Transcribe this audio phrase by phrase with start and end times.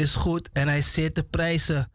[0.00, 1.92] is goed en hij zeer te prijzen.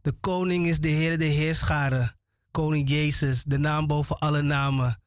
[0.00, 2.16] De koning is de Heer de Heerscharen.
[2.50, 5.02] Koning Jezus, de naam boven alle namen.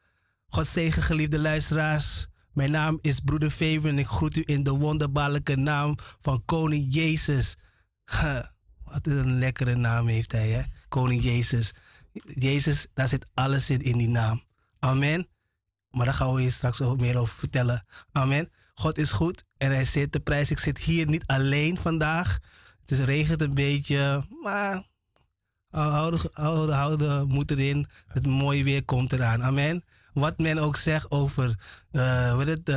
[0.47, 2.27] God zegen geliefde luisteraars.
[2.53, 6.93] Mijn naam is broeder Faber en ik groet u in de wonderbaarlijke naam van Koning
[6.93, 7.55] Jezus.
[8.83, 10.61] Wat een lekkere naam heeft hij, hè?
[10.87, 11.73] Koning Jezus.
[12.23, 14.43] Jezus, daar zit alles in, in die naam.
[14.79, 15.27] Amen.
[15.89, 17.85] Maar daar gaan we je straks ook meer over vertellen.
[18.11, 18.49] Amen.
[18.75, 20.51] God is goed en hij zit te prijs.
[20.51, 22.39] Ik zit hier niet alleen vandaag.
[22.81, 24.83] Het is regent een beetje, maar
[25.69, 27.87] houden, houden, houden moet erin.
[28.07, 29.43] Het mooie weer komt eraan.
[29.43, 29.83] Amen.
[30.13, 31.55] Wat men ook zegt over
[31.91, 32.69] eh, wat het,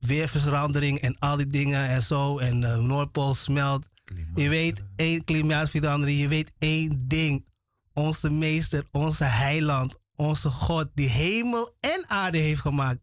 [0.00, 2.38] weerverandering en al die dingen en zo.
[2.38, 3.86] En de Noordpool smelt.
[4.34, 6.20] Je weet één klimaatverandering.
[6.20, 7.46] Je weet één ding.
[7.92, 12.98] Onze meester, onze heiland, onze God, die hemel en aarde heeft gemaakt.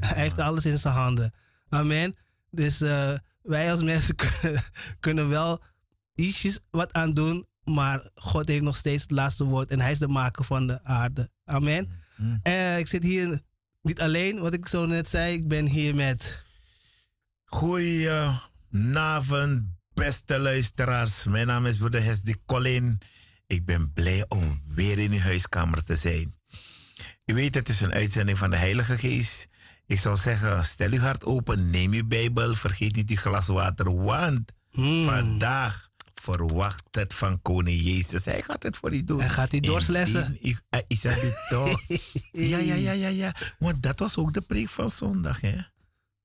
[0.00, 1.32] Hij heeft alles in zijn handen.
[1.68, 2.16] Amen.
[2.50, 4.62] Dus eh, wij als mensen kunnen,
[5.00, 5.62] kunnen wel
[6.14, 7.46] ietsjes wat aan doen.
[7.64, 9.70] Maar God heeft nog steeds het laatste woord.
[9.70, 11.30] En hij is de maker van de aarde.
[11.44, 11.90] Amen.
[12.42, 13.40] Eh, ik zit hier
[13.82, 15.32] niet alleen, wat ik zo net zei.
[15.32, 16.42] Ik ben hier met...
[17.44, 19.62] Goedenavond,
[19.94, 21.24] beste luisteraars.
[21.24, 22.98] Mijn naam is broeder Hesdy Colin.
[23.46, 26.34] Ik ben blij om weer in uw huiskamer te zijn.
[27.24, 29.48] U weet, het is een uitzending van de Heilige Geest.
[29.88, 33.94] Ik zou zeggen, stel uw hart open, neem uw Bijbel, vergeet niet uw glas water,
[34.02, 35.04] want Hmm.
[35.04, 38.24] vandaag verwacht het van koning Jezus.
[38.24, 39.20] Hij gaat het voor u doen.
[39.20, 40.38] Hij gaat doorslessen.
[40.42, 41.80] U- eh, Is dat niet toch?
[42.52, 43.34] ja, ja, ja, ja, ja.
[43.58, 45.56] Want dat was ook de preek van zondag, hè?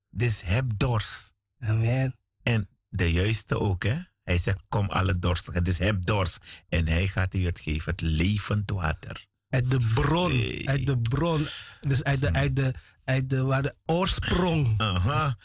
[0.09, 1.33] Dus heb dorst.
[1.59, 2.15] Amen.
[2.43, 3.97] En de juiste ook, hè?
[4.23, 5.63] Hij zegt, kom alle dorstigen.
[5.63, 6.37] Dus heb dorst.
[6.69, 9.25] En hij gaat u het geven, het levend water.
[9.49, 10.31] Uit de bron.
[10.65, 11.47] Uit de bron.
[11.81, 12.73] Dus uit de, uit de,
[13.05, 14.73] uit de, waar de oorsprong.
[14.77, 15.37] Aha.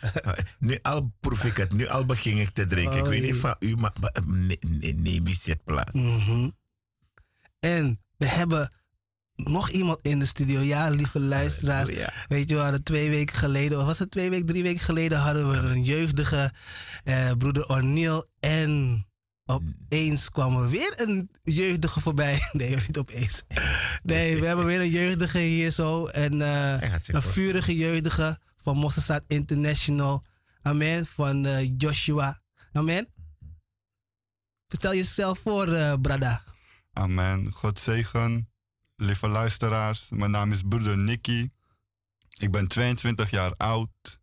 [0.58, 2.98] nu al proef ik het, nu al begin ik te drinken.
[2.98, 5.92] ik weet niet van u, maar maar, nee, nee, neem uw zitplaats.
[5.92, 6.50] Mhm.
[7.60, 8.70] En we hebben
[9.34, 10.60] nog iemand in de studio.
[10.60, 11.88] Ja, lieve luisteraars.
[12.28, 15.18] Weet je, we hadden twee weken geleden, of was het twee weken, drie weken geleden,
[15.18, 16.52] hadden we een jeugdige
[17.04, 18.26] eh, broeder Orniel.
[18.40, 19.02] En
[19.48, 22.40] opeens kwam er weer een jeugdige voorbij.
[22.52, 23.42] Nee, niet opeens.
[24.02, 26.06] Nee, we hebben weer een jeugdige hier zo.
[26.06, 30.24] En eh, een vurige jeugdige van Mosselstad International.
[30.62, 31.06] Amen.
[31.06, 32.40] Van eh, Joshua.
[32.72, 33.08] Amen.
[34.68, 36.42] Vertel jezelf voor, eh, Brada.
[36.92, 37.52] Amen.
[37.52, 38.48] God zegen.
[38.96, 41.50] Lieve luisteraars, mijn naam is broeder Nicky.
[42.38, 44.20] Ik ben 22 jaar oud.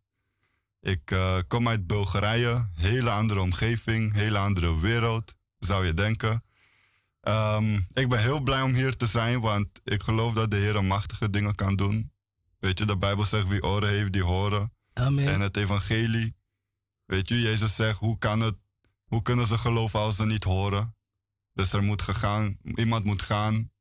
[0.85, 2.69] Ik eh, kom uit Bulgarije.
[2.75, 6.43] Hele andere omgeving, hele andere wereld, zou je denken.
[7.21, 10.83] Ehm, ik ben heel blij om hier te zijn, want ik geloof dat de Heer
[10.83, 12.11] machtige dingen kan doen.
[12.59, 14.73] Weet je, de Bijbel zegt wie oren heeft, die horen.
[14.93, 15.27] Amen.
[15.27, 16.35] En het evangelie.
[17.05, 18.55] Weet je, Jezus zegt, hoe, kan het,
[19.05, 20.95] hoe kunnen ze geloven als ze niet horen?
[21.53, 23.71] Dus er moet gegaan, iemand moet gaan,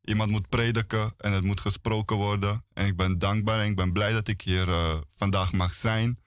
[0.00, 2.64] iemand moet prediken en het moet gesproken worden.
[2.72, 6.22] En ik ben dankbaar en ik ben blij dat ik hier eh, vandaag mag zijn.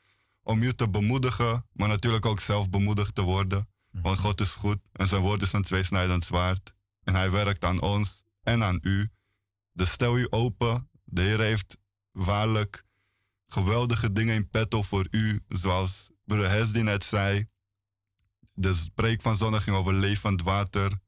[0.47, 3.69] Om u te bemoedigen, maar natuurlijk ook zelf bemoedigd te worden.
[3.91, 6.73] Want God is goed en zijn woord is een tweesnijdend zwaard.
[7.03, 9.09] En hij werkt aan ons en aan u.
[9.73, 10.89] Dus stel u open.
[11.03, 11.77] De Heer heeft
[12.11, 12.83] waarlijk
[13.47, 15.43] geweldige dingen in petto voor u.
[15.47, 17.45] Zoals broeder Hesdy net zei.
[18.53, 20.99] De spreek van zondag ging over levend water.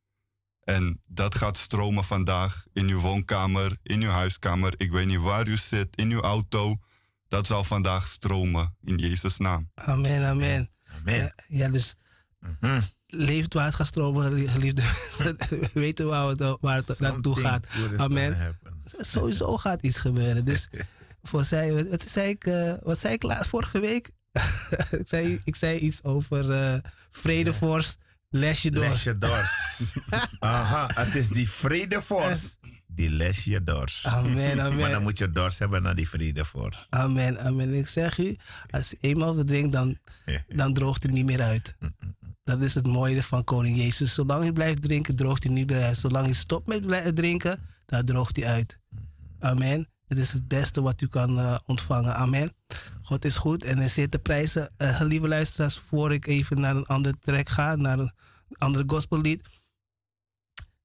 [0.64, 4.74] En dat gaat stromen vandaag in uw woonkamer, in uw huiskamer.
[4.78, 6.78] Ik weet niet waar u zit, in uw auto.
[7.30, 9.72] Dat zal vandaag stromen in Jezus' naam.
[9.76, 10.70] Amen, amen.
[11.00, 11.16] Amen.
[11.16, 11.96] Ja, ja, dus
[12.60, 12.82] Mhm.
[13.08, 15.36] leeft waar het gaat stromen, geli- geliefde mensen.
[15.50, 17.66] We weten waar het, waar het naartoe gaat.
[17.98, 18.60] Amen.
[18.98, 20.46] Sowieso gaat iets gebeuren.
[20.46, 20.68] Dus
[21.24, 24.10] voor zij, wat, zei ik, eh, wat zei ik la- vorige week?
[25.02, 26.78] ik, zei, ik zei iets over eh
[27.12, 27.98] vredevorst,
[28.30, 28.84] lesje door.
[28.88, 29.94] Les je dorst.
[30.40, 32.60] Aha, het is die vredevorst.
[33.00, 34.06] Die les je dorst.
[34.06, 35.02] Amen, Maar dan amen.
[35.02, 36.88] moet je dorst hebben naar die vredevorst.
[36.90, 37.74] Amen, amen.
[37.74, 38.36] Ik zeg u,
[38.70, 39.98] als je eenmaal wat drinkt, dan,
[40.48, 41.76] dan droogt het niet meer uit.
[42.44, 44.14] Dat is het mooie van koning Jezus.
[44.14, 45.98] Zolang hij blijft drinken, droogt hij niet meer uit.
[45.98, 48.80] Zolang hij stopt met drinken, dan droogt hij uit.
[49.40, 49.88] Amen.
[50.06, 52.16] Het is het beste wat u kan eh, ontvangen.
[52.16, 52.54] Amen.
[53.02, 54.72] God is goed en zeer te prijzen.
[54.78, 58.12] Eh, lieve luisteraars, voor ik even naar een andere track ga, naar een
[58.58, 59.48] andere gospellied.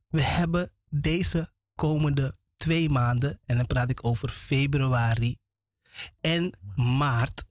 [0.09, 5.39] We hebben deze komende twee maanden, en dan praat ik over februari,
[6.21, 7.45] en maart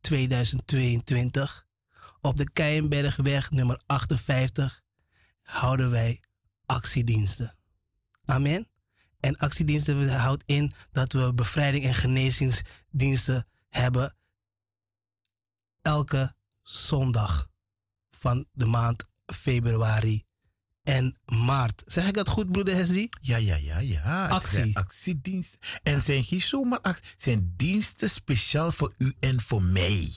[0.00, 1.66] 2022
[2.20, 4.82] op de Keienbergweg nummer 58
[5.42, 6.22] houden wij
[6.66, 7.56] actiediensten.
[8.24, 8.68] Amen.
[9.20, 14.16] En actiediensten houdt in dat we bevrijding en genezingsdiensten hebben
[15.82, 17.48] elke zondag
[18.10, 20.24] van de maand februari
[20.82, 21.82] en maart.
[21.84, 23.08] Zeg ik dat goed, broeder Hesdi?
[23.20, 24.28] Ja, ja, ja, ja.
[24.28, 24.58] Actie.
[24.58, 25.60] zijn actiediensten.
[25.82, 27.14] En zijn geen zomaar actie.
[27.16, 30.10] zijn diensten speciaal voor u en voor mij.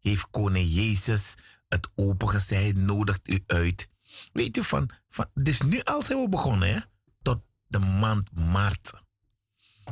[0.00, 1.34] Heeft koning Jezus
[1.68, 3.88] het opengezet, hij nodigt u uit.
[4.32, 6.80] Weet u van, van dus nu al zijn we begonnen, hè?
[7.22, 9.02] Tot de maand maart.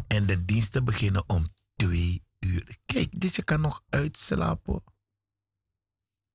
[0.06, 2.76] En de diensten beginnen om twee uur.
[2.86, 4.82] Kijk, dus je kan nog uitslapen.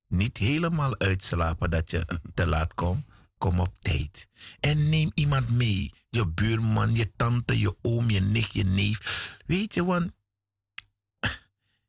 [0.08, 3.04] Niet helemaal uitslapen dat je te laat komt.
[3.38, 4.28] Kom op tijd.
[4.60, 5.92] En neem iemand mee.
[6.08, 9.38] Je buurman, je tante, je oom, je nicht, je neef.
[9.46, 10.12] Weet je, want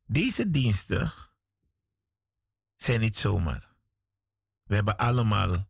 [0.05, 1.13] deze diensten
[2.75, 3.75] zijn niet zomaar.
[4.63, 5.69] We hebben allemaal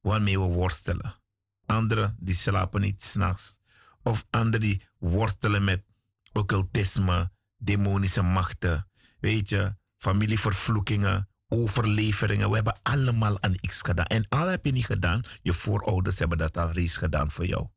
[0.00, 1.22] waarmee we worstelen.
[1.66, 3.60] Anderen die slapen niet s'nachts.
[4.02, 5.84] Of anderen die worstelen met
[6.32, 8.90] occultisme, demonische machten.
[9.20, 12.48] Weet je, familievervloekingen, overleveringen.
[12.48, 14.06] We hebben allemaal aan iets gedaan.
[14.06, 17.68] En al heb je niet gedaan, je voorouders hebben dat al reeds gedaan voor jou.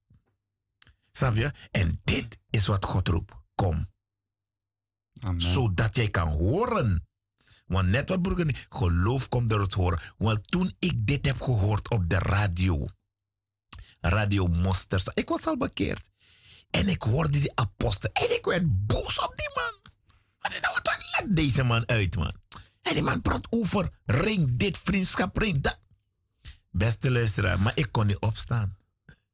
[1.11, 1.51] Snap je?
[1.71, 3.33] En dit is wat God roept.
[3.55, 3.91] Kom.
[5.19, 5.41] Amen.
[5.41, 7.07] Zodat jij kan horen.
[7.65, 9.99] Want net wat broeder, geloof komt door het horen.
[10.17, 12.87] Want toen ik dit heb gehoord op de radio,
[13.99, 16.09] Radio Mosters, ik was al bekeerd.
[16.69, 19.91] En ik hoorde die apostel en ik werd boos op die man.
[20.39, 22.42] Wat, wat, wat laat deze man uit, man?
[22.83, 25.79] En die man praat over ring dit, vriendschap, ring dat.
[26.69, 28.77] Beste luisteraar, maar ik kon niet opstaan.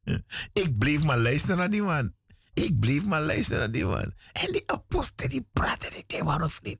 [0.54, 2.14] Ik bleef maar luisteren naar die man.
[2.54, 4.14] Ik bleef maar luisteren naar die man.
[4.32, 6.80] En die apostel die praatte ik dacht, waarom niet?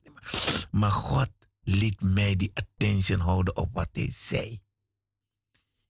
[0.70, 1.30] Maar God
[1.62, 4.60] liet mij die attention houden op wat hij zei.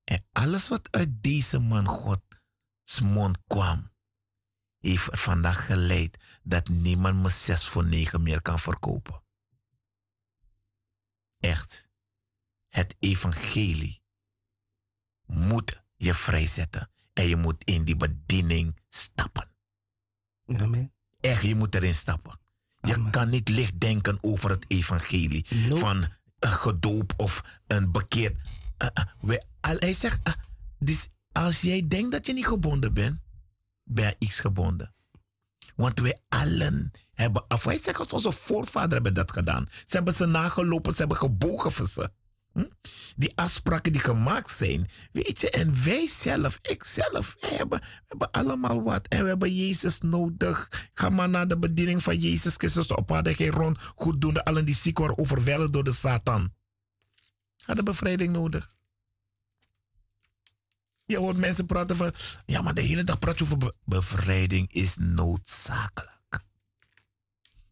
[0.05, 3.91] En alles wat uit deze man Gods mond kwam,
[4.79, 9.20] heeft vandaag geleid dat niemand me zes voor negen meer kan verkopen.
[11.41, 11.89] Echt.
[12.69, 14.03] Het evangelie
[15.27, 16.91] moet je vrijzetten.
[17.13, 19.49] En je moet in die bediening stappen.
[20.47, 20.93] Amen.
[21.21, 22.39] Echt, je moet erin stappen.
[22.81, 23.11] Je Amen.
[23.11, 25.47] kan niet licht denken over het evangelie.
[25.69, 26.07] Van
[26.39, 28.49] een gedoop of een bekeerd.
[28.77, 30.33] Eh, eh, we, al, hij zegt, eh,
[30.79, 33.21] dus als jij denkt dat je niet gebonden bent,
[33.85, 34.95] ben je iets gebonden.
[35.81, 37.65] Want wij allen hebben af.
[37.65, 39.67] Hij zegt, als onze voorvaderen hebben dat gedaan.
[39.71, 42.11] Ze hebben ze nagelopen, ze hebben gebogen voor ze.
[42.53, 42.65] Hm?
[43.17, 44.89] Die afspraken die gemaakt zijn.
[45.13, 49.09] Weet je, en wij zelf, ik zelf, wij hebben, we hebben allemaal wat.
[49.09, 50.89] En we hebben Jezus nodig.
[50.95, 53.35] Ga maar naar de bediening van Jezus Christus aarde.
[53.35, 56.53] Geen rond, goeddoende, allen die ziek worden overweldigd door de Satan.
[57.57, 58.71] Ga de bevrijding nodig.
[61.11, 62.13] Je hoort mensen praten van,
[62.47, 66.45] ja, maar de hele dag praat je over be- bevrijding is noodzakelijk.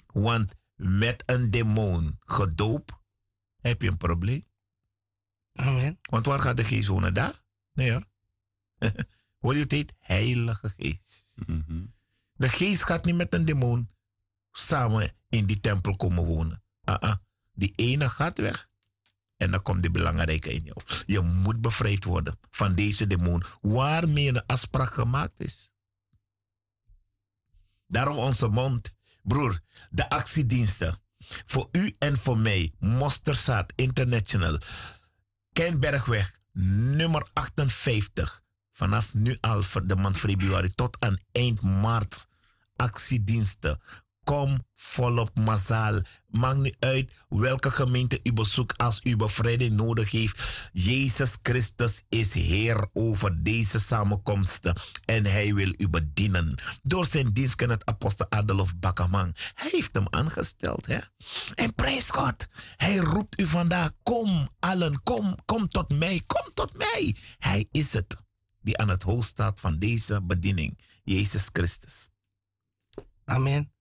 [0.07, 2.92] Want met een demon gedoopt
[3.61, 4.44] heb je een probleem.
[5.53, 5.98] Amen.
[6.03, 7.14] Want waar gaat de geest wonen?
[7.14, 7.42] Daar?
[7.72, 8.05] Nee hoor.
[9.40, 9.92] Hoor je het heet?
[9.98, 11.35] Heilige geest.
[11.46, 11.85] Mhm.
[12.33, 13.88] De geest gaat niet met een demon
[14.53, 16.62] samen in die tempel komen wonen.
[16.85, 17.16] Ah, ah.
[17.53, 18.68] Die ene gaat weg.
[19.38, 20.81] En dan komt die belangrijke in jou.
[21.07, 23.42] Je moet bevrijd worden van deze demon.
[23.61, 25.70] Waarmee een afspraak gemaakt is.
[27.87, 28.92] Daarom onze mond.
[29.22, 30.98] Broer, de actiediensten.
[31.46, 32.72] Voor u en voor mij.
[32.79, 34.59] Mosterzaad International.
[35.53, 38.42] Kenbergweg, nummer 58.
[38.72, 42.29] Vanaf nu al de maand februari tot aan eind maart.
[42.77, 43.81] Actiediensten.
[44.29, 46.01] Kom volop massaal.
[46.27, 50.69] Maakt niet uit welke gemeente u bezoekt als u bevrijding nodig heeft.
[50.73, 54.77] Jezus Christus is Heer over deze samenkomsten.
[55.05, 56.55] En hij wil u bedienen.
[56.83, 59.35] Door zijn dienstkennet apostel Adolf Bakkerman.
[59.55, 60.87] Hij heeft hem aangesteld.
[60.87, 60.99] Hè?
[61.55, 62.47] En prijs God.
[62.77, 63.91] Hij roept u vandaag.
[64.03, 66.23] Kom allen, kom, kom tot mij.
[66.27, 67.17] Kom tot mij.
[67.38, 68.17] Hij is het
[68.61, 70.79] die aan het hoofd staat van deze bediening.
[71.03, 72.09] Jezus Christus.
[73.25, 73.78] Amen.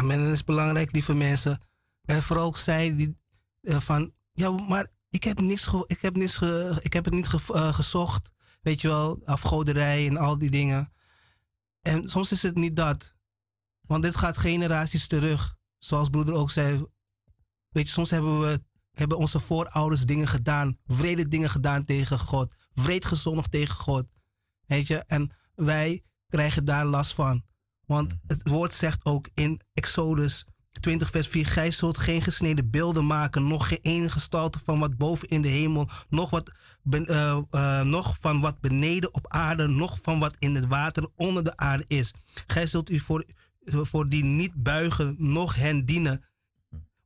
[0.00, 0.16] Amen.
[0.18, 1.60] En dat is belangrijk, lieve mensen.
[2.04, 3.18] En vooral ook zij die
[3.60, 6.40] eh, van, ja, maar ik heb niks, ge- ik heb niks,
[6.80, 8.30] ik heb het niet eh, gezocht.
[8.62, 10.92] Weet je wel, afgoderij en al die dingen.
[11.82, 13.14] En soms is het niet dat.
[13.80, 15.54] Want dit gaat generaties terug.
[15.78, 16.84] Zoals broeder ook zei.
[17.68, 20.78] Weet je, soms hebben we hebben onze voorouders dingen gedaan.
[20.86, 22.54] Vrede dingen gedaan tegen God.
[22.74, 24.06] Vreed gezondigd tegen God.
[24.66, 27.44] Weet je, en wij krijgen daar last van.
[27.90, 30.44] Want het woord zegt ook in Exodus
[30.80, 31.46] 20 vers 4.
[31.46, 35.48] Gij zult geen gesneden beelden maken, nog geen enige gestalte van wat boven in de
[35.48, 36.52] hemel, nog, wat
[36.90, 41.44] eh, eh, nog van wat beneden op aarde, nog van wat in het water onder
[41.44, 42.12] de aarde is.
[42.46, 43.24] Gij zult u voor,
[43.64, 46.24] voor die niet buigen, nog hen dienen.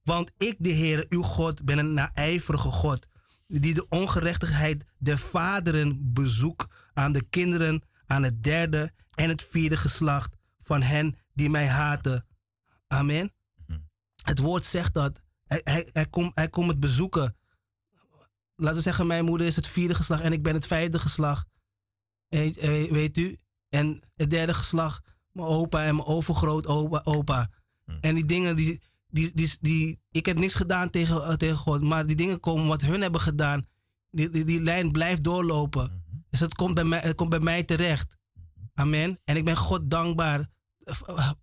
[0.03, 3.07] Want ik, de Heer, uw God, ben een naijverige God,
[3.47, 9.77] die de ongerechtigheid der vaderen bezoekt aan de kinderen, aan het derde en het vierde
[9.77, 12.27] geslacht van hen die mij haten.
[12.87, 13.33] Amen.
[14.23, 15.21] Het woord zegt dat.
[15.45, 17.37] Hij, hij, hij komt hij komt het bezoeken.
[18.57, 21.47] Laten we zeggen, mijn moeder is het vierde geslacht en ik ben het vijfde geslacht.
[22.29, 23.39] Weet, eh, weet u?
[23.69, 27.01] En het derde geslacht, mijn opa en mijn overgroot opa.
[27.05, 27.51] opa.
[28.01, 31.83] En die dingen, die, die, die, die, ik heb niks gedaan tegen, eh, tegen God,
[31.83, 33.67] maar die dingen komen wat hun hebben gedaan.
[34.11, 36.05] Die, die, die lijn blijft doorlopen.
[36.31, 38.17] Dus het komt, bij mij, het komt bij mij terecht.
[38.75, 39.19] Amen.
[39.25, 40.47] En ik ben God dankbaar.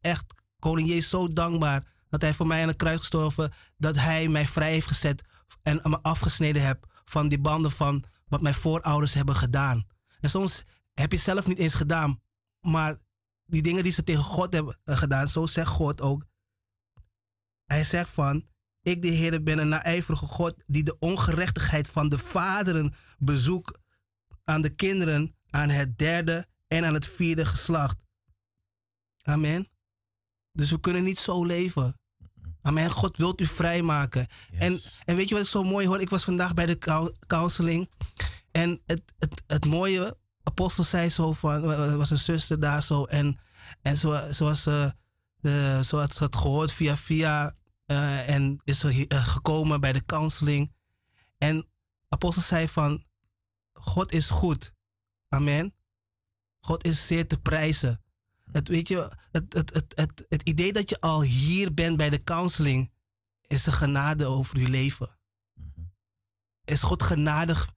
[0.02, 4.28] Echt, koning Jezus zo dankbaar dat hij voor mij aan het kruis gestorven, dat hij
[4.28, 5.24] mij vrij heeft gezet
[5.62, 9.88] en me afgesneden hebt van die banden van wat mijn voorouders hebben gedaan.
[10.20, 12.22] En soms heb je zelf niet eens gedaan,
[12.62, 12.98] maar
[13.46, 16.26] die dingen die ze tegen God hebben eh, gedaan, zo zegt God ook.
[17.66, 18.48] Hij zegt van,
[18.82, 23.80] ik de Heer ben een naijverige God die de ongerechtigheid van de vaderen bezoekt
[24.44, 28.04] aan de kinderen, aan het derde en aan het vierde geslacht.
[29.24, 29.70] Amen.
[30.52, 32.00] Dus we kunnen niet zo leven.
[32.62, 32.92] Amen.
[32.92, 34.28] God wilt u vrijmaken.
[34.52, 36.02] En, en weet je wat ik zo mooi hoor?
[36.02, 37.90] Ik was vandaag bij de cou- counseling.
[38.52, 43.04] En het, het, het mooie, apostel zei zo van, er was een zuster daar zo.
[43.06, 43.40] En,
[43.82, 44.94] en zo, zoals ze,
[45.42, 47.56] uh, zo had ze het gehoord via via.
[47.86, 50.74] eh, en is ze eh, gekomen bij de counseling.
[51.38, 51.66] En
[52.10, 53.04] apostel zei van,
[53.74, 54.72] God is goed.
[55.30, 55.76] Amen.
[56.60, 58.02] God is zeer te prijzen.
[58.52, 62.10] Het, weet je, het, het, het, het, het idee dat je al hier bent bij
[62.10, 62.92] de counseling
[63.48, 65.20] is een genade over uw leven.
[66.66, 67.70] Is God genadig?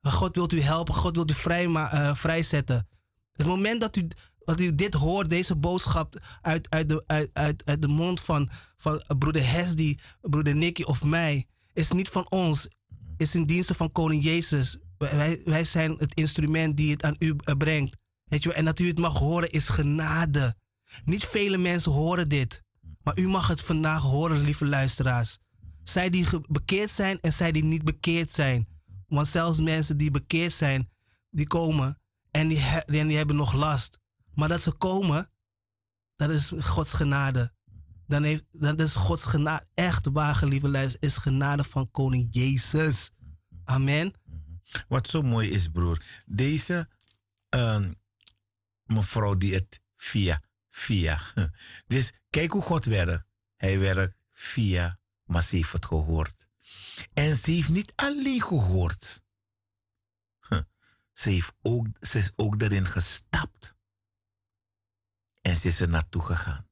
[0.00, 2.88] God wilt u helpen, God wilt u vrij, uh, vrijzetten.
[3.32, 7.64] Het moment dat u, dat u dit hoort, deze boodschap uit, uit, de, uit, uit,
[7.64, 12.68] uit de mond van, van broeder Hesdy, broeder Nicky of mij, is niet van ons,
[13.16, 14.78] is in dienste van koning Jezus.
[14.98, 17.96] Wij, wij zijn het instrument die het aan u uh, brengt.
[18.28, 20.56] Weet je, en dat u het mag horen is genade.
[21.04, 22.62] Niet vele mensen horen dit.
[23.02, 25.38] Maar u mag het vandaag horen, lieve luisteraars.
[25.82, 28.68] Zij die bekeerd zijn en zij die niet bekeerd zijn.
[29.06, 30.90] Want zelfs mensen die bekeerd zijn,
[31.30, 33.98] die komen en die, en die hebben nog last.
[34.34, 35.30] Maar dat ze komen,
[36.16, 37.54] dat is Gods genade.
[38.06, 39.66] Dan heeft, dat is Gods genade.
[39.74, 43.10] Echt waar, lieve luisteraars, is genade van koning Jezus.
[43.64, 44.12] Amen.
[44.88, 46.02] Wat zo mooi is, broer.
[46.26, 46.88] Deze
[47.56, 47.84] uh,
[48.86, 51.20] mevrouw die het via, via.
[51.86, 53.26] Dus kijk hoe God werkt.
[53.56, 56.48] Hij werkt via, maar ze heeft het gehoord.
[57.12, 59.22] En ze heeft niet alleen gehoord.
[61.12, 63.74] Ze, heeft ook, ze is ook erin gestapt.
[65.40, 66.68] En ze is er naartoe gegaan.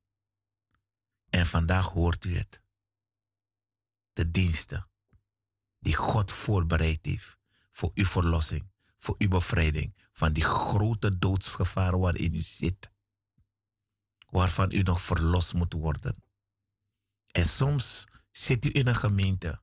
[1.31, 2.62] En vandaag hoort u het.
[4.12, 4.88] De diensten
[5.79, 7.37] die God voorbereid heeft
[7.70, 12.92] voor uw verlossing, voor uw bevrijding van die grote doodsgevaar waarin u zit.
[14.31, 16.24] Waarvan u nog verlost moet worden.
[17.31, 19.62] En soms zit u in een gemeente.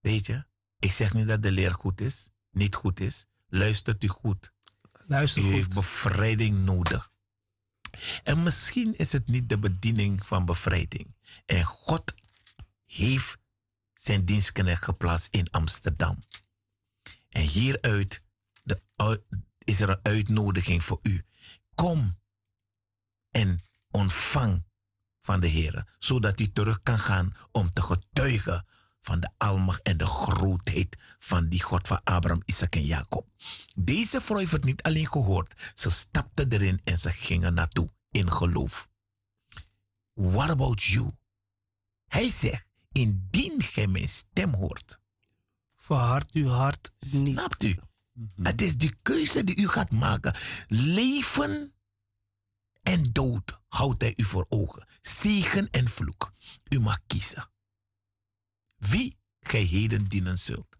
[0.00, 0.46] Weet je,
[0.78, 3.26] ik zeg niet dat de leer goed is, niet goed is.
[3.46, 4.52] Luistert u goed.
[4.92, 5.54] Luister u goed.
[5.54, 7.12] heeft bevrijding nodig.
[8.22, 11.16] En misschien is het niet de bediening van bevrijding.
[11.46, 12.14] En God
[12.84, 13.38] heeft
[13.94, 16.18] zijn dienstknecht geplaatst in Amsterdam.
[17.28, 18.22] En hieruit
[18.62, 18.82] de,
[19.58, 21.24] is er een uitnodiging voor u.
[21.74, 22.18] Kom
[23.30, 24.64] en ontvang
[25.20, 28.66] van de Heer, zodat u terug kan gaan om te getuigen
[29.00, 33.28] van de almacht en de grootheid van die God van Abraham, Isaac en Jacob.
[33.74, 38.32] Deze vrouw heeft het niet alleen gehoord, ze stapte erin en ze gingen naartoe in
[38.32, 38.88] geloof.
[40.12, 41.10] What about you?
[42.06, 45.00] Hij zegt, indien gij mijn stem hoort.
[45.76, 47.32] Verhard uw hart niet.
[47.32, 47.78] Snapt u?
[48.42, 50.34] Het is die keuze die u gaat maken.
[50.68, 51.74] Leven
[52.82, 54.86] en dood houdt hij u voor ogen.
[55.00, 56.32] Zegen en vloek.
[56.68, 57.50] U mag kiezen.
[58.76, 60.78] Wie gij heden dienen zult.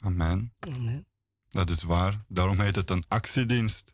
[0.00, 0.54] Amen.
[0.58, 1.06] Amen.
[1.48, 2.24] Dat is waar.
[2.28, 3.92] Daarom heet het een actiedienst.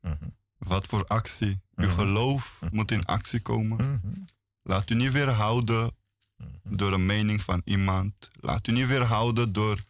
[0.00, 0.36] Mm -hmm.
[0.58, 1.60] Wat voor actie?
[1.74, 2.76] Uw geloof mm -hmm.
[2.76, 3.84] moet in actie komen.
[3.84, 4.24] Mm -hmm.
[4.62, 5.96] Laat u niet weerhouden
[6.62, 8.28] door een mening van iemand.
[8.40, 9.84] Laat u niet weerhouden door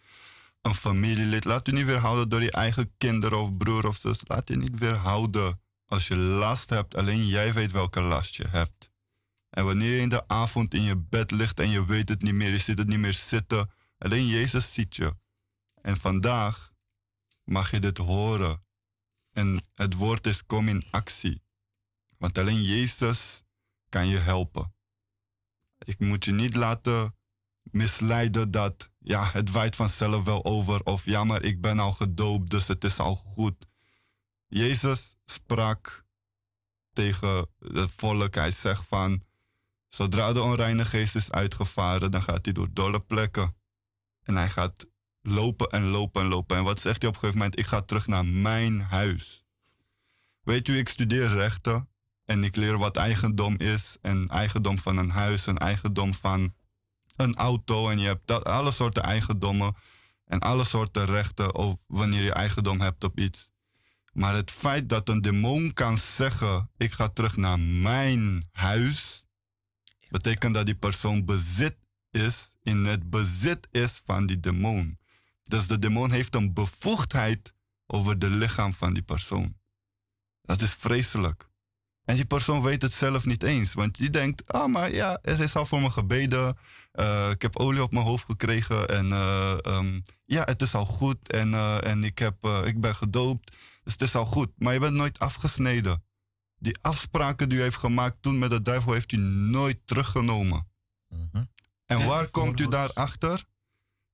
[0.62, 1.44] een familielid.
[1.44, 4.20] Laat u niet weerhouden door je eigen kinderen of broer of zus.
[4.26, 8.90] Laat je niet weerhouden Als je last hebt, alleen jij weet welke last je hebt.
[9.50, 12.34] En wanneer je in de avond in je bed ligt en je weet het niet
[12.34, 15.16] meer, je zit het niet meer zitten, alleen Jezus ziet je.
[15.82, 16.72] En vandaag
[17.44, 18.64] mag je dit horen.
[19.32, 21.42] En het woord is kom in actie.
[22.18, 23.42] Want alleen Jezus
[23.88, 24.74] kan je helpen.
[25.78, 27.16] Ik moet je niet laten
[27.62, 30.82] misleiden dat ja, het waait vanzelf wel over.
[30.82, 33.66] Of ja, maar ik ben al gedoopt, dus het is al goed.
[34.48, 36.04] Jezus sprak
[36.92, 38.34] tegen het volk.
[38.34, 39.24] Hij zegt van,
[39.88, 43.56] zodra de onreine geest is uitgevaren, dan gaat hij door dolle plekken.
[44.22, 44.86] En hij gaat
[45.22, 46.56] lopen en lopen en lopen.
[46.56, 47.58] En wat zegt hij op een gegeven moment?
[47.58, 49.44] Ik ga terug naar mijn huis.
[50.42, 51.88] Weet u, ik studeer rechten
[52.24, 53.96] en ik leer wat eigendom is.
[54.00, 56.54] En eigendom van een huis, een eigendom van
[57.22, 57.88] een auto.
[57.88, 59.74] En je hebt dat, alle soorten eigendommen
[60.24, 63.52] en alle soorten rechten of wanneer je eigendom hebt op iets.
[64.12, 69.24] Maar het feit dat een demon kan zeggen: Ik ga terug naar mijn huis,
[70.08, 71.76] betekent dat die persoon bezit
[72.10, 74.98] is, in het bezit is van die demon.
[75.42, 77.54] Dus de demon heeft een bevoegdheid
[77.86, 79.56] over de lichaam van die persoon.
[80.42, 81.50] Dat is vreselijk.
[82.04, 83.74] En die persoon weet het zelf niet eens.
[83.74, 86.56] Want die denkt, ah, maar ja, er is al voor me gebeden.
[86.94, 88.88] Uh, ik heb olie op mijn hoofd gekregen.
[88.88, 91.28] En uh, um, ja, het is al goed.
[91.28, 93.56] En, uh, en ik, heb, ik ben gedoopt.
[93.84, 94.50] Dus het is al goed.
[94.56, 96.04] Maar je bent nooit afgesneden.
[96.58, 100.68] Die afspraken die u heeft gemaakt toen met de duivel heeft u nooit teruggenomen.
[101.08, 101.50] -hmm.
[101.86, 103.44] En waar komt u daarachter?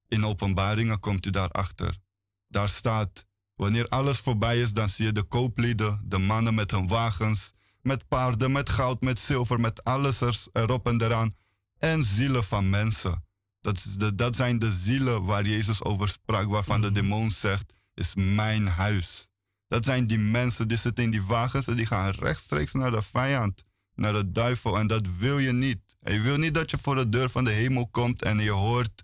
[0.09, 1.98] In openbaringen komt u daarachter.
[2.46, 6.88] Daar staat, wanneer alles voorbij is, dan zie je de kooplieden, de mannen met hun
[6.88, 7.53] wagens,
[7.88, 10.20] met paarden, met goud, met zilver, met alles
[10.53, 11.33] erop en eraan.
[11.79, 13.24] En zielen van mensen.
[13.61, 18.14] Dat, de, dat zijn de zielen waar Jezus over sprak, waarvan de demon zegt, is
[18.14, 19.29] mijn huis.
[19.68, 23.03] Dat zijn die mensen die zitten in die wagens en die gaan rechtstreeks naar de
[23.03, 24.79] vijand, naar de duivel.
[24.79, 25.81] En dat wil je niet.
[26.01, 29.03] Je wil niet dat je voor de deur van de hemel komt en je hoort,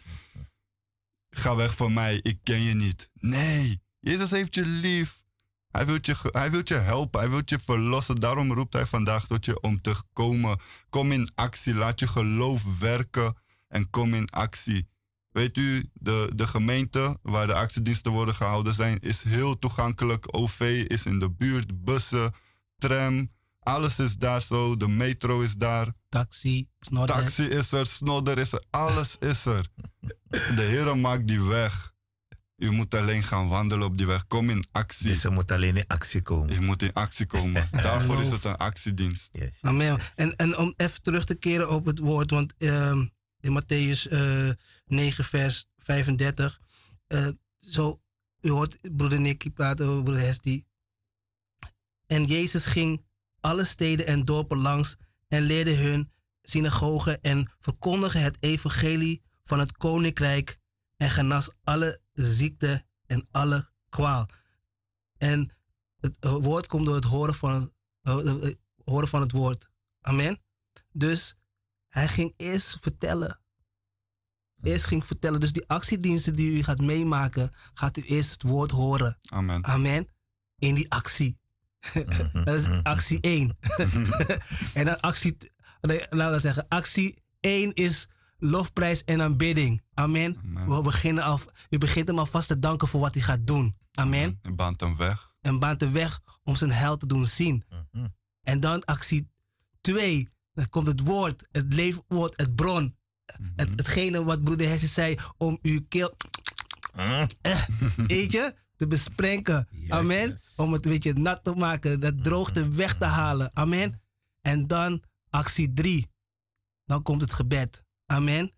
[1.30, 3.10] ga weg van mij, ik ken je niet.
[3.14, 5.23] Nee, Jezus heeft je lief.
[5.74, 8.14] Hij wil je, hij wil je helpen, hij wil je verlossen.
[8.14, 10.58] Daarom roept hij vandaag tot je om te komen.
[10.88, 13.36] Kom in actie, laat je geloof werken
[13.68, 14.88] en kom in actie.
[15.30, 20.36] Weet u, de, de gemeente waar de actiediensten worden gehouden zijn, is heel toegankelijk.
[20.36, 22.34] OV is in de buurt, bussen,
[22.78, 24.76] tram, alles is daar zo.
[24.76, 25.92] De metro is daar.
[26.08, 27.16] Taxi, snodder.
[27.16, 29.68] Taxi is er, snodder is er, alles is er.
[30.28, 31.93] De Heer maakt die weg.
[32.64, 34.26] U moet alleen gaan wandelen op die weg.
[34.26, 35.06] Kom in actie.
[35.06, 36.54] Dus je moet alleen in actie komen.
[36.54, 37.68] Je moet in actie komen.
[37.82, 39.28] Daarvoor is het een actiedienst.
[39.32, 39.50] Yes.
[39.60, 39.98] Amen.
[40.14, 43.02] En, en om even terug te keren op het woord, want uh,
[43.40, 44.50] in Matthäus uh,
[44.86, 46.60] 9, vers 35,
[47.08, 48.00] uh, zo,
[48.40, 50.64] u hoort broeder Nicky praten over broeder Hesti.
[52.06, 53.04] En Jezus ging
[53.40, 54.96] alle steden en dorpen langs
[55.28, 60.58] en leerde hun synagogen en verkondigde het evangelie van het koninkrijk
[60.96, 64.28] en genas alle ziekte en alle kwaal.
[65.16, 65.52] En
[65.96, 67.72] het woord komt door het horen van
[68.02, 69.68] het, horen van het woord.
[70.00, 70.38] Amen.
[70.92, 71.34] Dus
[71.88, 73.40] hij ging eerst vertellen.
[74.62, 75.40] Eerst ging vertellen.
[75.40, 79.18] Dus die actiediensten die u gaat meemaken, gaat u eerst het woord horen.
[79.28, 79.64] Amen.
[79.64, 80.08] Amen.
[80.58, 81.38] In die actie.
[82.44, 83.58] dat is actie 1.
[84.74, 85.36] en dan actie,
[85.80, 88.08] nee, laten we zeggen, actie 1 is
[88.44, 89.82] lofprijs en aanbidding.
[89.94, 90.36] Amen.
[90.44, 90.68] Amen.
[90.68, 93.76] We beginnen al, u begint hem alvast te danken voor wat hij gaat doen.
[93.92, 94.38] Amen.
[94.42, 95.34] En baant hem weg.
[95.40, 97.64] En baant hem weg om zijn held te doen zien.
[97.92, 98.06] Mhm.
[98.42, 99.30] En dan actie
[99.80, 100.32] 2.
[100.52, 102.96] Dan komt het woord, het leefwoord, het bron.
[103.24, 103.52] -hmm.
[103.56, 106.14] het, hetgene wat broeder Hesse zei om uw keel...
[106.96, 107.26] Mm.
[107.40, 107.64] Eh,
[108.06, 108.54] weet je?
[108.76, 109.68] Te besprenken.
[109.70, 110.28] Yes, Amen.
[110.28, 110.52] yes.
[110.56, 112.00] Om het een beetje nat te maken.
[112.00, 113.50] Dat droogte weg te halen.
[113.52, 114.02] Amen.
[114.40, 116.06] En dan actie 3.
[116.86, 117.83] Dan komt het gebed.
[118.06, 118.52] Amen.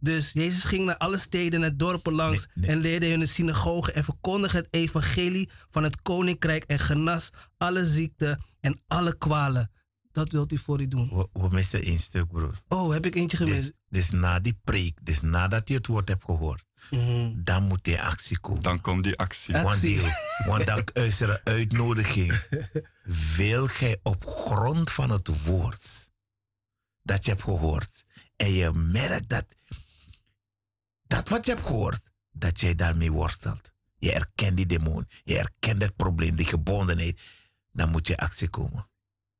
[0.00, 2.76] Dus Jezus ging naar alle steden en dorpen langs Nee, nee.
[2.76, 7.86] en leerde hun de synagogen en verkondigde het evangelie van het koninkrijk en genas alle
[7.86, 9.70] ziekten en alle kwalen.
[10.12, 11.08] Dat wilt u voor u doen.
[11.08, 12.60] We, we missen één stuk, broer.
[12.68, 13.62] Oh, heb ik eentje gemist?
[13.62, 17.42] Dus, dus na die preek, dus nadat je het woord hebt gehoord, Mhm.
[17.42, 18.62] dan moet die actie komen.
[18.62, 19.52] Dan komt die actie.
[19.54, 19.98] Want, Actie.
[20.00, 20.12] die,
[20.46, 22.40] want dan is er een uitnodiging.
[23.36, 26.10] Wil gij op grond van het woord
[27.02, 28.04] dat je hebt gehoord
[28.38, 29.46] en je merkt dat
[31.06, 33.72] dat wat je hebt gehoord, dat jij daarmee worstelt.
[33.96, 37.20] Je erkent die demon, je erkent het probleem, die gebondenheid.
[37.72, 38.88] Dan moet je actie komen.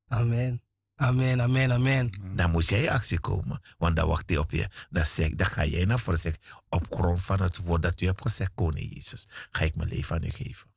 [0.08, 0.62] Amen.
[0.94, 2.10] Amen, amen, amen.
[2.34, 4.68] Dan moet jij actie komen, want dan wacht hij op je.
[4.90, 8.06] Dan, zeg, dan ga jij naar voren zeggen, op grond van het woord dat u
[8.06, 10.68] hebt gezegd, koning Jezus, ga ik mijn leven aan u geven.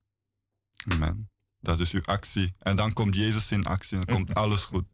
[0.88, 1.30] Amen.
[1.60, 2.54] Dat is uw actie.
[2.60, 4.86] En dan komt Jezus in actie en dan komt alles goed.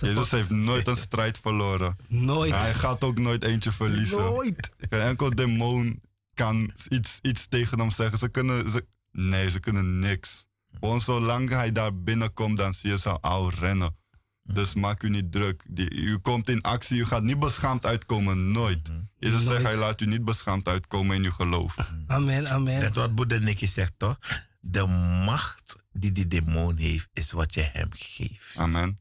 [0.00, 1.96] Jezus heeft nooit een strijd verloren.
[2.08, 2.52] Nooit.
[2.52, 4.18] Hij gaat ook nooit eentje verliezen.
[4.18, 4.70] Nooit.
[4.90, 6.00] Geen enkel demon
[6.34, 8.18] kan iets, iets tegen hem zeggen.
[8.18, 10.46] Ze kunnen, ze, nee, ze kunnen niks.
[10.78, 13.96] Gewoon zolang hij daar binnenkomt, dan zie je ze al rennen.
[14.42, 15.64] Dus maak u niet druk.
[15.68, 18.90] Die, u komt in actie, u gaat niet beschaamd uitkomen, nooit.
[19.18, 21.76] Jezus zegt, hij laat u niet beschaamd uitkomen in uw geloof.
[22.06, 22.80] Amen, amen.
[22.80, 24.18] Net wat Boeddha Nicky zegt toch?
[24.60, 24.86] De
[25.24, 28.56] macht die die demon heeft, is wat je hem geeft.
[28.56, 29.00] Amen.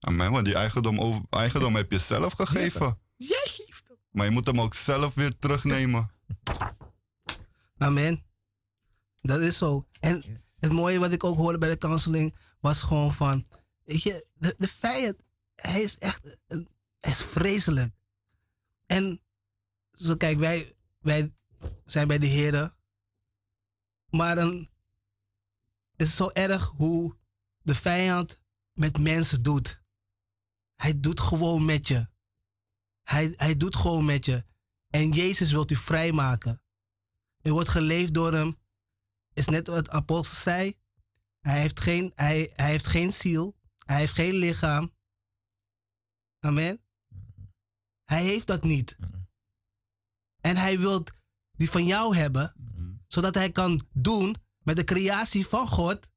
[0.00, 2.98] Amen, want die eigendom, over, eigendom heb je zelf gegeven.
[3.16, 3.96] Jij geeft hem.
[4.10, 6.10] Maar je moet hem ook zelf weer terugnemen.
[7.78, 8.24] Amen.
[9.20, 9.88] Dat is zo.
[10.00, 10.24] En
[10.60, 13.46] het mooie wat ik ook hoorde bij de counseling was gewoon van,
[13.84, 15.16] weet je, de, de vijand,
[15.54, 16.68] hij is echt, een-
[17.00, 17.94] hij is vreselijk.
[18.86, 19.20] En
[19.90, 21.34] zo kijk, wij, wij
[21.84, 22.76] zijn bij de heren,
[24.10, 24.68] maar dan
[25.96, 27.16] is het zo erg hoe
[27.62, 28.40] de vijand
[28.72, 29.77] met mensen doet.
[30.82, 32.08] Hij doet gewoon met je.
[33.02, 34.44] Hij, hij doet gewoon met je.
[34.88, 36.62] En Jezus wilt u vrijmaken.
[37.42, 38.58] U wordt geleefd door hem.
[39.32, 40.74] Is net wat apostel zei.
[41.40, 43.56] Hij heeft geen, hij, hij heeft geen ziel.
[43.78, 44.96] Hij heeft geen lichaam.
[46.40, 46.80] Amen.
[48.04, 48.96] Hij heeft dat niet.
[50.40, 51.04] En hij wil
[51.50, 52.54] die van jou hebben.
[53.06, 56.10] Zodat hij kan doen met de creatie van God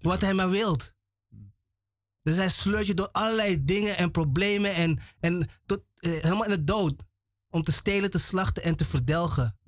[0.00, 0.96] wat hij maar wilt.
[2.28, 6.50] Dus hij sleurt je door allerlei dingen en problemen en, en tot, eh, helemaal in
[6.50, 7.04] de dood.
[7.50, 9.58] Om te stelen, te slachten en te verdelgen.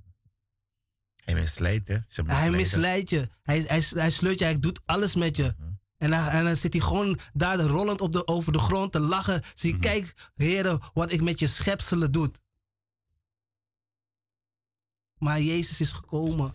[1.25, 1.99] Hij misleidt, hè?
[2.25, 3.29] Hij misleidt je.
[3.43, 4.45] Hij, hij, hij sleurt je.
[4.45, 5.55] Hij doet alles met je.
[5.97, 9.01] En dan, en dan zit hij gewoon daar rollend op de, over de grond te
[9.01, 9.43] lachen.
[9.55, 12.31] Zie, kijk, heren, wat ik met je schepselen doe.
[15.19, 16.55] Maar Jezus is gekomen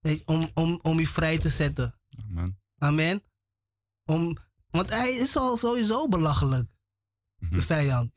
[0.00, 1.94] weet je, om, om, om je vrij te zetten.
[2.28, 2.60] Amen.
[2.78, 3.22] Amen.
[4.04, 4.36] Om,
[4.72, 6.70] want hij is al sowieso belachelijk.
[7.50, 8.12] De vijand.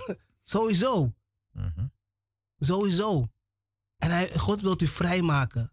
[0.42, 1.14] sowieso.
[1.52, 1.86] Mhm.
[2.58, 3.28] Sowieso.
[3.96, 5.72] En hij, God wil u vrijmaken.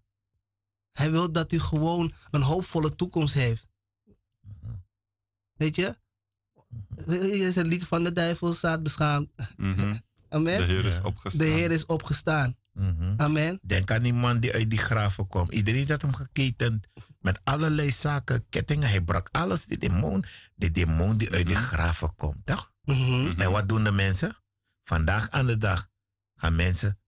[0.91, 3.69] Hij wil dat u gewoon een hoopvolle toekomst heeft.
[5.53, 5.95] Weet je?
[6.95, 9.29] Het is een lied van de duivel staat beschaamd.
[9.57, 9.93] Mhm.
[10.29, 10.65] De Amen.
[10.65, 11.45] Heer is opgestaan.
[11.45, 12.55] De Heer is opgestaan.
[12.71, 13.13] Mhm.
[13.17, 13.59] Amen.
[13.61, 15.51] Denk aan die man die uit die graven kwam.
[15.51, 16.87] Iedereen had hem geketend
[17.25, 18.89] met allerlei zaken, kettingen.
[18.89, 19.65] Hij brak alles.
[19.65, 20.23] De demon,
[20.55, 22.73] de demon die uit die graven komt, toch?
[22.81, 23.41] Mhm.
[23.41, 24.37] En wat doen de mensen?
[24.83, 25.89] Vandaag aan de dag
[26.35, 26.99] gaan mensen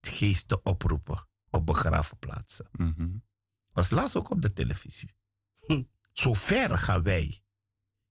[0.00, 2.68] geesten oproepen op begraafplaatsen.
[2.72, 3.08] Mhm.
[3.72, 5.14] Was laatst ook op de televisie.
[5.66, 5.82] Hm.
[6.12, 7.42] Zo ver gaan wij.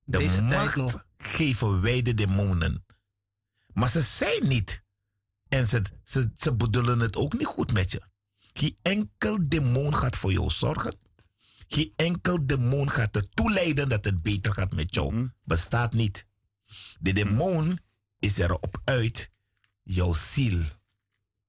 [0.04, 2.86] De Deze macht geven wij de demonen.
[3.74, 4.84] Maar ze zijn niet.
[5.48, 8.02] En ze, ze, ze bedoelen het ook niet goed met je.
[8.38, 10.96] Geen enkel demon gaat voor jou zorgen.
[11.74, 15.14] Geen enkel demon gaat ertoe leiden dat het beter gaat met jou.
[15.14, 15.28] Mhm.
[15.44, 16.28] Bestaat niet.
[17.00, 17.80] De demon
[18.20, 19.32] is erop uit
[19.84, 20.62] jouw ziel.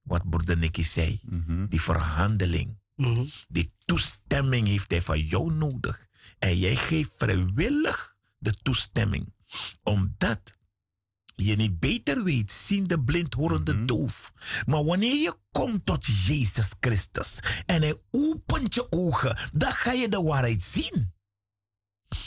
[0.03, 1.21] Wat broeder Nicky zei.
[1.23, 1.67] Mhm.
[1.67, 2.79] Die verhandeling.
[2.97, 3.25] Mhm.
[3.49, 6.09] Die toestemming heeft hij van jou nodig.
[6.39, 9.35] En jij geeft vrijwillig de toestemming.
[9.83, 10.53] Omdat
[11.35, 13.87] je niet beter weet, ziende blind, horende Mhm.
[13.87, 14.33] doof.
[14.67, 20.09] Maar wanneer je komt tot Jezus Christus en hij opent je ogen, dan ga je
[20.09, 21.13] de waarheid zien.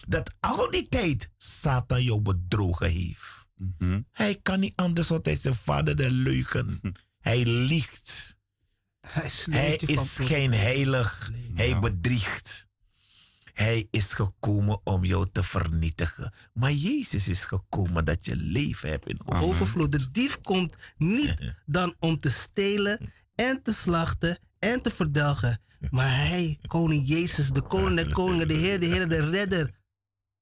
[0.07, 3.47] Dat al die tijd Satan jou bedrogen heeft.
[3.55, 4.01] Mhm.
[4.11, 6.81] Hij kan niet anders, want hij is een vader de leugen.
[7.19, 8.37] Hij liegt.
[9.07, 11.31] Hij, Hij is geen heilig.
[11.55, 11.79] Hij Ja.
[11.79, 12.66] bedriegt.
[13.57, 16.33] Hij is gekomen om jou te vernietigen.
[16.53, 19.49] Maar Jezus is gekomen dat je leven hebt in overvloed.
[19.49, 19.91] overvloed.
[19.91, 25.61] De dief komt niet dan om te stelen en te slachten en te verdelgen.
[25.89, 29.71] Maar hij, koning Jezus, de koning der koningen, de Heer, de Heer, de redder,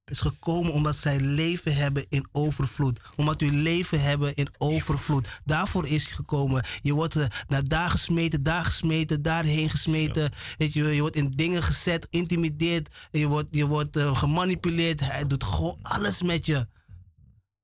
[0.05, 2.99] is gekomen omdat zij leven hebben in overvloed.
[3.15, 5.41] Omdat u leven hebben in overvloed.
[5.45, 6.65] Daarvoor is hij gekomen.
[6.81, 10.31] Je wordt eh, naar daar gesmeten, daar gesmeten, daarheen gesmeten.
[10.57, 12.89] Weet je, je wordt in dingen gezet, intimideerd.
[13.11, 14.99] Je wordt, je wordt eh, gemanipuleerd.
[14.99, 16.67] Hij doet gewoon alles met je.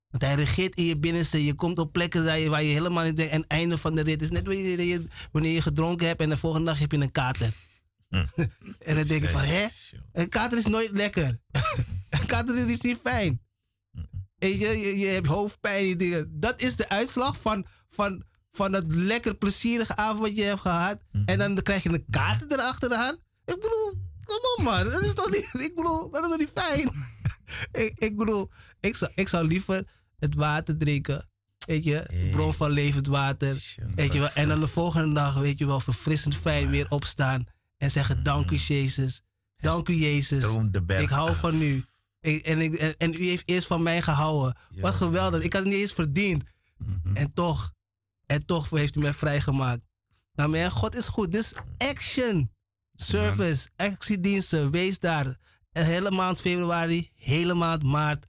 [0.10, 1.46] Want hij regeert in je binnenste.
[1.46, 3.34] Je komt op plekken waar je, waar je helemaal niet denkt.
[3.34, 6.38] En einde van de rit is net wanneer je, wanneer je gedronken hebt en de
[6.38, 7.54] volgende dag heb je een kater.
[8.80, 9.68] en dan denk je van, hè?
[10.14, 11.38] Een kater is nooit lekker.
[12.32, 13.42] Kater is niet fijn.
[14.38, 15.98] En je, je, je hebt hoofdpijn.
[15.98, 16.40] dingen.
[16.40, 20.98] Dat is de uitslag van, van, van dat lekker plezierige avond wat je hebt gehad.
[21.26, 23.14] En dan krijg je een kater erachteraan.
[23.46, 24.84] Ik bedoel, kom op man.
[24.84, 26.92] Dat is toch niet, ik bedoel, dat is toch niet fijn?
[27.86, 29.88] ik, ik bedoel, ik zou, ik zou liever
[30.20, 31.30] het water drinken.
[31.66, 33.76] Weet je, bron van levend water.
[33.96, 37.46] Weet je wel, en dan de volgende dag, weet je wel, verfrissend fijn weer opstaan.
[37.78, 39.22] En zeggen, dank u Jezus.
[39.62, 40.44] Dank u, Jezus.
[40.88, 41.86] Ik hou van u.
[42.22, 44.58] Ik- en, ik, en, en u heeft eerst van mij gehouden.
[44.70, 44.82] Ja.
[44.82, 45.44] Wat geweldig.
[45.44, 46.44] Ik had het niet eens verdiend.
[46.78, 47.16] Mhm.
[47.16, 47.74] En toch,
[48.26, 49.82] en toch heeft u mij vrijgemaakt.
[50.34, 51.32] Nou man, God is goed.
[51.32, 52.52] Dus action,
[52.94, 55.38] service, actiediensten, wees daar.
[55.72, 58.26] De hele maand februari, hele maand maart.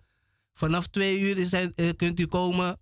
[0.55, 2.81] Vanaf twee uur is hij- eh, kunt u komen.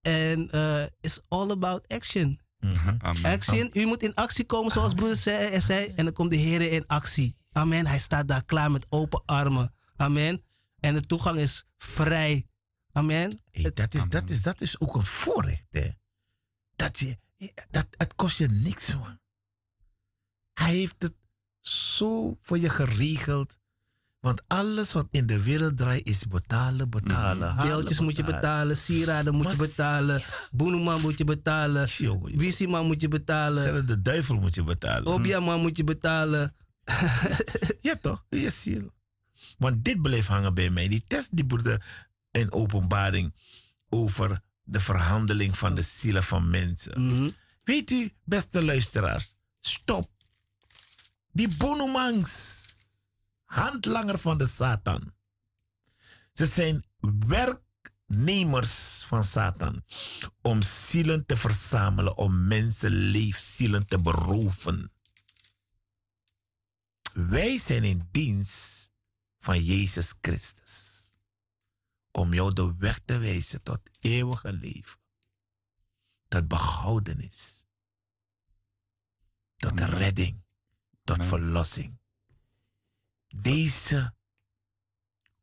[0.00, 2.40] En eh it's all about action.
[2.60, 2.94] Mhm.
[2.98, 3.24] Amen.
[3.32, 5.92] Action, u moet in actie komen zoals broeder zei, en zei.
[5.96, 7.36] En dan komt de Heer in actie.
[7.52, 7.86] Amen.
[7.86, 9.74] Hij staat daar klaar met open armen.
[9.96, 10.42] Amen.
[10.80, 12.46] En de toegang is vrij.
[12.92, 13.40] Amen.
[13.50, 15.90] Hey, dat, is, dat, is, dat is ook een voorrecht, hè.
[16.76, 17.18] Dat je,
[17.70, 19.18] dat, het kost je niks, hoor.
[20.52, 21.14] Hij heeft het
[21.60, 23.58] zo voor je geregeld.
[24.20, 27.48] Want alles wat in de wereld draait is betalen, betalen.
[27.48, 31.88] halen, Beeldjes moet je betalen, sieraden moet je betalen, boeneman moet je betalen.
[32.22, 35.06] Wisiman moet je betalen, Zelfs de duivel moet je betalen.
[35.06, 36.54] Obiaman moet je betalen.
[37.80, 38.24] Ja, toch?
[38.28, 38.92] Je ziel.
[39.56, 40.88] Want dit bleef hangen bij mij.
[40.88, 43.34] Die test die broeder in openbaring
[43.88, 47.06] over de verhandeling van de zielen van mensen.
[47.06, 47.30] Mhm.
[47.64, 50.10] Weet u, beste luisteraars, stop.
[51.32, 52.64] Die bonomangs,
[53.44, 55.12] handlanger van de Satan.
[56.32, 56.84] Ze zijn
[57.26, 59.84] werknemers van Satan
[60.42, 64.92] om zielen te verzamelen, om mensenleefzielen te beroven.
[67.12, 68.92] Wij zijn in dienst
[69.44, 71.02] van Jezus Christus.
[72.10, 74.98] Om jou de weg te wijzen tot eeuwige leven.
[76.28, 77.66] Tot behoudenis.
[79.56, 79.98] Tot Amen.
[79.98, 80.44] redding.
[81.02, 81.28] Tot Amen.
[81.28, 81.98] verlossing.
[83.36, 84.14] Deze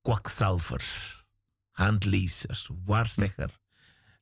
[0.01, 1.23] kwakzalvers,
[1.71, 3.59] handlezers, waarzegger,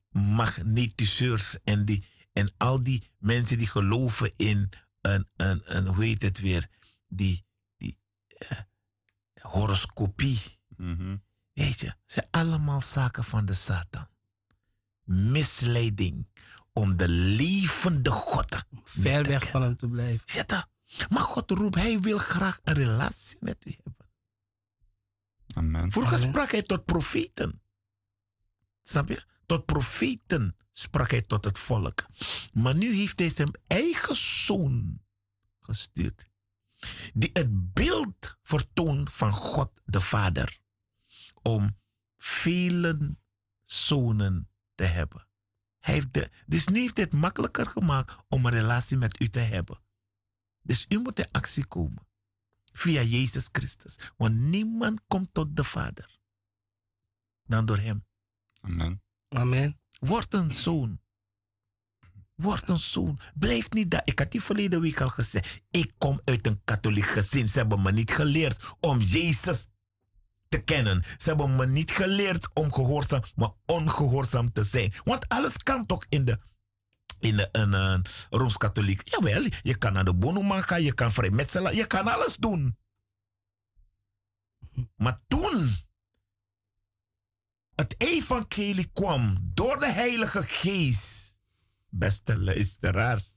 [0.10, 4.70] magnetiseurs en, die, en al die mensen die geloven in
[5.02, 6.70] een, een, een hoe heet het weer,
[7.08, 7.46] die,
[7.78, 8.60] die eh,
[9.42, 10.42] horoscopie.
[10.78, 11.18] Mhm.
[11.54, 14.08] Weet je, zijn allemaal zaken van de Satan.
[15.04, 16.28] Misleiding
[16.74, 20.22] om de levende God Ver weg van hem te blijven.
[20.26, 20.70] Zitten.
[21.10, 24.08] Maar God roept, hij wil graag een relatie met u hebben.
[25.54, 25.92] Amen.
[25.92, 26.30] Vroeger Amen.
[26.30, 27.62] sprak hij tot profeten.
[28.84, 29.24] Snap je?
[29.46, 32.06] Tot profeten sprak hij tot het volk.
[32.54, 35.02] Maar nu heeft hij zijn eigen zoon
[35.60, 36.29] gestuurd.
[37.14, 40.60] Die het beeld vertoont van God de Vader.
[41.42, 41.78] Om
[42.18, 43.18] vele
[43.62, 45.28] zonen te hebben.
[45.80, 49.30] Hij heeft de, dus nu heeft hij het makkelijker gemaakt om een relatie met u
[49.30, 49.80] te hebben.
[50.62, 52.08] Dus u moet in actie komen.
[52.74, 53.98] Via Jezus Christus.
[54.18, 56.20] Want niemand komt tot de Vader
[57.50, 58.06] dan door hem.
[58.62, 59.02] Amen.
[59.30, 59.80] Amen.
[60.00, 61.02] Word een zoon.
[62.40, 63.20] Word een zoon.
[63.36, 64.02] Blijf niet daar.
[64.04, 65.62] Ik had die verleden week al gezegd.
[65.72, 67.50] Ik kom uit een katholiek gezin.
[67.50, 69.68] Ze hebben me niet geleerd om Jezus
[70.48, 71.04] te kennen.
[71.18, 74.94] Ze hebben me niet geleerd om gehoorzaam, maar ongehoorzaam te zijn.
[75.04, 76.40] Want alles kan toch in de
[77.20, 79.10] in een, een Rooms-Katholiek.
[79.10, 82.78] Jawel, je kan naar de Bonoman gaan, je kan vrijmetselen, je kan alles doen.
[84.96, 85.76] Maar toen
[87.76, 91.29] het evangelie kwam door de Heilige Geest,
[91.90, 93.34] beste luisteraars,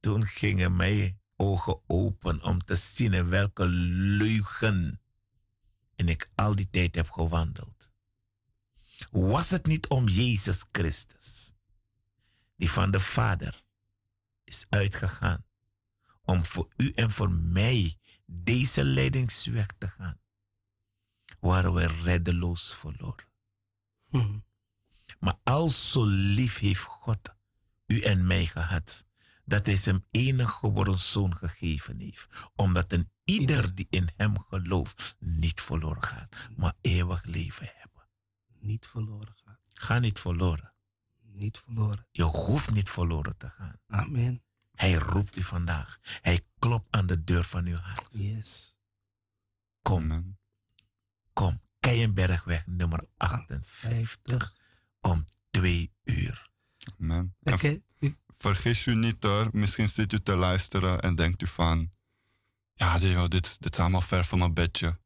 [0.00, 5.00] toen gingen mijn ogen open om te zien in welke leugen
[5.96, 7.92] en ik al die tijd heb gewandeld.
[9.10, 11.52] Was het niet om Jezus Christus,
[12.56, 13.64] die van de Vader
[14.44, 15.44] is uitgegaan,
[16.22, 20.20] om voor u en voor mij deze leidingsweg te gaan,
[21.40, 23.28] waren we reddeloos verloren.
[24.08, 24.38] Mhm.
[25.24, 27.34] Maar al zo lief heeft God
[27.86, 29.06] u en mij gehad,
[29.44, 35.16] dat hij zijn enige geboren zoon gegeven heeft, omdat een ieder die in hem gelooft
[35.18, 38.08] niet verloren gaat, maar eeuwig leven hebben.
[38.58, 39.58] Niet verloren gaan.
[39.74, 40.74] Ga niet verloren.
[41.20, 42.06] Niet verloren.
[42.10, 43.80] Je hoeft niet verloren te gaan.
[43.86, 44.42] Amen.
[44.74, 45.98] Hij roept u vandaag.
[46.02, 48.14] Hij klopt aan de deur van uw hart.
[48.18, 48.76] Yes.
[49.82, 50.38] Kom, Amen.
[51.32, 51.62] kom.
[51.80, 54.62] Keienbergweg nummer 58
[55.08, 56.50] om twee uur.
[57.00, 57.36] Amen.
[57.98, 61.90] U- vergis u niet hoor, misschien zit u te luisteren en denkt u van,
[62.74, 64.98] ja joh, dit, dit is allemaal ver van mijn bedje.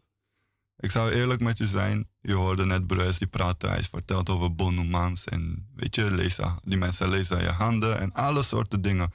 [0.77, 4.55] Ik zou eerlijk met je zijn, je hoorde net Bruis die praten, hij vertelt over
[4.55, 9.13] bonumans en weet je, lezen, die mensen lezen aan je handen en alle soorten dingen.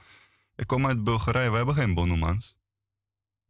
[0.56, 2.54] Ik kom uit Bulgarije, we hebben geen bonumans.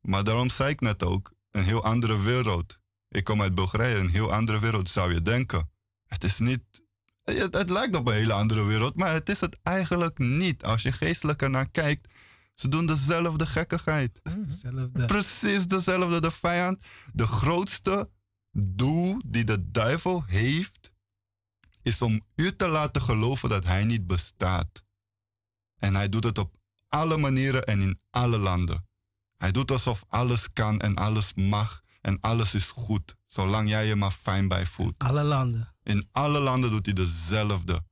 [0.01, 2.79] Maar daarom zei ik net ook, een heel andere wereld.
[3.09, 5.71] Ik kom uit Bulgarije, een heel andere wereld zou je denken.
[6.07, 6.84] Het is niet
[7.25, 10.65] het, het lijkt op een hele andere wereld, maar het is het eigenlijk niet.
[10.65, 12.13] Als je geestelijk ernaar kijkt,
[12.55, 14.21] Ze doen dezelfde gekkigheid.
[15.07, 16.21] Precies dezelfde.
[16.21, 16.79] De vijand,
[17.13, 18.11] de grootste
[18.53, 20.93] doel die de duivel heeft,
[21.83, 24.85] is om u te laten geloven dat hij niet bestaat.
[25.79, 26.55] En hij doet het op
[26.89, 28.87] alle manieren en in alle landen.
[29.37, 33.97] Hij doet alsof alles kan en alles mag en alles is goed, zolang jij je
[33.97, 34.99] maar fijn bij voelt.
[34.99, 35.74] Alle landen.
[35.85, 37.85] In alle landen doet hij dezelfde.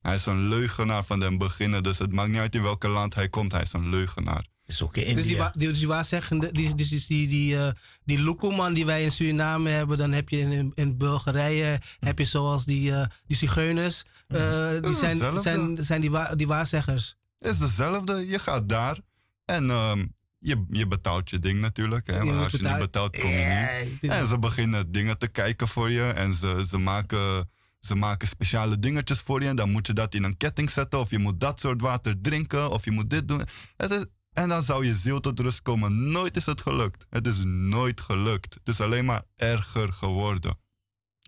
[0.00, 3.14] Hij is een leugenaar van den beginnen, dus het maakt niet uit in welk land
[3.14, 4.46] hij komt, hij is een leugenaar.
[4.66, 7.58] Is ook in Dus die, wa- die, dus die waarzeggende, die, die, die, die, die,
[7.58, 7.70] eh,
[8.04, 12.24] die Lukuman die wij in Suriname hebben, dan heb je in, in Bulgarije, heb je
[12.24, 15.42] zoals die, eh, die zigeuners, eh, die is zijn, hetzelfde.
[15.42, 17.16] zijn, zijn die, wa- die waarzeggers.
[17.38, 18.98] Het is dezelfde, je gaat daar
[19.44, 20.06] en ehm,
[20.38, 22.06] je, je betaalt je ding natuurlijk.
[22.06, 22.24] Hè?
[22.24, 24.10] Want als je niet betaalt, kom je niet.
[24.10, 28.78] En ze beginnen dingen te kijken voor je en ze, ze, maken, ze maken speciale
[28.78, 29.48] dingetjes voor je.
[29.48, 32.20] En dan moet je dat in een ketting zetten of je moet dat soort water
[32.20, 33.42] drinken of je moet dit doen.
[33.76, 36.10] Het is, en dan zou je ziel tot rust komen.
[36.10, 37.06] Nooit is het gelukt.
[37.10, 38.54] Het is nooit gelukt.
[38.54, 40.58] Het is alleen maar erger geworden.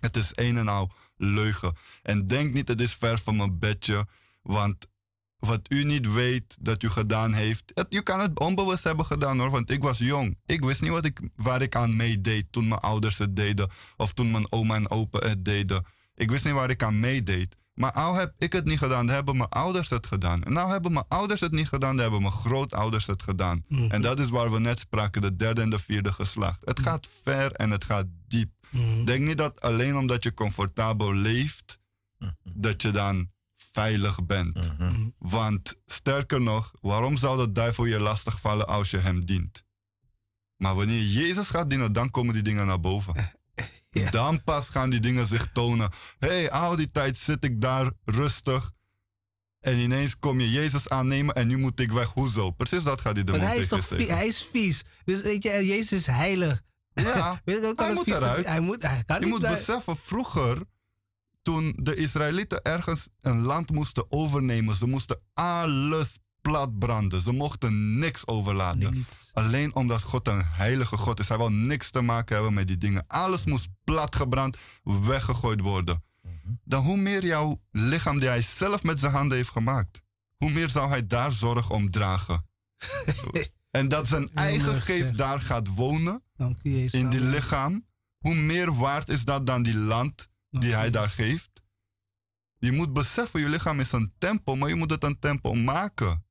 [0.01, 1.77] Het is een en al leugen.
[2.03, 4.07] En denk niet, het is ver van mijn bedje.
[4.43, 4.87] Want
[5.41, 7.72] wat u niet weet dat u gedaan heeft.
[7.74, 10.38] Het, u kan het onbewust hebben gedaan hoor, want ik was jong.
[10.47, 13.70] Ik wist niet wat ik, waar ik aan meedeed toen mijn ouders het deden.
[13.97, 15.84] Of toen mijn oma en opa het deden.
[16.14, 17.59] Ik wist niet waar ik aan meedeed.
[17.74, 20.43] Maar al heb ik het niet gedaan, dan hebben mijn ouders het gedaan.
[20.43, 23.64] En nou hebben mijn ouders het niet gedaan, dan hebben mijn grootouders het gedaan.
[23.88, 26.61] En dat is waar we net spraken, de derde en de vierde geslacht.
[26.64, 28.51] Het gaat ver en het gaat diep.
[29.05, 31.78] Denk niet dat alleen omdat je comfortabel leeft,
[32.43, 33.30] dat je dan
[33.73, 34.71] veilig bent.
[35.18, 39.64] Want sterker nog, waarom zou de duivel je lastigvallen als je hem dient?
[40.57, 43.14] Maar wanneer je Jezus gaat dienen, dan komen die dingen naar boven.
[43.93, 44.11] Ja.
[44.11, 45.91] Dan pas gaan die dingen zich tonen.
[46.18, 48.71] Hé, hey, al die tijd zit ik daar rustig.
[49.61, 52.09] En ineens kom je Jezus aannemen en nu moet ik weg.
[52.09, 52.51] Hoezo?
[52.51, 54.16] Precies dat gaat die demon Want hij is toch je vie- zeggen.
[54.16, 54.83] hij is vies.
[55.05, 56.61] Dus weet je, Jezus is heilig.
[56.95, 58.47] Ja, hij moet vies eruit.
[58.47, 60.62] Hij moet, hij kan Je niet moet beseffen, vroeger,
[61.43, 67.22] toen de Israëlieten ergens een land moesten overnemen, ze moesten alles platbranden.
[67.22, 68.78] Ze mochten niks overlaten.
[68.78, 69.30] Niks.
[69.32, 71.28] Alleen omdat God een heilige God is.
[71.28, 73.05] Hij wil niks te maken hebben met die dingen.
[73.07, 76.03] Alles moest platgebrand, weggegooid worden.
[76.64, 80.03] Dan hoe meer jouw lichaam die hij zelf met zijn handen heeft gemaakt,
[80.36, 82.47] hoe meer zou hij daar zorg om dragen.
[83.70, 86.22] en dat zijn eigen geest daar gaat wonen
[86.91, 87.86] in die lichaam,
[88.18, 91.63] hoe meer waard is dat dan die land die hij daar geeft?
[92.59, 96.25] Je moet beseffen, je lichaam is een tempel, maar je moet het een tempel maken.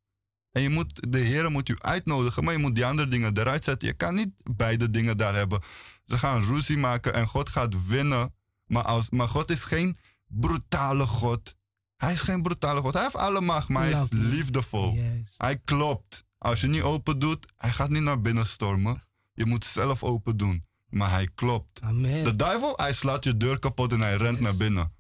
[0.51, 3.63] En je moet, de Heer moet u uitnodigen, maar je moet die andere dingen eruit
[3.63, 3.87] zetten.
[3.87, 5.61] Je kan niet beide dingen daar hebben.
[6.05, 8.33] Ze gaan ruzie maken en God gaat winnen.
[8.65, 9.97] Maar, als, maar God is geen
[10.27, 11.55] brutale God.
[11.95, 12.93] Hij is geen brutale God.
[12.93, 14.93] Hij heeft alle macht, maar hij is liefdevol.
[14.93, 15.33] Yes.
[15.37, 16.25] Hij klopt.
[16.37, 19.03] Als je niet open doet, hij gaat niet naar binnen stormen.
[19.33, 20.65] Je moet zelf open doen.
[20.89, 21.81] Maar hij klopt.
[21.81, 22.23] Amen.
[22.23, 24.45] De duivel, hij slaat je deur kapot en hij rent Yes.
[24.45, 24.93] naar binnen.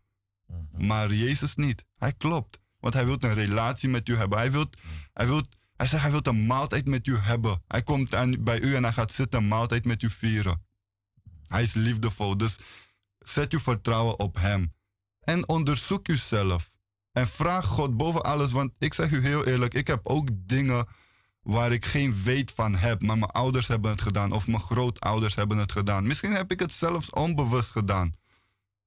[0.77, 1.85] Maar Jezus niet.
[1.95, 2.59] Hij klopt.
[2.79, 4.37] Want hij wil een relatie met u hebben.
[4.37, 4.77] Hij, wilt,
[5.13, 7.63] hij, wilt, hij zegt, hij wil een maaltijd met u hebben.
[7.67, 10.65] Hij komt aan, bij u en hij gaat zitten een maaltijd met u vieren.
[11.47, 12.37] Hij is liefdevol.
[12.37, 12.57] Dus
[13.19, 14.73] zet uw vertrouwen op hem.
[15.19, 16.77] En onderzoek uzelf.
[17.11, 18.51] En vraag God boven alles.
[18.51, 20.87] Want ik zeg u heel eerlijk, ik heb ook dingen
[21.49, 23.01] waar ik geen weet van heb.
[23.01, 24.31] Maar mijn ouders hebben het gedaan.
[24.31, 26.07] Of mijn grootouders hebben het gedaan.
[26.07, 28.13] Misschien heb ik het zelfs onbewust gedaan.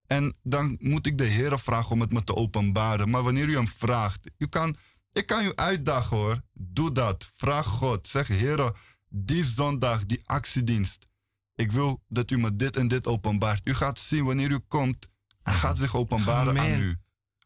[0.07, 3.11] En dan moet ik de Heer vragen om het me te openbaren.
[3.11, 4.77] Maar wanneer u hem vraagt, u kan,
[5.13, 6.43] ik kan u uitdagen hoor.
[6.53, 7.31] Doe dat.
[7.35, 8.09] Vraag God.
[8.09, 8.73] Zeg Heer,
[9.09, 11.07] die zondag, die actiedienst.
[11.55, 13.69] Ik wil dat u me dit en dit openbaart.
[13.69, 15.09] U gaat zien wanneer u komt.
[15.43, 16.75] Hij gaat zich openbaren Amen.
[16.75, 16.97] aan u.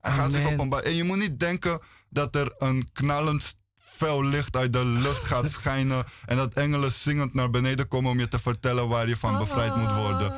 [0.00, 0.86] Hij gaat zich openbaren.
[0.86, 3.58] En je moet niet denken dat er een knallend
[3.96, 6.04] fel licht uit de lucht gaat schijnen.
[6.26, 9.76] En dat engelen zingend naar beneden komen om je te vertellen waar je van bevrijd
[9.76, 10.34] moet worden.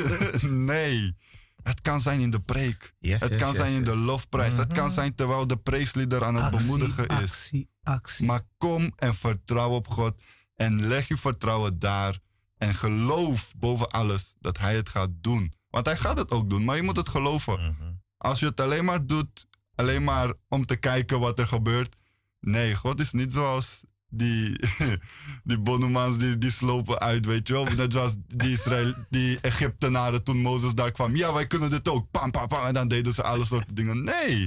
[0.66, 1.16] nee.
[1.62, 2.94] Het kan zijn in de preek.
[2.98, 4.56] Yes, het yes, kan yes, zijn in de lofprijs.
[4.56, 7.14] Het kan zijn terwijl de preeslieder aan het actie, bemoedigen is.
[7.14, 8.26] actie, actie.
[8.26, 10.22] Maar kom en vertrouw op God.
[10.56, 12.18] En leg je vertrouwen daar.
[12.56, 15.52] En geloof boven alles dat Hij het gaat doen.
[15.70, 17.76] Want Hij gaat het ook doen, maar je moet het geloven.
[18.16, 21.96] Als je het alleen maar doet, alleen maar om te kijken wat er gebeurt.
[22.40, 23.80] Nee, God is niet zoals
[24.10, 24.60] die,
[25.44, 27.64] die Bonumans die, die slopen uit, weet je wel.
[27.64, 31.16] Net zoals die, Israël, die Egyptenaren toen Mozes daar kwam.
[31.16, 32.10] Ja, wij kunnen dit ook.
[32.10, 32.66] Pam, pam, pam.
[32.66, 34.02] En dan deden ze alle soorten dingen.
[34.04, 34.38] Nee,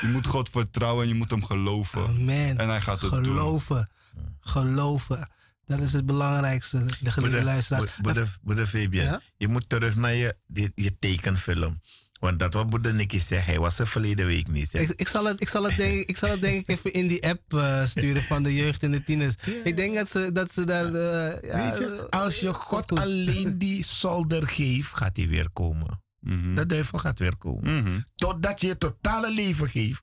[0.00, 2.06] je moet God vertrouwen en je moet hem geloven.
[2.06, 2.58] Amen.
[2.58, 3.24] En hij gaat het doen.
[3.24, 3.90] Geloven.
[4.40, 5.30] Geloven.
[5.66, 7.90] Dat is het belangrijkste, geliefde Broeder, luisteraars.
[8.42, 9.20] broeder, Fabian, Ja?
[9.36, 11.80] je moet terug naar je, die- je tekenfilm.
[12.18, 14.74] Want dat wat Boede Nicky zegt, hij was er verleden week niet.
[14.74, 17.06] Ik, ik, zal het, ik, zal het denk, ik- zal het denk ik even in
[17.06, 19.34] die app eh, sturen van de jeugd en de tieners.
[19.64, 20.84] Ik denk dat ze, dat ze daar...
[20.94, 26.02] eh, ja, Weet je, als je God alleen die zolder geeft, gaat hij weer komen.
[26.20, 26.54] Mhm.
[26.54, 27.82] De duivel gaat weer komen.
[27.82, 28.00] Mhm.
[28.14, 30.02] Totdat je je totale leven geeft.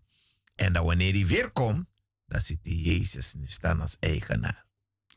[0.55, 1.85] En dan wanneer hij weer komt,
[2.25, 4.65] dan zit die Jezus nu staan als eigenaar.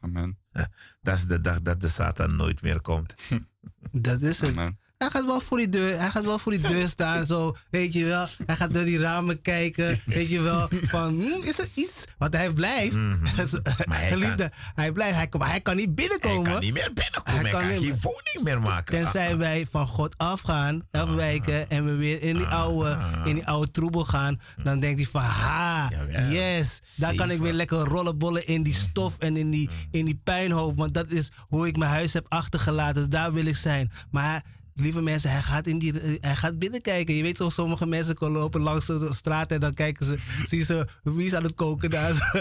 [0.00, 0.38] Amen.
[1.02, 3.14] Dat is de dag dat de Satan nooit meer komt.
[3.92, 4.50] Dat is het.
[4.50, 4.78] Amen.
[4.98, 7.92] Hij gaat wel voor die deur, hij gaat wel voor die deur staan, zo, weet
[7.92, 8.26] je wel.
[8.46, 10.68] Hij gaat door die ramen kijken, weet je wel.
[10.82, 12.04] Van, hmm, is er iets?
[12.18, 12.94] Want hij blijft.
[13.88, 15.14] Maar hij Geliefde, hij blijft.
[15.16, 16.52] Hij, kan- maar hij kan niet Hij binnenkomen.
[16.52, 17.40] kan niet meer binnenkomen.
[17.40, 18.94] Hij Hij kan kan, geen woning meer maken.
[19.02, 23.46] Tenzij Ah, wij van God afgaan, afwijken en we weer in die oude, in die
[23.46, 25.88] oude troebel gaan, dan denkt hij van ha,
[26.30, 30.20] yes, daar kan ik weer lekker rollenbollen in die stof en in die, in die
[30.24, 33.90] puinhoop, want dat is hoe ik mijn huis heb achtergelaten, dus daar wil ik zijn.
[34.10, 34.42] Maar
[34.80, 37.14] lieve mensen, hij gaat, in die, eh, hij gaat binnenkijken.
[37.14, 40.64] Je weet toch, sommige mensen komen lopen langs de straat en dan kijken ze, zien
[40.64, 42.14] ze wie is aan het koken daar.
[42.14, 42.22] zo.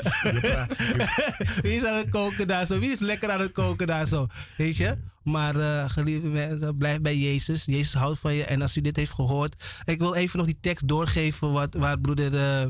[1.68, 2.80] wie is aan het koken daar zo?
[2.80, 4.26] Wie is lekker aan het koken daar zo?
[4.58, 4.98] Weet je?
[5.24, 7.66] Maar eh, geliefde mensen, blijf bij Jezus.
[7.66, 8.44] Jezus houdt van je.
[8.44, 9.64] En als u dit heeft gehoord.
[9.84, 11.52] Ik wil even nog die tekst doorgeven.
[11.52, 12.66] Wat, waar broeder eh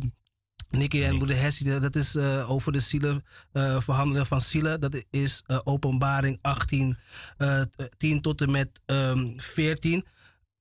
[0.69, 1.79] Nicky en broeder Hessie.
[1.79, 3.23] Dat is eh, over de zielen.
[3.51, 4.79] eh verhandelen van zielen.
[4.81, 6.97] Dat is eh, openbaring 18.
[7.37, 7.61] eh
[7.97, 10.05] 10 tot en met ehm 14.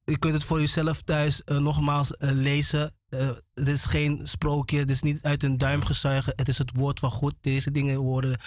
[0.05, 2.95] U kunt het voor uzelf thuis nogmaals lezen.
[3.55, 6.33] Het is geen sprookje, het is niet uit een duim gezuigen.
[6.37, 7.35] Het is het woord van God.
[7.41, 8.39] Deze dingen worden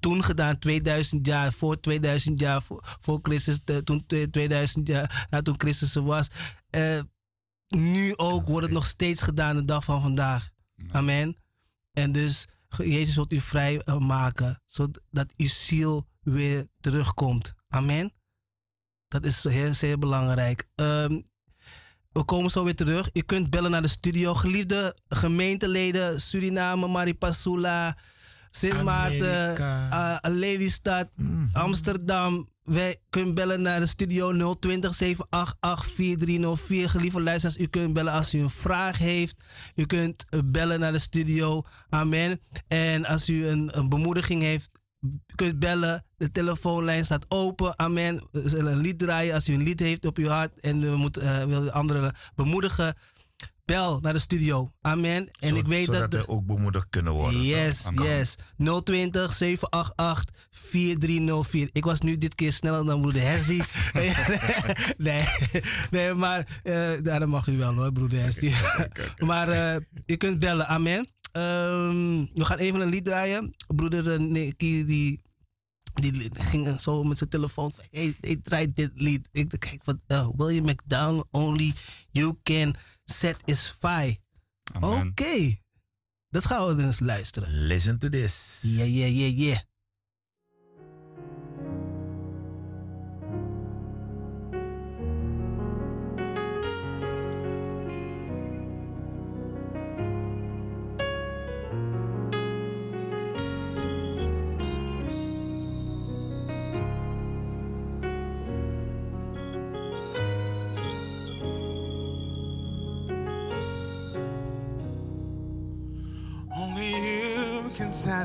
[0.00, 5.60] toen gedaan, 2000 jaar, voor 2000 jaar, voor, voor Christus, toen 2000 jaar, ja, toen
[5.60, 6.28] Christus er was.
[7.68, 10.53] Nu ook wordt het nog steeds gedaan de dag van vandaag.
[10.90, 11.36] Amen.
[11.92, 17.52] En dus Jezus wil u vrij eh, maken, zodat uw ziel weer terugkomt.
[17.68, 18.12] Amen.
[19.08, 20.68] Dat is heel, zeer belangrijk.
[20.74, 21.20] Ehm,
[22.12, 23.08] we komen zo weer terug.
[23.12, 24.34] Je kunt bellen naar de studio.
[24.34, 27.96] Geliefde gemeenteleden, Suriname, Maripasula,
[28.50, 31.08] Sint Maarten, uh, Lelystad,
[31.52, 32.48] Amsterdam.
[32.64, 36.90] Wij kunnen bellen naar de studio 020 788 4304.
[36.90, 39.36] Geliefde luisteraars, u kunt bellen als u een vraag heeft.
[39.74, 41.62] U kunt eh, bellen naar de studio.
[41.88, 42.40] Amen.
[42.66, 44.70] En als u een, een bemoediging heeft,
[45.34, 46.04] kunt bellen.
[46.16, 47.78] De telefoonlijn staat open.
[47.78, 48.28] Amen.
[48.30, 50.96] We zullen een lied draaien als u een lied heeft op uw hart en u
[50.96, 52.94] moet, eh, wil anderen bemoedigen.
[53.64, 54.72] Bel naar de studio.
[54.80, 55.28] Amen.
[55.40, 56.26] En Zo- ik weet zodat dat.
[56.26, 57.42] we ook bemoedigd kunnen worden.
[57.42, 58.36] Yes, yes.
[58.84, 61.68] 020 788 4304.
[61.72, 63.60] Ik was nu dit keer sneller dan broeder Hesdy.
[65.06, 65.24] nee,
[65.90, 68.52] nee, maar eh daarom mag u wel hoor, broeder Hesdy.
[69.30, 71.08] maar eh, je kunt bellen, amen.
[71.32, 73.54] Ehm, we gaan even een lied draaien.
[73.66, 75.20] Broeder eh, Nicky, die,
[75.94, 77.72] die ging zo met zijn telefoon.
[77.74, 79.28] van, Hey, hey, draai dit lied.
[79.32, 81.72] Ik kijk, wat, eh, William McDowell, only
[82.10, 84.16] you can satisfy.
[84.80, 85.58] Oké.
[86.28, 87.66] Dat gaan we dus luisteren.
[87.66, 88.60] Listen to this.
[88.62, 89.62] Ja, ja, ja, ja.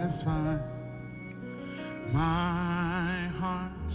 [0.09, 0.57] Satisfy
[2.11, 3.93] my heart.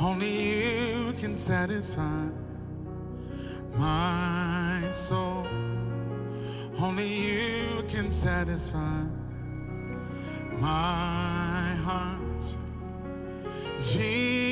[0.00, 2.30] Only you can satisfy
[3.78, 5.46] my soul.
[6.80, 9.02] Only you can satisfy
[10.58, 12.56] my heart.
[13.80, 14.43] Jesus,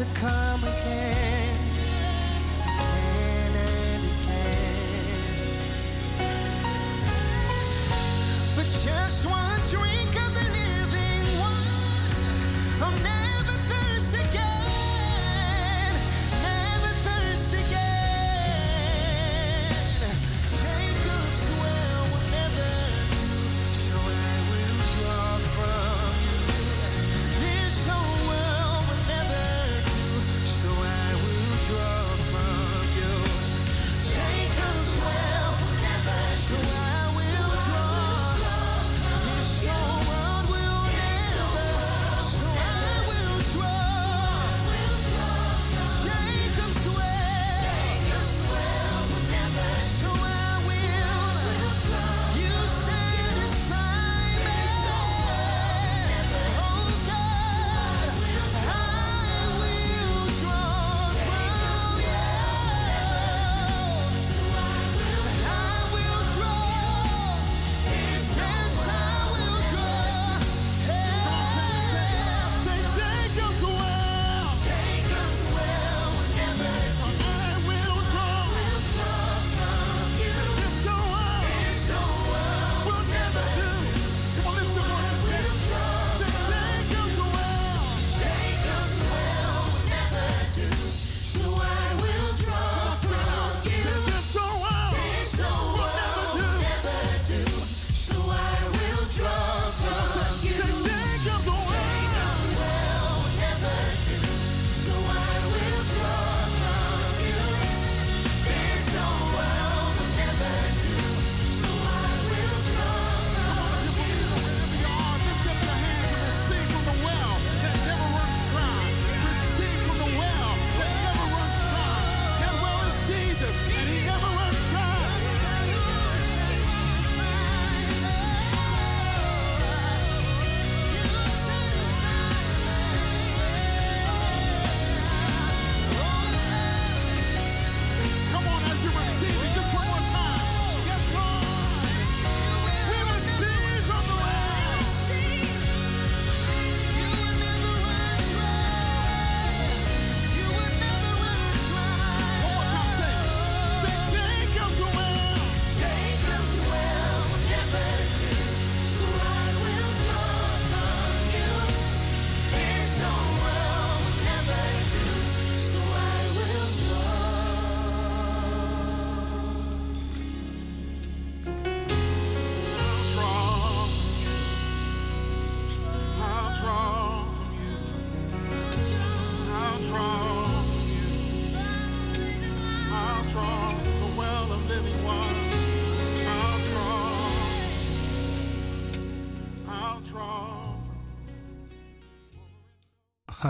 [0.00, 0.39] to come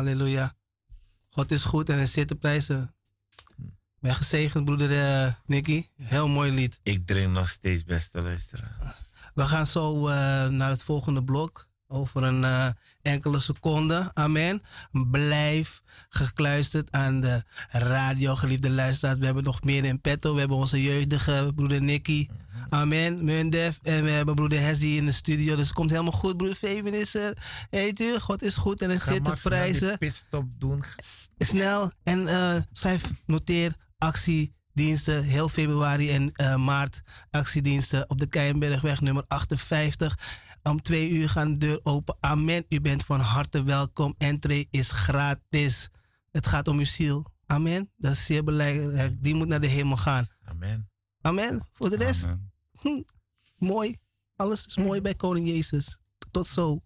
[0.00, 0.56] Halleluja.
[1.30, 2.94] God is goed en hij zit te prijzen.
[3.98, 5.86] Ben gezegend, broeder eh, Nicky.
[5.96, 6.78] Heel mooi lied.
[6.82, 8.96] Ik drink nog steeds, beste luisteraar.
[9.34, 10.14] We gaan zo eh,
[10.48, 11.68] naar het volgende blok.
[11.86, 12.68] Over een eh,
[13.02, 14.10] enkele seconden.
[14.16, 14.62] Amen.
[15.10, 19.18] Blijf gekluisterd aan de radio, geliefde luisteraars.
[19.18, 20.32] We hebben nog meer in petto.
[20.32, 22.28] We hebben onze jeugdige broeder Nicky.
[22.68, 23.24] Amen.
[23.24, 23.78] Mundef.
[23.82, 25.56] En we hebben broeder Hesdy in de studio.
[25.56, 26.36] Dus het komt helemaal goed.
[26.36, 27.36] Broeder Fabian is er.
[27.70, 29.98] Heet u, God is goed en hij Ga zit te die prijzen.
[29.98, 30.84] pitstop doen.
[31.38, 31.92] Snel.
[32.02, 35.22] En eh schrijf, noteer actiediensten.
[35.24, 37.00] Heel februari en eh, maart
[37.30, 40.18] actiediensten op de Keienbergweg nummer 58.
[40.62, 42.16] Om twee uur gaan de deur open.
[42.20, 42.64] Amen.
[42.68, 44.14] U bent van harte welkom.
[44.18, 45.88] Entree is gratis.
[46.30, 47.26] Het gaat om uw ziel.
[47.46, 47.90] Amen.
[47.96, 49.22] Dat is zeer belangrijk.
[49.22, 50.26] Die moet naar de hemel gaan.
[50.44, 50.90] Amen.
[51.20, 51.66] Amen.
[51.72, 52.49] Voor de rest, Amen.
[52.80, 53.02] hm,
[53.58, 53.98] mooi.
[54.36, 55.98] Alles is mooi bij Koning Jezus.
[56.30, 56.80] Tot zo.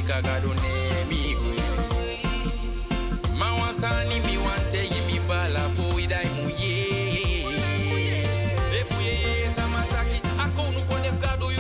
[0.02, 1.52] So nembe fika gado ne mi go.
[3.38, 7.46] Mawasani mi wante mi bala boy dai mu ye.
[8.80, 11.52] Efuye samataki akonu kone gado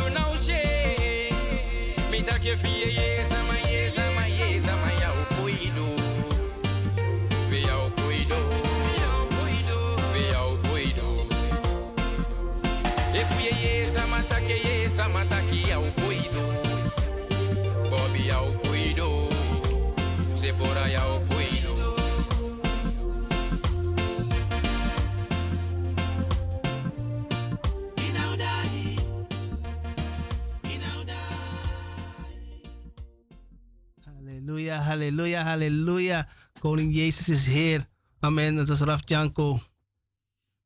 [36.61, 37.85] Koning Jezus is Heer.
[38.19, 38.55] Amen.
[38.55, 39.59] Dat was Raf Janko.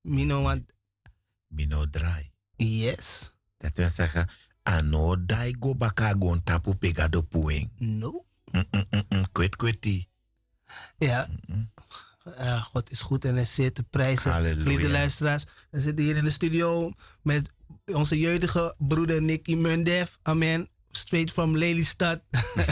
[0.02, 0.74] Mino, want
[1.48, 2.32] Mino draai.
[2.56, 3.32] yes.
[3.58, 4.30] Dat wil zeggen,
[4.64, 7.72] ano dai go baka gon tapu pegado puing.
[7.78, 8.26] No.
[9.32, 10.08] Kwet kweti.
[10.98, 11.28] Ja.
[12.38, 14.32] Ja, God is goed en hij zit te prijzen.
[14.32, 14.68] Halleluja.
[14.68, 16.91] Lieve luisteraars, we zitten hier in de studio
[17.22, 17.50] met
[17.86, 20.16] onze jeugdige broeder Nicky Mundev.
[20.22, 20.68] Amen.
[20.91, 22.22] Straight from Lelystad.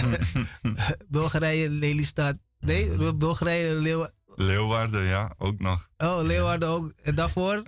[1.10, 2.38] Bulgarije, Lelystad.
[2.64, 5.89] Nee, Bulgarije, Leeuw Leeuwarden, ja, ook nog.
[5.97, 6.91] Oh, Leeuwarden ook.
[7.01, 7.64] En daarvoor?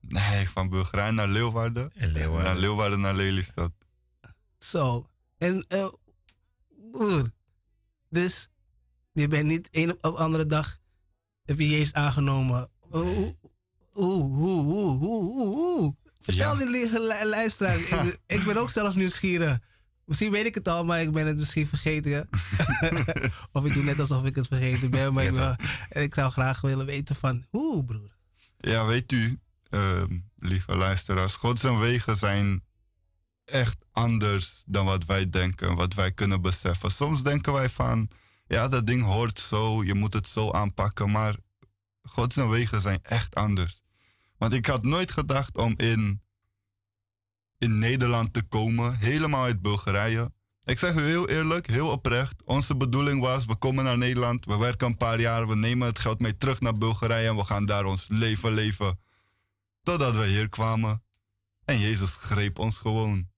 [0.00, 1.90] Nee, van Bulgarije naar Leeuwarden.
[1.94, 2.44] En Leeuwarden.
[2.52, 3.72] Naar Leeuwarden naar Lelystad.
[4.58, 5.06] Zo.
[5.38, 5.88] En, eh.
[8.08, 8.48] Dus,
[9.12, 10.78] je bent niet een op andere dag,
[11.44, 12.68] heb je Jezus aangenomen.
[12.78, 13.36] Hoe,
[13.90, 15.96] hoe, hoe, hoe, hoe, hoe, hoe?
[16.20, 16.64] Vertel Ja.
[16.64, 17.78] die luisteraar.
[17.78, 19.58] ik, ik ben ook zelf nieuwsgierig.
[20.10, 22.10] Misschien weet ik het al, maar ik ben het misschien vergeten.
[22.10, 22.24] ja.
[23.52, 25.12] of ik doe net alsof ik het vergeten ben.
[25.12, 25.54] Maar ik, wil,
[25.88, 28.16] en ik zou graag willen weten van, hoe broer?
[28.58, 29.38] Ja, weet u,
[29.68, 32.64] ehm, lieve luisteraars, God zijn wegen zijn
[33.44, 36.90] echt anders dan wat wij denken, wat wij kunnen beseffen.
[36.90, 38.08] Soms denken wij van,
[38.46, 41.36] ja, dat ding hoort zo, je moet het zo aanpakken, maar
[42.02, 43.82] God zijn wegen zijn echt anders.
[44.36, 46.22] Want ik had nooit gedacht om in,
[47.60, 50.32] in Nederland te komen, helemaal uit Bulgarije.
[50.64, 52.42] Ik zeg u heel eerlijk, heel oprecht.
[52.44, 55.98] Onze bedoeling was, we komen naar Nederland, we werken een paar jaar, we nemen het
[55.98, 58.98] geld mee terug naar Bulgarije en we gaan daar ons leven leven.
[59.82, 61.02] Totdat we hier kwamen.
[61.64, 63.28] En Jezus greep ons gewoon.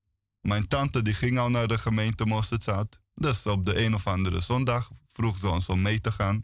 [0.41, 2.99] Mijn tante die ging al naar de gemeente Mosterdzaad.
[3.13, 6.41] Dus op de een of andere zondag vroeg ze ons om mee te gaan.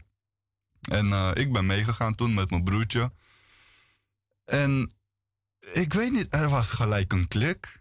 [0.80, 3.12] En eh, ik ben meegegaan toen met mijn broertje.
[4.44, 4.92] En
[5.60, 7.80] ik weet niet, er was gelijk een klik.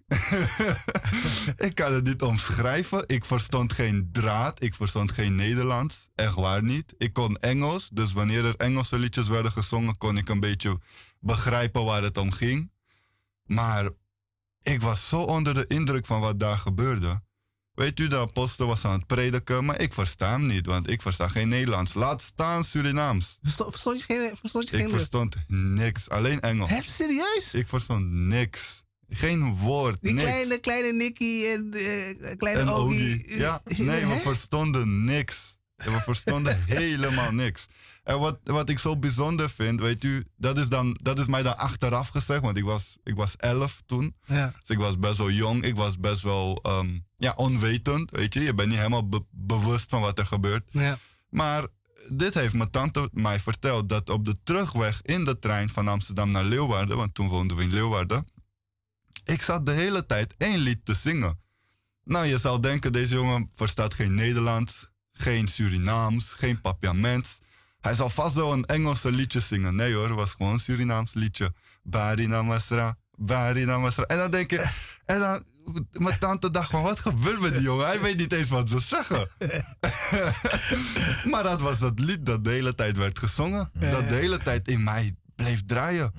[1.67, 3.03] ik kan het niet omschrijven.
[3.07, 6.09] Ik verstond geen draad, ik verstond geen Nederlands.
[6.15, 6.95] Echt waar niet.
[6.97, 10.79] Ik kon Engels, dus wanneer er Engelse liedjes werden gezongen, kon ik een beetje
[11.19, 12.71] begrijpen waar het om ging.
[13.43, 13.89] Maar
[14.61, 17.21] ik was zo onder de indruk van wat daar gebeurde.
[17.79, 21.01] Weet u, de apostel was aan het prediken, maar ik versta hem niet, want ik
[21.01, 21.93] versta geen Nederlands.
[21.93, 23.37] Laat staan Surinaams.
[23.41, 24.37] Verstond, verstond je geen...
[24.39, 26.69] Verstond je Ik verstond niks, alleen Engels.
[26.69, 27.53] Hè, serieus?
[27.53, 28.83] Ik verstond niks.
[29.09, 30.27] Geen woord, Die niks.
[30.27, 33.23] kleine, kleine Nicky en eh, kleine en Ogie.
[33.23, 33.37] Ogie.
[33.37, 35.55] Ja, nee, we verstonden niks.
[35.75, 37.65] We verstonden helemaal niks.
[38.03, 41.43] En wat, wat ik zo bijzonder vind, weet u, dat is, dan, dat is mij
[41.43, 44.15] dan achteraf gezegd, want ik was, ik was elf toen.
[44.25, 44.53] Ja.
[44.59, 48.39] Dus ik was best wel jong, ik was best wel ehm, ja, onwetend, weet je.
[48.39, 50.69] Je bent niet helemaal be- bewust van wat er gebeurt.
[50.71, 50.97] Ja.
[51.29, 51.67] Maar
[52.09, 56.31] dit heeft mijn tante mij verteld, dat op de terugweg in de trein van Amsterdam
[56.31, 58.25] naar Leeuwarden, want toen woonden we in Leeuwarden,
[59.23, 61.39] ik zat de hele tijd één lied te zingen.
[62.03, 67.39] Nou, je zou denken, deze jongen verstaat geen Nederlands, geen Surinaams, geen Papiaments.
[67.81, 69.75] Hij zal vast wel een Engelse liedje zingen.
[69.75, 71.53] Nee hoor, het was gewoon een Surinaams liedje.
[71.83, 74.03] Bari namasra, bari namasra.
[74.03, 74.69] En dan denk je,
[75.09, 75.45] en dan,
[75.91, 77.85] mijn tante dacht van, wat gebeurt met die jongen?
[77.85, 79.27] Hij weet niet eens wat ze zeggen.
[81.31, 83.71] maar dat was dat lied dat de hele tijd werd gezongen.
[83.73, 86.11] Dat de hele tijd in mij bleef draaien.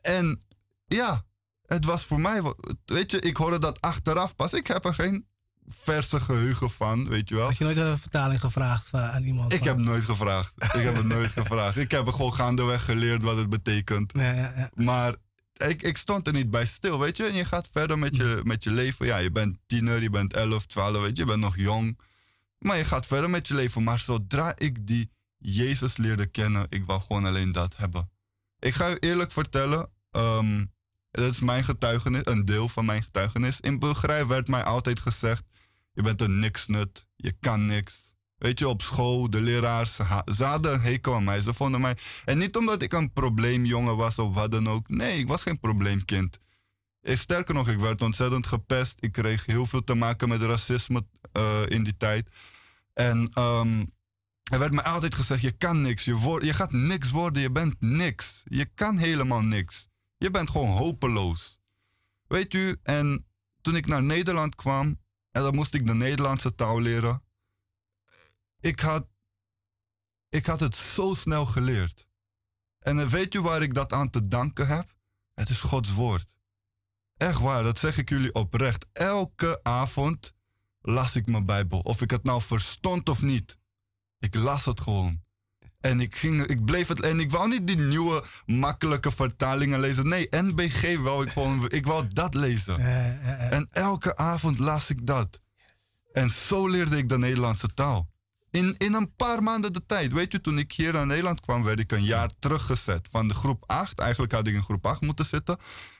[0.00, 0.40] En
[0.86, 1.24] ja,
[1.66, 2.42] het was voor mij,
[2.84, 4.52] weet je, ik hoorde dat achteraf pas.
[4.52, 5.26] Ik heb er geen
[5.66, 7.44] verse geheugen van, weet je wel.
[7.46, 9.52] Had je nooit een vertaling gevraagd van, aan iemand?
[9.52, 10.54] Ik van- heb nooit gevraagd.
[10.56, 11.76] Ik heb het nooit gevraagd.
[11.76, 14.12] Ik heb gewoon gaandeweg geleerd wat het betekent.
[14.16, 14.70] Ja, ja, ja.
[14.74, 15.14] Maar
[15.56, 17.24] ik, ik stond er niet bij stil, weet je.
[17.24, 19.06] En je gaat verder met je, met je leven.
[19.06, 21.22] Ja, je bent tiener, je bent 11, 12, weet je.
[21.22, 21.98] Je bent nog jong.
[22.58, 23.82] Maar je gaat verder met je leven.
[23.82, 25.10] Maar zodra ik die
[25.46, 28.10] Jezus leerde kennen, ik wou gewoon alleen dat hebben.
[28.58, 30.64] Ik ga u eerlijk vertellen, ehm,
[31.10, 33.60] dat is mijn getuigenis, een deel van mijn getuigenis.
[33.60, 35.42] In Bulgarije werd mij altijd gezegd,
[35.92, 38.13] je bent een niksnut, je kan niks.
[38.36, 39.94] Weet je, op school, de leraars,
[40.34, 41.40] ze hadden hekel aan mij.
[41.40, 41.96] Ze vonden mij...
[42.24, 44.88] En niet omdat ik een probleemjongen was of wat dan ook.
[44.88, 46.38] Nee, ik was geen probleemkind.
[47.02, 48.96] Sterker nog, ik werd ontzettend gepest.
[49.00, 52.28] Ik kreeg heel veel te maken met racisme eh, in die tijd.
[52.92, 53.84] En ehm,
[54.42, 56.04] er werd mij altijd gezegd, je kan niks.
[56.04, 58.42] Je, je gaat niks worden, je bent niks.
[58.44, 59.86] Je kan helemaal niks.
[60.18, 61.58] Je bent gewoon hopeloos.
[62.26, 63.26] Weet u, en
[63.60, 64.86] toen ik naar Nederland kwam...
[65.30, 67.22] en dan moest ik de Nederlandse taal leren...
[68.64, 69.06] ik had,
[70.28, 72.06] ik had het zo snel geleerd.
[72.78, 74.94] En eh, weet u waar ik dat aan te danken heb?
[75.34, 76.34] Het is Gods woord.
[77.16, 78.86] Echt waar, dat zeg ik jullie oprecht.
[78.92, 80.32] Elke avond
[80.80, 81.80] las ik mijn Bijbel.
[81.80, 83.58] Of ik het nou verstond of niet.
[84.18, 85.22] Ik las het gewoon.
[85.80, 87.00] En ik, ging, ik bleef het.
[87.00, 90.08] En ik wou niet die nieuwe, makkelijke vertalingen lezen.
[90.08, 91.68] Nee, NBG wou ik gewoon.
[91.78, 92.78] Ik wou dat lezen.
[92.78, 93.52] Eh, eh.
[93.52, 95.40] En elke avond las ik dat.
[96.12, 98.12] En zo leerde ik de Nederlandse taal.
[98.54, 100.12] In, in een paar maanden de tijd.
[100.12, 103.08] Weet u, toen ik hier naar Nederland kwam, werd ik een jaar teruggezet.
[103.10, 105.56] Van de groep 8, eigenlijk had ik in groep 8 moeten zitten.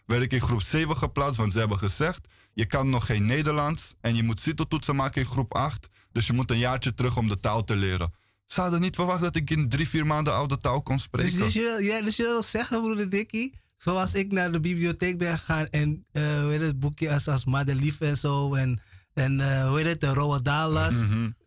[0.07, 2.29] Werd ik in groep 7 geplaatst, want ze hebben gezegd...
[2.53, 5.89] je kan nog geen Nederlands en je moet CITO-toetsen maken in groep 8.
[6.13, 8.13] Dus je moet een jaartje terug om de taal te leren.
[8.47, 11.39] Ze hadden niet verwacht dat ik in drie, vier maanden oude taal kon spreken.
[11.39, 15.39] dus, je, ja, dus je wil zeggen, broeder Dikkie, Zoals ik naar de bibliotheek ben
[15.39, 18.55] gegaan en eh hoe heet het boekje als, als Madelief en zo.
[18.55, 18.81] En,
[19.15, 20.95] en eh hoe heet het, de Roald Dahl las.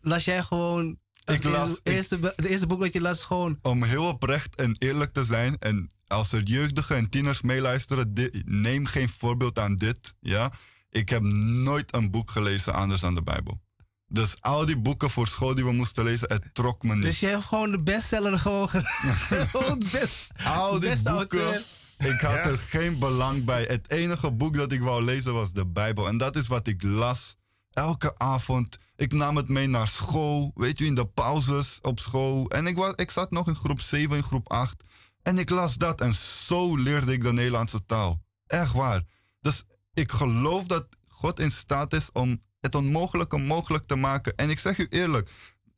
[0.07, 0.97] Las jij gewoon.
[1.25, 3.59] Ik las- eerste- de eerste boek dat je las gewoon.
[3.61, 5.57] Om heel oprecht en eerlijk te zijn.
[5.59, 10.13] En als er jeugdigen en tieners meeluisteren, di- neem geen voorbeeld aan dit.
[10.19, 10.51] Ja?
[10.89, 13.59] Ik heb nooit een boek gelezen anders dan de Bijbel.
[14.07, 17.03] Dus al die boeken voor school die we moesten lezen, het trok me niet.
[17.03, 18.69] Dus je hebt gewoon de bestseller gewoon.
[18.69, 18.83] ge-
[19.51, 21.09] gewoon de best, Al die boeken.
[21.41, 21.63] auteur.
[21.97, 23.63] Ik had er geen belang bij.
[23.63, 26.07] Het enige boek dat ik wou lezen was de Bijbel.
[26.07, 27.35] En dat is wat ik las.
[27.77, 28.77] Elke avond.
[28.95, 30.51] Ik nam het mee naar school.
[30.55, 32.49] Weet je, in de pauzes op school.
[32.49, 34.83] En ik, was, ik zat nog in groep 7, in groep 8.
[35.21, 36.01] En ik las dat.
[36.01, 38.21] En zo leerde ik de Nederlandse taal.
[38.45, 39.03] Echt waar.
[39.41, 39.63] Dus
[39.93, 44.35] ik geloof dat God in staat is om het onmogelijke mogelijk te maken.
[44.35, 45.29] En ik zeg u eerlijk.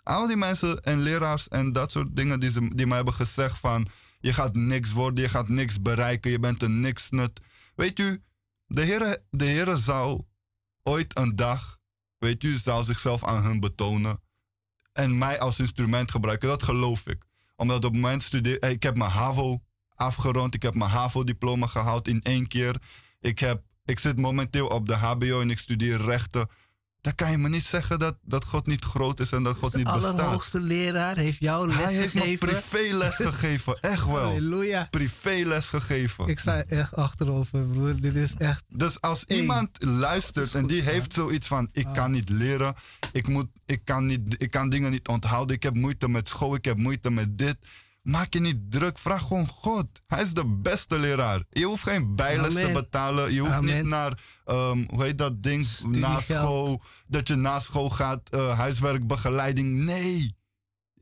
[0.03, 3.59] Al die mensen en leraars en dat soort dingen die, ze, die mij hebben gezegd
[3.59, 3.87] van...
[4.19, 7.39] Je gaat niks worden, je gaat niks bereiken, je bent een niks nut.
[7.75, 8.23] Weet u,
[8.67, 10.21] de Heer de Heere zou
[10.83, 11.78] ooit een dag,
[12.19, 14.21] weet u, zou zichzelf aan hun betonen.
[14.93, 17.25] En mij als instrument gebruiken, dat geloof ik.
[17.55, 19.61] Omdat op het moment studeer ik heb mijn HAVO
[19.95, 22.75] afgerond, ik heb mijn HAVO-diploma gehaald in één keer.
[23.19, 26.47] Ik, heb, ik zit momenteel op de HBO en ik studeer rechten.
[27.01, 29.71] Dan kan je me niet zeggen dat, dat God niet groot is en dat God
[29.71, 30.03] de niet bestaat.
[30.11, 32.47] allerhoogste leraar heeft jou les Hij heeft me gegeven.
[32.47, 34.15] privéles gegeven, echt wel.
[34.15, 34.87] Halleluja.
[34.89, 36.27] Privéles gegeven.
[36.27, 38.01] Ik sta echt achterover, broer.
[38.01, 38.63] Dit is echt.
[38.67, 40.93] Dus als Hey, iemand luistert is en die man.
[40.93, 41.93] heeft zoiets van: ik Ah.
[41.93, 42.75] kan niet leren,
[43.11, 46.55] ik, moet, ik, kan niet, ik kan dingen niet onthouden, ik heb moeite met school,
[46.55, 47.57] ik heb moeite met dit.
[48.09, 49.87] Maak je niet druk, vraag gewoon God.
[50.07, 51.43] Hij is de beste leraar.
[51.49, 53.75] Je hoeft geen bijles te betalen, je hoeft Amen.
[53.75, 58.57] niet naar, ehm, hoe heet dat ding, na school, dat je na school gaat, eh,
[58.57, 59.83] huiswerkbegeleiding.
[59.83, 60.35] Nee.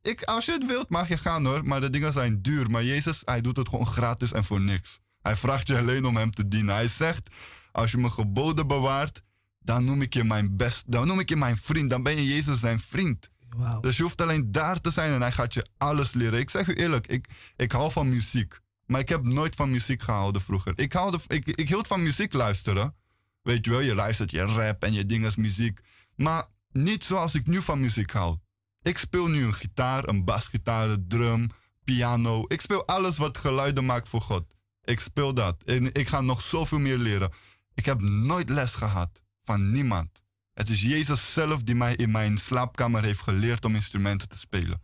[0.02, 1.66] Ik, als je het wilt, mag je gaan hoor.
[1.66, 2.72] Maar de dingen zijn duur.
[2.72, 5.00] Maar Jezus, hij doet het gewoon gratis en voor niks.
[5.22, 6.76] Hij vraagt je alleen om hem te dienen.
[6.76, 7.30] Hij zegt,
[7.72, 9.22] als je mijn geboden bewaart,
[9.60, 10.84] dan noem ik je mijn best.
[10.92, 11.90] Dan noem ik je mijn vriend.
[11.90, 13.30] Dan ben je Jezus zijn vriend.
[13.58, 13.80] Wauw.
[13.80, 16.40] Dus je hoeft alleen daar te zijn en hij gaat je alles leren.
[16.40, 17.26] Ik zeg u eerlijk, ik,
[17.56, 18.60] ik hou van muziek.
[18.86, 20.74] Maar ik heb nooit van muziek gehouden vroeger.
[20.76, 22.96] Ik, houde, ik, ik hield van muziek luisteren.
[23.42, 25.80] Weet je wel, je luistert je rap en je dinges muziek.
[26.16, 28.38] Maar niet zoals ik nu van muziek hou.
[28.82, 31.48] Ik speel nu een gitaar, een basgitaar, een drum,
[31.84, 32.46] piano.
[32.48, 34.56] Ik speel alles wat geluiden maakt voor God.
[34.84, 35.64] Ik speel dat.
[35.64, 37.32] En ik ga nog zoveel meer leren.
[37.74, 40.22] Ik heb nooit les gehad van niemand.
[40.58, 44.84] Het is Jezus zelf die mij in mijn slaapkamer heeft geleerd om instrumenten te spelen.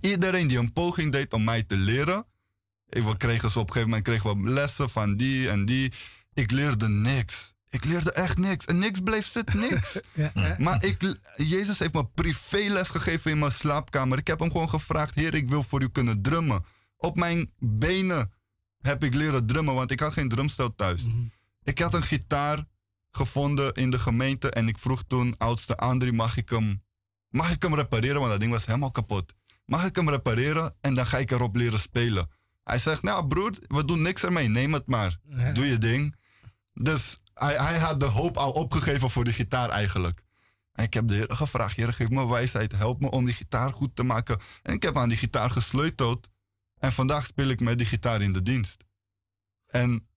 [0.00, 2.26] Iedereen die een poging deed om mij te leren.
[2.86, 5.92] We kregen ze op een gegeven moment kregen we lessen van die en die.
[6.32, 7.52] Ik leerde niks.
[7.68, 8.64] Ik leerde echt niks.
[8.64, 10.00] En niks bleef zitten, niks.
[10.12, 10.56] Ja, ja.
[10.58, 14.18] Maar ik, Jezus heeft me privéles gegeven in mijn slaapkamer.
[14.18, 16.64] Ik heb hem gewoon gevraagd: Heer, ik wil voor u kunnen drummen.
[16.96, 18.32] Op mijn benen
[18.80, 21.06] heb ik leren drummen, want ik had geen drumstel thuis.
[21.62, 22.64] Ik had een gitaar
[23.10, 26.82] gevonden in de gemeente en ik vroeg toen oudste Andri, mag ik hem,
[27.28, 28.18] mag ik hem repareren?
[28.18, 29.34] Want dat ding was helemaal kapot.
[29.64, 32.30] Mag ik hem repareren en dan ga ik erop leren spelen?
[32.64, 35.16] Hij zegt, nou broer, we doen niks ermee, neem het maar.
[35.22, 35.52] Ja.
[35.52, 36.14] Doe je ding.
[36.72, 40.22] Dus hij, hij had de hoop al opgegeven voor die gitaar eigenlijk.
[40.72, 43.72] En ik heb de Heer gevraagd, Heer, geef me wijsheid, help me om die gitaar
[43.72, 44.40] goed te maken.
[44.62, 46.28] En ik heb aan die gitaar gesleuteld.
[46.78, 48.84] En vandaag speel ik met die gitaar in de dienst.
[49.66, 50.08] En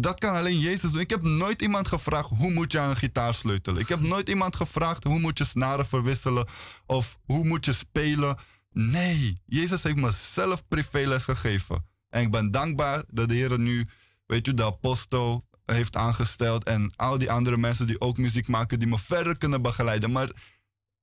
[0.00, 1.00] dat kan alleen Jezus doen.
[1.00, 3.80] Ik heb nooit iemand gevraagd hoe moet je aan een gitaar sleutelen.
[3.80, 6.48] Ik heb nooit iemand gevraagd hoe moet je snaren verwisselen
[6.86, 8.38] of hoe moet je spelen.
[8.72, 11.86] Nee, Jezus heeft me zelf privéles gegeven.
[12.08, 13.86] En ik ben dankbaar dat de Heer nu,
[14.26, 18.78] weet je, de apostel heeft aangesteld en al die andere mensen die ook muziek maken,
[18.78, 20.12] die me verder kunnen begeleiden.
[20.12, 20.30] Maar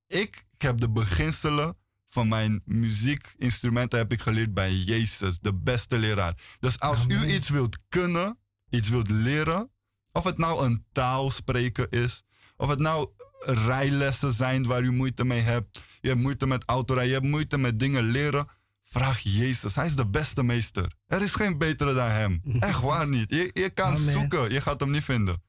[0.07, 1.77] ik heb de beginselen
[2.07, 6.37] van mijn muziekinstrumenten heb ik geleerd bij Jezus, de beste leraar.
[6.59, 8.37] Dus als u iets wilt kunnen,
[8.75, 9.71] iets wilt leren,
[10.11, 12.23] of het nou een taal spreken is,
[12.57, 13.09] of het nou
[13.45, 17.57] rijlessen zijn waar u moeite mee hebt, je hebt moeite met autorijden, je hebt moeite
[17.57, 18.47] met dingen leren,
[18.83, 19.75] vraag Jezus.
[19.75, 20.91] Hij is de beste meester.
[21.07, 22.41] Er is geen betere dan hem.
[22.59, 23.29] Echt waar niet.
[23.29, 24.11] Je, je kan Amen.
[24.13, 25.43] zoeken, je gaat hem niet vinden.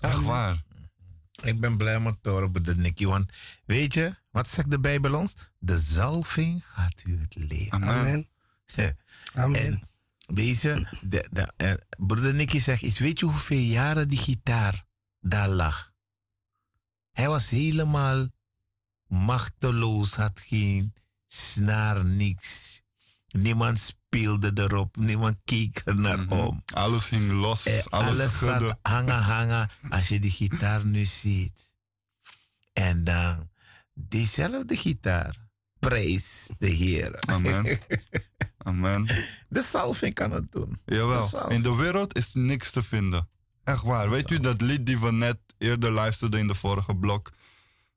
[0.00, 0.26] Echt Amen.
[0.26, 0.64] waar.
[1.42, 3.06] Ik ben blij met te horen, broeder Nicky.
[3.06, 3.32] Want
[3.64, 5.34] weet je, wat zegt de Bijbel ons?
[5.58, 7.72] De zalving gaat u het leren.
[7.72, 7.88] Amen.
[7.88, 8.28] Amen.
[9.34, 9.60] Amen.
[9.60, 9.88] En
[10.32, 11.72] deze, de, de, eh,
[12.06, 12.98] broeder Nicky zegt iets.
[12.98, 14.84] Weet je hoeveel jaren die gitaar
[15.20, 15.92] daar lag?
[17.12, 18.28] Hij was helemaal
[19.06, 20.94] machteloos, had geen
[21.26, 22.80] snaar, niks.
[23.26, 26.32] Niemand speelde erop, niemand keek er naar Mhm.
[26.32, 26.62] om.
[26.74, 29.70] Alles hing los, Eh, alles, alles zat hangen, hangen.
[29.90, 31.74] Als je die gitaar nu ziet.
[32.72, 33.50] En dan
[33.94, 35.44] diezelfde gitaar.
[35.78, 37.20] Prijs de Heer.
[37.20, 37.64] Amen.
[38.66, 39.06] Amen.
[39.48, 40.78] De salving kan het doen.
[40.84, 43.28] Jawel, De in de wereld is niks te vinden.
[43.64, 44.10] Echt waar.
[44.10, 47.32] Weet u dat lied die we net eerder luisterden in de vorige blok?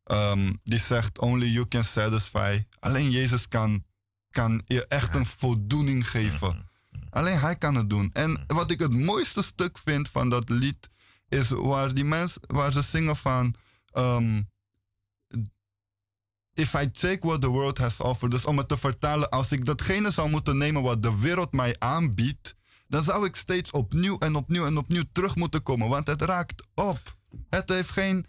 [0.03, 2.63] Ehm, die zegt, only you can satisfy.
[2.79, 3.83] Alleen Jezus kan,
[4.29, 6.69] kan je echt een voldoening geven.
[7.09, 8.09] Alleen hij kan het doen.
[8.13, 10.89] En wat ik het mooiste stuk vind van dat lied,
[11.29, 13.55] is waar die mensen, waar ze zingen van...
[13.91, 14.41] ehm,
[16.59, 18.31] If I take what the world has offered.
[18.31, 21.75] Dus om het te vertalen, als ik datgene zou moeten nemen wat de wereld mij
[21.77, 22.55] aanbiedt,
[22.87, 25.89] dan zou ik steeds opnieuw en opnieuw en opnieuw terug moeten komen.
[25.89, 26.99] Want het raakt op.
[27.49, 28.25] Het heeft geen.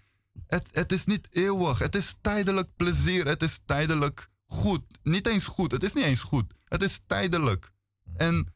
[0.46, 1.78] Het, het is niet eeuwig.
[1.78, 3.26] Het is tijdelijk plezier.
[3.26, 4.82] Het is tijdelijk goed.
[5.02, 5.72] Niet eens goed.
[5.72, 6.54] Het is niet eens goed.
[6.64, 7.72] Het is tijdelijk.
[8.16, 8.54] En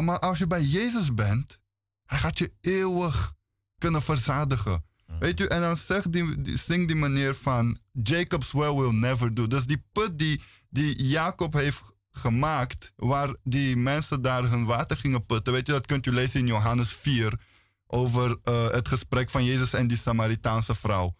[0.00, 1.60] maar als je bij Jezus bent,
[2.04, 3.34] hij gaat je eeuwig
[3.78, 4.84] kunnen verzadigen.
[5.18, 9.34] Weet je, en dan zegt die, die, zingt die meneer van Jacob's well will never
[9.34, 9.46] do.
[9.46, 15.26] Dus die put die, die Jacob heeft gemaakt, waar die mensen daar hun water gingen
[15.26, 15.52] putten.
[15.52, 17.40] Weet je, dat kunt u lezen in Johannes 4
[17.86, 21.16] over eh, het gesprek van Jezus en die Samaritaanse vrouw.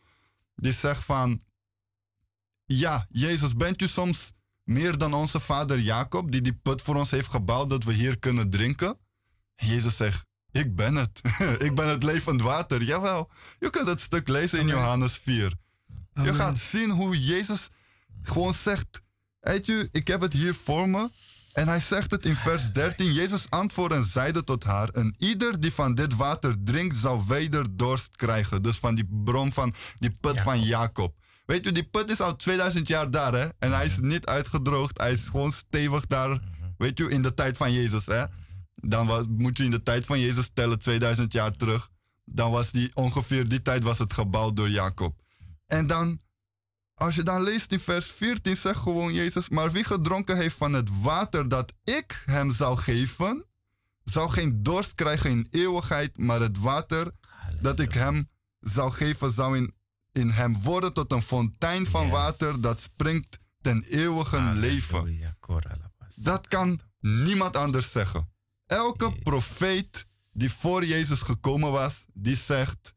[0.55, 1.41] Die zegt van,
[2.65, 4.33] ja, Jezus, bent u soms
[4.65, 8.19] meer dan onze vader Jacob, die die put voor ons heeft gebouwd, dat we hier
[8.19, 8.99] kunnen drinken?
[9.55, 11.21] En Jezus zegt, ik ben het.
[11.67, 12.83] ik ben het levend water.
[12.83, 13.31] Jawel.
[13.59, 15.53] Je kunt het stuk lezen in Johannes 4.
[16.15, 17.69] Je gaat zien hoe Jezus
[18.23, 19.03] gewoon zegt,
[19.41, 21.11] weet je, ik heb het hier voor me.
[21.53, 23.13] En hij zegt het in vers 13.
[23.13, 27.77] Jezus antwoordde en zeide tot haar: En ieder die van dit water drinkt, zal weder
[27.77, 28.63] dorst krijgen.
[28.63, 31.15] Dus van die bron van die put van Jacob.
[31.47, 33.49] Weet je, die put is al 2000 jaar daar, hè?
[33.59, 35.01] En hij is niet uitgedroogd.
[35.01, 36.41] Hij is gewoon stevig daar.
[36.79, 38.25] Weet je, in de tijd van Jezus, hè?
[38.75, 41.91] Dan was, moet je in de tijd van Jezus tellen, 2000 jaar terug.
[42.25, 45.21] Dan was die ongeveer die tijd was het gebouwd door Jacob.
[45.67, 46.21] En dan
[46.95, 50.73] als je dan leest in vers 14, zegt gewoon Jezus: Maar wie gedronken heeft van
[50.73, 53.45] het water dat ik hem zou geven,
[54.05, 57.13] zou geen dorst krijgen in eeuwigheid, maar het water
[57.61, 58.29] dat ik hem
[58.61, 59.75] zou geven, zou in,
[60.13, 65.19] in hem worden tot een fontein van water dat springt ten eeuwige leven.
[66.15, 68.32] Dat kan niemand anders zeggen.
[68.67, 72.95] Elke profeet die voor Jezus gekomen was, die zegt: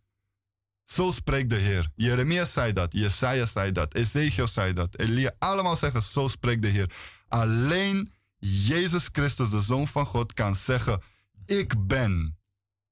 [0.84, 1.92] Zo spreekt de Heer.
[1.96, 6.68] Jeremia zei dat, Jesaja zei dat, Ezekiel zei dat, Elia, allemaal zeggen: Zo spreekt de
[6.68, 6.92] Heer.
[7.28, 11.02] Alleen Jezus Christus, de Zoon van God, kan zeggen:
[11.46, 12.38] Ik ben,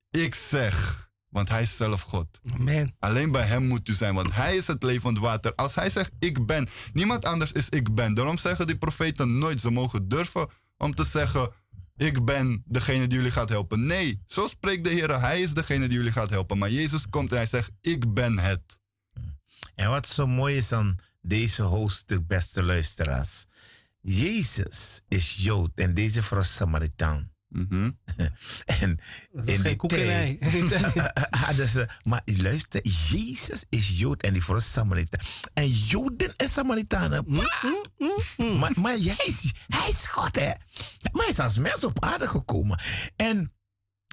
[0.10, 2.40] ik zeg, want Hij is zelf God.
[2.54, 2.95] Amen.
[3.00, 5.56] Alleen bij hem moet u zijn, want hij is het levend water.
[5.56, 8.14] Als hij zegt ik ben, niemand anders is ik ben.
[8.14, 11.52] Daarom zeggen die profeten nooit, ze mogen durven om te zeggen
[11.95, 13.86] ik ben degene die jullie gaat helpen.
[13.86, 16.57] Nee, zo spreekt de Heer, hij is degene die jullie gaat helpen.
[16.57, 18.80] Maar Jezus komt en hij zegt ik ben het.
[19.76, 23.45] En wat zo mooi is aan deze hoofdstuk, beste luisteraars.
[24.02, 26.61] Jezus is Jood en deze vrouw is
[27.53, 27.89] Mhm.
[28.81, 28.99] En
[29.31, 30.38] Dat is in die koekenij.
[30.39, 35.19] tijd hadden ze, maar luister, Jezus is Jood en die is Samaritaan.
[35.53, 38.59] En Joden en Samaritanen, bah!
[38.59, 40.51] maar, maar hij, is, hij is God, hè?
[41.11, 42.80] Maar hij is als mens op aarde gekomen.
[43.15, 43.53] En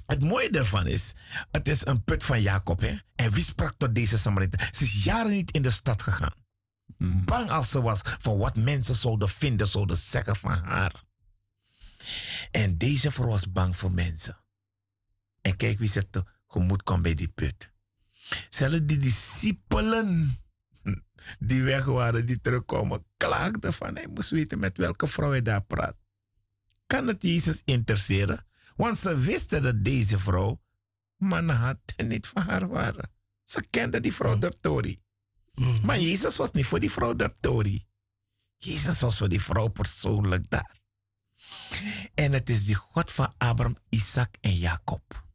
[0.07, 1.13] het mooie daarvan is,
[1.51, 2.95] het is een put van Jacob, hè?
[3.15, 4.69] En wie sprak tot deze Samaritaan?
[4.71, 6.35] Ze is jaren niet in de stad gegaan.
[7.25, 11.05] Bang als ze was voor wat mensen zouden vinden, zouden zeggen van haar.
[12.51, 14.45] En deze vrouw was bang voor mensen.
[15.41, 17.73] En kijk wie ze tegemoet kwam bij die put.
[18.49, 20.39] Zelfs die discipelen
[21.39, 25.63] die weg waren, die terugkomen, klaagden van hij moest weten met welke vrouw hij daar
[25.63, 25.97] praat.
[26.87, 28.47] Kan het Jezus interesseren?
[28.77, 30.63] Want ze wisten dat deze vrouw
[31.17, 33.11] mannen had en niet van haar waren.
[33.43, 35.01] Ze kenden die vrouw der Tori.
[35.83, 37.85] Maar Jezus was niet voor die vrouw der Tori.
[38.57, 40.80] Jezus was voor die vrouw persoonlijk daar.
[42.15, 45.29] En het is die God van Abraham, Isaac en Jacob.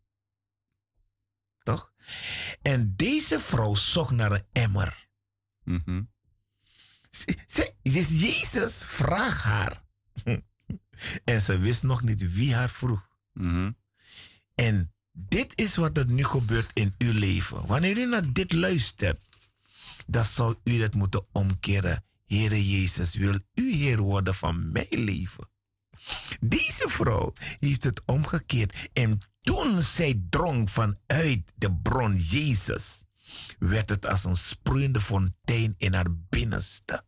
[1.64, 1.94] Toch?
[2.62, 5.08] En deze vrouw zocht naar een emmer.
[5.64, 6.04] Mhm.
[7.10, 9.84] Ze, ze, dus Jezus vraagt haar.
[11.24, 13.10] En ze wist nog niet wie haar vroeg.
[13.34, 13.72] Mhm.
[14.56, 17.66] En dit is wat er nu gebeurt in uw leven.
[17.66, 19.22] Wanneer u naar dit luistert,
[20.06, 22.06] dan zou u dat moeten omkeren.
[22.26, 25.50] Heere Jezus, wil u Heer worden van mijn leven?
[26.40, 28.90] Deze vrouw heeft het omgekeerd.
[28.94, 33.04] En toen zij dronk vanuit de bron Jezus,
[33.60, 37.04] werd het als een sproeiende fontein in haar binnenste.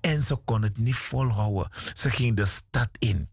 [0.00, 1.68] En ze kon het niet volhouden.
[1.94, 3.30] Ze ging de stad in.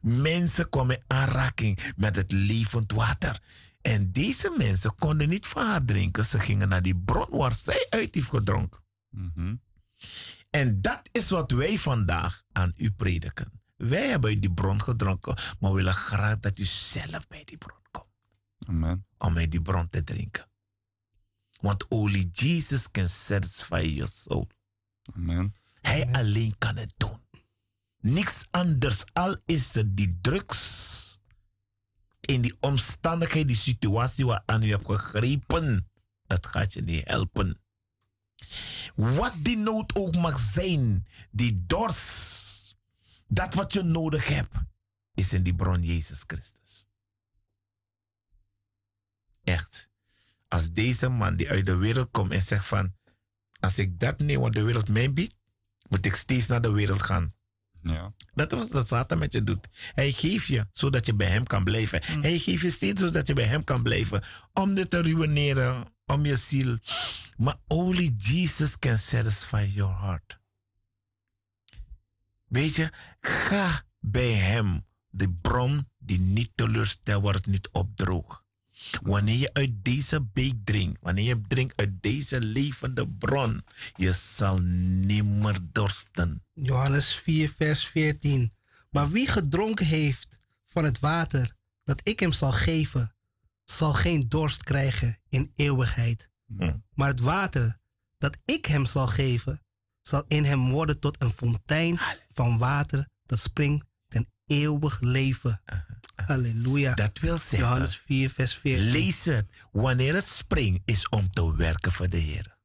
[0.00, 3.40] Mensen kwamen in aanraking met het levend water.
[3.80, 6.24] En deze mensen konden niet van haar drinken.
[6.24, 8.80] Ze gingen naar die bron waar zij uit heeft gedronken.
[9.10, 9.54] Mhm.
[10.50, 13.61] En dat is wat wij vandaag aan u prediken.
[13.88, 17.58] Wij hebben uit die bron gedronken, maar we willen graag dat u zelf bij die
[17.58, 18.06] bron komt.
[18.66, 19.06] Amen.
[19.18, 20.50] Om uit die bron te drinken.
[21.60, 24.48] Want only Jesus can satisfy your soul.
[25.14, 25.54] Amen.
[25.80, 27.20] Hij alleen kan het doen.
[28.00, 29.04] Niks anders.
[29.12, 31.20] Al is het die drugs.
[32.20, 35.90] In die omstandigheid, die situatie waaraan u hebt gegrepen.
[36.26, 37.60] Het gaat je niet helpen.
[38.94, 42.41] Wat die nood ook mag zijn, die dorst.
[43.32, 44.54] Dat wat je nodig hebt,
[45.14, 46.86] is in die bron Jezus Christus.
[49.44, 49.90] Echt.
[50.48, 52.94] Als deze man die uit de wereld komt en zegt van...
[53.60, 55.34] Als ik dat neem wat de wereld mij biedt,
[55.88, 57.34] moet ik steeds naar de wereld gaan.
[57.82, 58.14] Ja.
[58.34, 59.68] Dat is wat dat Satan met je doet.
[59.72, 62.02] Hij geeft je zodat je bij hem kan blijven.
[62.04, 64.22] Hij geeft je steeds zodat je bij hem kan blijven.
[64.52, 66.78] Om dit te ruïneren, om je ziel.
[67.36, 70.41] Maar only Jesus can satisfy your heart.
[72.52, 74.86] Weet je, ga bij hem.
[75.10, 78.44] De bron die niet teleurstelt, wordt niet opdroog.
[79.02, 83.64] Wanneer je uit deze beek drinkt, wanneer je drinkt uit deze levende bron,
[83.96, 86.44] je zal nimmer dorsten.
[86.52, 88.52] Johannes 4, vers 14.
[88.90, 91.52] Maar wie gedronken heeft van het water
[91.84, 93.14] dat ik hem zal geven,
[93.64, 96.30] zal geen dorst krijgen in eeuwigheid.
[96.56, 96.76] Hm.
[96.94, 97.76] Maar het water
[98.18, 99.62] dat ik hem zal geven,
[100.02, 101.98] zal in hem worden tot een fontein
[102.28, 105.62] van water dat springt ten eeuwig leven.
[106.14, 106.94] Halleluja.
[106.94, 108.90] Dat wil zeggen, Johannes 4, vers 14.
[108.90, 109.46] lees het.
[109.72, 112.56] Wanneer het springt, is om te werken voor de Heer.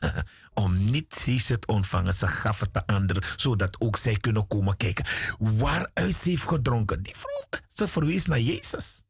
[0.64, 4.76] om niet steeds het ontvangen, ze gaf het de anderen, zodat ook zij kunnen komen
[4.76, 5.04] kijken.
[5.38, 7.02] Waaruit ze heeft gedronken.
[7.02, 9.02] Die vrouw, ze verwees naar Jezus.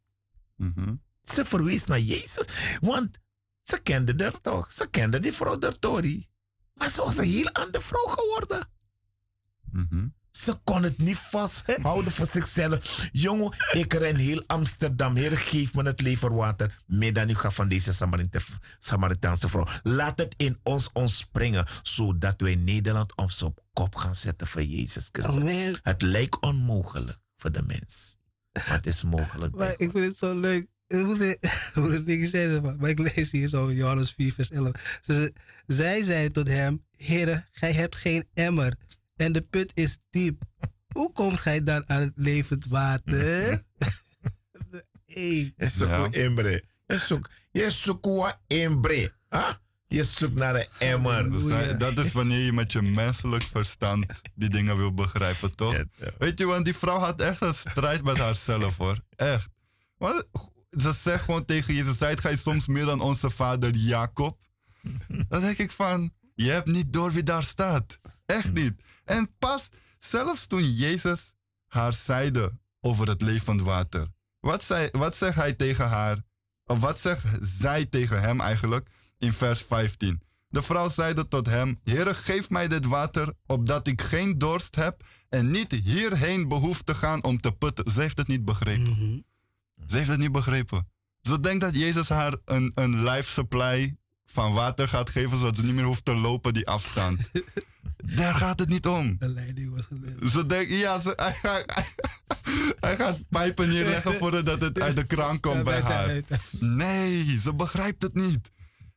[0.56, 0.94] Mhm.
[1.22, 2.44] Ze verwees naar Jezus.
[2.80, 3.18] Want
[3.62, 4.72] ze kende haar toch.
[4.72, 6.28] Ze kende die vrouw der Tori.
[6.74, 8.68] Maar ze was een heel andere vrouw geworden.
[9.72, 10.06] Mhm.
[10.30, 13.08] Ze kon het niet vasthouden voor zichzelf.
[13.12, 15.16] Jongen, ik ren heel Amsterdam.
[15.16, 16.82] Heer, geef me het leverwater.
[16.86, 18.40] Meer dan u gaat van deze Samarita-
[18.78, 19.66] Samaritaanse vrouw.
[19.82, 21.64] Laat het in ons ontspringen.
[21.82, 25.36] Zodat wij Nederland op zijn kop gaan zetten voor Jezus Christus.
[25.36, 25.78] Amen.
[25.82, 28.16] Het lijkt onmogelijk voor de mens.
[28.52, 29.56] Maar het is mogelijk.
[29.56, 30.66] bij Maar ik vind het zo leuk.
[30.92, 31.18] Hoe
[31.74, 34.98] de, dingen zeiden, maar maar ik lees hier zo in Johannes 4, vers 11.
[35.02, 35.32] Ze,
[35.66, 38.76] zij zei tot hem: Heere, gij hebt geen emmer
[39.16, 40.42] en de put is diep.
[40.88, 43.62] Hoe komt gij dan aan het levend water?
[45.06, 45.52] hey.
[46.86, 47.30] Je zoekt.
[47.50, 48.38] Je zoekt, wat.
[49.30, 49.50] Huh?
[49.86, 51.30] Je zoekt naar een emmer.
[51.30, 55.82] Dus dat is wanneer je met je menselijk verstand die dingen wil begrijpen, toch?
[56.18, 58.98] Weet je, want die vrouw had echt een strijd met haarzelf, hoor.
[59.16, 59.48] Echt.
[59.98, 60.28] Want
[60.80, 64.38] ze zegt gewoon tegen Jezus, zijt gij soms meer dan onze vader Jacob?
[65.28, 67.98] Dan denk ik van, je hebt niet door wie daar staat.
[68.26, 68.82] Echt niet.
[69.04, 69.68] En pas,
[69.98, 71.32] zelfs toen Jezus
[71.66, 74.06] haar zeide over het levend water.
[74.40, 76.24] Wat, zei, wat zegt hij tegen haar?
[76.64, 78.88] Of wat zegt zij tegen hem eigenlijk
[79.18, 80.22] in vers 15?
[80.48, 85.04] De vrouw zeide tot hem: Heere, geef mij dit water, opdat ik geen dorst heb
[85.28, 87.90] en niet hierheen behoef te gaan om te putten.
[87.92, 88.90] Ze heeft het niet begrepen.
[88.90, 89.18] Mhm.
[89.86, 90.88] Ze heeft het niet begrepen.
[91.22, 93.96] Ze denkt dat Jezus haar een, een life supply
[94.26, 97.30] van water gaat geven, zodat ze niet meer hoeft te lopen die afstand.
[98.16, 99.16] Daar gaat het niet om.
[99.18, 100.30] De leiding was geleverd.
[100.32, 101.86] Ze denkt, ja, ze, hij, gaat- hij,
[102.80, 106.20] hij gaat pijpen neerleggen voordat het uit de kraan komt bij haar.
[106.60, 108.50] Nee, ze begrijpt het niet.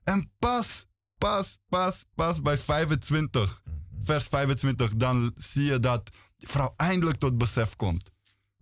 [0.03, 0.85] En pas,
[1.17, 3.61] pas, pas, pas bij 25,
[4.01, 8.11] vers 25, dan zie je dat die vrouw eindelijk tot besef komt.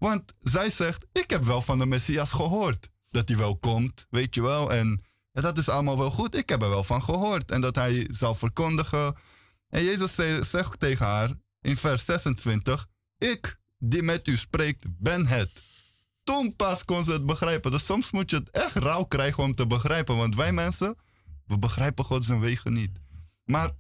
[0.03, 2.89] Want zij zegt, ik heb wel van de Messias gehoord.
[3.09, 4.71] Dat hij wel komt, weet je wel.
[4.73, 5.01] En
[5.31, 6.35] dat is allemaal wel goed.
[6.35, 7.51] Ik heb er wel van gehoord.
[7.51, 9.15] En dat hij zal verkondigen.
[9.69, 11.31] En Jezus ze- zegt tegen haar
[11.61, 15.61] in vers 26, ik die met u spreekt, ben het.
[16.23, 17.71] Toen pas kon ze het begrijpen.
[17.71, 20.17] Dus soms moet je het echt rauw krijgen om te begrijpen.
[20.17, 20.95] Want wij mensen,
[21.45, 22.99] we begrijpen God zijn wegen niet.
[23.45, 23.71] Maar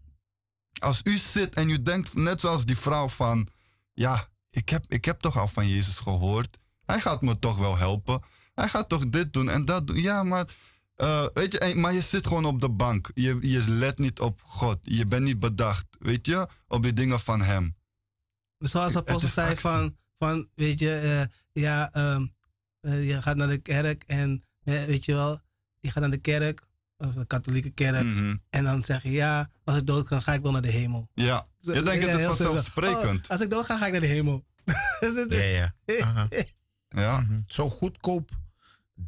[0.79, 3.47] als u zit en u denkt, net zoals die vrouw van...
[3.93, 6.57] Ja, ik heb, ik heb toch al van Jezus gehoord.
[6.85, 8.21] Hij gaat me toch wel helpen.
[8.53, 10.01] Hij gaat toch dit doen en dat doen.
[10.01, 10.55] Ja, maar...
[10.95, 13.11] eh, weet je, en- maar je zit gewoon op de bank.
[13.13, 14.77] Je, je let niet op God.
[14.81, 17.75] Je bent niet bedacht, weet je, op die dingen van Hem.
[18.57, 19.61] Zoals Het apostel zei actie.
[19.61, 22.25] van, van weet je, eh, ja, ehm,
[22.79, 25.39] eh, je gaat naar de kerk en eh, weet je wel,
[25.79, 26.67] je gaat naar de kerk,
[26.97, 28.35] of de katholieke kerk, Mhm.
[28.49, 31.09] en dan zeg je ja, als ik dood kan, ga ik wel naar de hemel.
[31.13, 33.23] Ja, je denkt het heel zo- vanzelfsprekend.
[33.23, 34.45] Oh, als ik dood ga, ga ik naar de hemel.
[35.29, 35.73] Ja, ja.
[36.01, 36.27] Aha.
[36.89, 38.29] Ja, Zo goedkoop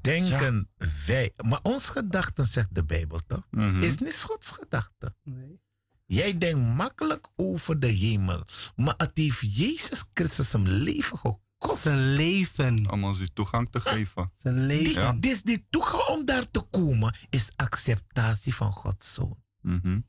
[0.01, 0.69] denken
[1.05, 1.31] wij.
[1.47, 3.47] Maar ons gedachten, zegt de Bijbel toch?
[3.51, 3.83] Mhm.
[3.83, 5.15] Is niet Gods gedachte.
[5.23, 5.59] Nee.
[6.05, 8.45] Jij denkt makkelijk over de hemel.
[8.75, 11.81] Maar het heeft Jezus Christus zijn leven gekost.
[11.81, 12.91] Zijn leven.
[12.91, 14.31] Om ons die toegang te geven.
[14.35, 14.83] Zijn leven.
[14.85, 15.13] Die, Ja.
[15.13, 19.43] Dus die toegang om daar te komen is acceptatie van Gods zoon.
[19.61, 19.99] Mhm.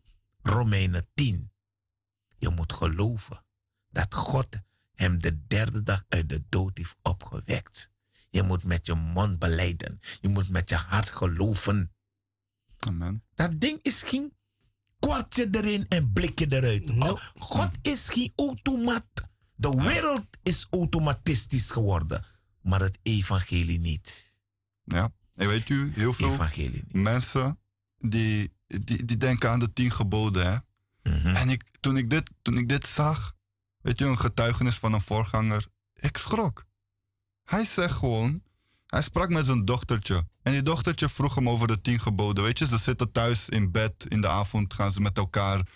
[0.43, 1.51] Romeinen 10.
[2.47, 3.45] Je moet geloven
[3.91, 4.49] dat God
[4.95, 7.91] hem de derde dag uit de dood heeft opgewekt.
[8.31, 10.01] Je moet met je mond beleiden.
[10.21, 11.95] Je moet met je hart geloven.
[12.79, 13.25] Amen.
[13.35, 14.33] Dat ding is geen
[14.99, 16.95] kwartje erin en blikje eruit.
[16.95, 17.11] No.
[17.11, 19.29] Oh, God is geen automaat.
[19.55, 22.25] De wereld is automatistisch geworden,
[22.63, 24.41] maar het evangelie niet.
[24.85, 25.13] Ja.
[25.35, 26.93] En weet u, heel veel Evangelie niet.
[26.93, 27.59] mensen
[27.99, 30.53] die, die, die denken aan de tien geboden.
[30.53, 30.59] Hè?
[31.07, 31.37] Mhm.
[31.37, 33.35] En ik, toen, ik dit, toen ik dit zag,
[33.81, 36.65] weet je, een getuigenis van een voorganger, ik schrok.
[37.45, 38.43] Hij zegt gewoon,
[38.87, 40.27] hij sprak met zijn dochtertje.
[40.43, 42.45] En die dochtertje vroeg hem over de tien geboden.
[42.45, 45.69] Weet je, ze zitten thuis in bed, in de avond gaan ze met elkaar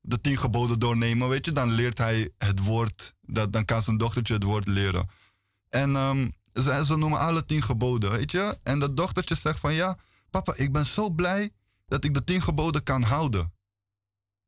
[0.00, 1.28] de tien geboden doornemen.
[1.28, 5.08] Weet je, dan leert hij het woord, dat, dan kan zijn dochtertje het woord leren.
[5.68, 8.58] En ehm, ze, ze noemen alle tien geboden, weet je.
[8.62, 9.98] En dat dochtertje zegt van, ja,
[10.30, 11.50] papa, ik ben zo blij
[11.86, 13.52] dat ik de tien geboden kan houden.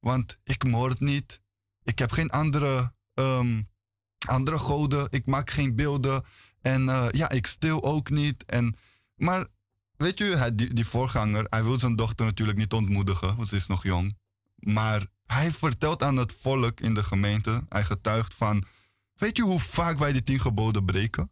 [0.00, 1.40] Want ik moord niet.
[1.82, 3.62] Ik heb geen andere, ehm,
[4.26, 5.06] andere goden.
[5.10, 6.24] Ik maak geen beelden.
[6.60, 8.44] En eh, ja, ik stil ook niet.
[8.44, 8.76] En,
[9.14, 9.46] maar
[9.96, 13.66] weet je, die, die voorganger, hij wil zijn dochter natuurlijk niet ontmoedigen, want ze is
[13.66, 14.16] nog jong.
[14.56, 18.64] Maar hij vertelt aan het volk in de gemeente, hij getuigt van,
[19.14, 21.30] weet je hoe vaak wij die tien geboden breken?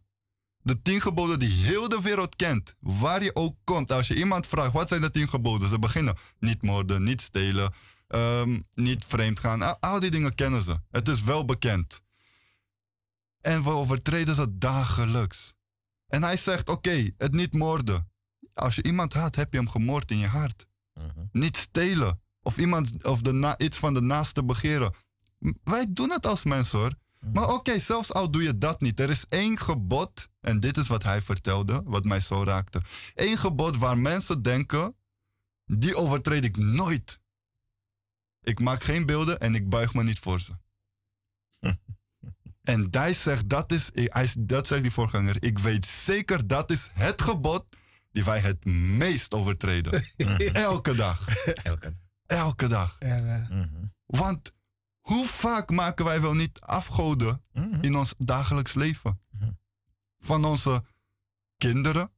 [0.61, 3.91] De tien geboden die heel de wereld kent, waar je ook komt.
[3.91, 5.69] Als je iemand vraagt, wat zijn de tien geboden?
[5.69, 7.73] Ze beginnen niet moorden, niet stelen,
[8.09, 9.61] ehm, niet vreemd gaan.
[9.61, 10.79] Al, al die dingen kennen ze.
[10.91, 12.01] Het is wel bekend.
[13.41, 15.53] En we overtreden ze dagelijks.
[16.07, 18.11] En hij zegt, oké, het niet moorden.
[18.53, 20.67] Als je iemand haat, heb je hem gemoord in je hart.
[20.93, 21.25] Mhm.
[21.31, 22.21] Niet stelen.
[22.41, 24.93] Of, iemand, of de na, iets van de naaste begeren.
[25.63, 26.93] Wij doen het als mensen hoor.
[27.33, 28.99] Maar oké, zelfs al doe je dat niet.
[28.99, 32.81] Er is één gebod, en dit is wat hij vertelde, wat mij zo raakte.
[33.13, 34.95] Eén gebod waar mensen denken,
[35.65, 37.18] die overtreed ik nooit.
[38.41, 40.51] Ik maak geen beelden en ik buig me niet voor ze.
[42.61, 46.89] en hij zegt, dat is, hij, dat zegt die voorganger, ik weet zeker dat is
[46.93, 47.65] het gebod
[48.11, 50.03] die wij het meest overtreden.
[50.53, 51.45] Elke dag.
[51.63, 51.95] Elke.
[52.25, 52.95] Elke dag.
[52.99, 53.47] Ja.
[53.49, 53.85] Mhm.
[54.05, 54.53] Want
[54.99, 57.81] hoe vaak maken wij wel niet afgoden Mhm.
[57.83, 59.21] in ons dagelijks leven?
[60.17, 60.83] Van onze
[61.57, 62.11] kinderen,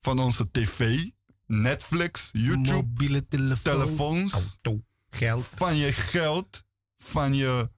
[0.00, 1.08] van onze tv,
[1.46, 3.72] Netflix, YouTube, Mobiele telefoon.
[3.72, 5.48] telefoons, Auto, geld.
[5.54, 6.64] van je geld,
[6.96, 7.70] van je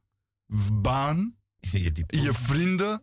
[0.72, 1.36] baan,
[2.06, 3.02] Je vrienden.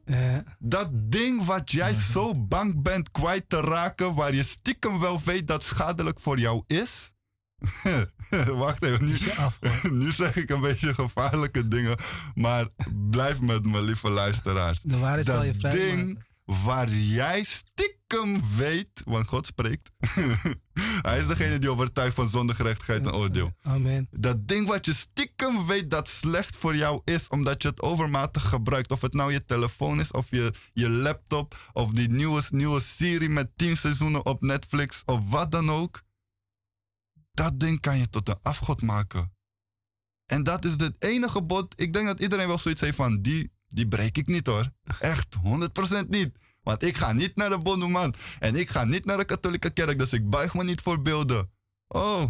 [0.59, 5.47] Dat ding wat jij zo bang bent kwijt te raken, waar je stiekem wel weet
[5.47, 7.13] dat schadelijk voor jou is.
[8.63, 9.05] Wacht even,
[9.99, 11.97] nu, zeg ik een beetje gevaarlijke dingen,
[12.33, 12.67] maar
[13.09, 14.79] blijf met me, lieve luisteraars.
[14.81, 18.02] De waarheid zal je Dat ding waar jij stiekem
[18.57, 19.91] weet, want God spreekt.
[21.07, 23.51] Hij is degene die overtuigt van zonde, gerechtigheid en oordeel.
[23.61, 24.07] Amen.
[24.11, 28.49] Dat ding wat je stiekem weet dat slecht voor jou is, omdat je het overmatig
[28.49, 28.91] gebruikt.
[28.91, 33.29] Of het nou je telefoon is, of je, je laptop, of die nieuwe, nieuwe serie
[33.29, 36.01] met tien seizoenen op Netflix, of wat dan ook.
[37.31, 39.33] Dat ding kan je tot een afgod maken.
[40.25, 41.79] En dat is het enige bod.
[41.79, 44.71] Ik denk dat iedereen wel zoiets heeft van, die, die breek ik niet hoor.
[44.99, 45.35] Echt,
[46.03, 46.37] 100% niet.
[46.63, 48.13] Want ik ga niet naar de Bonduman.
[48.39, 51.51] En ik ga niet naar de katholieke kerk, dus ik buig me niet voor beelden.
[51.87, 52.23] Oh,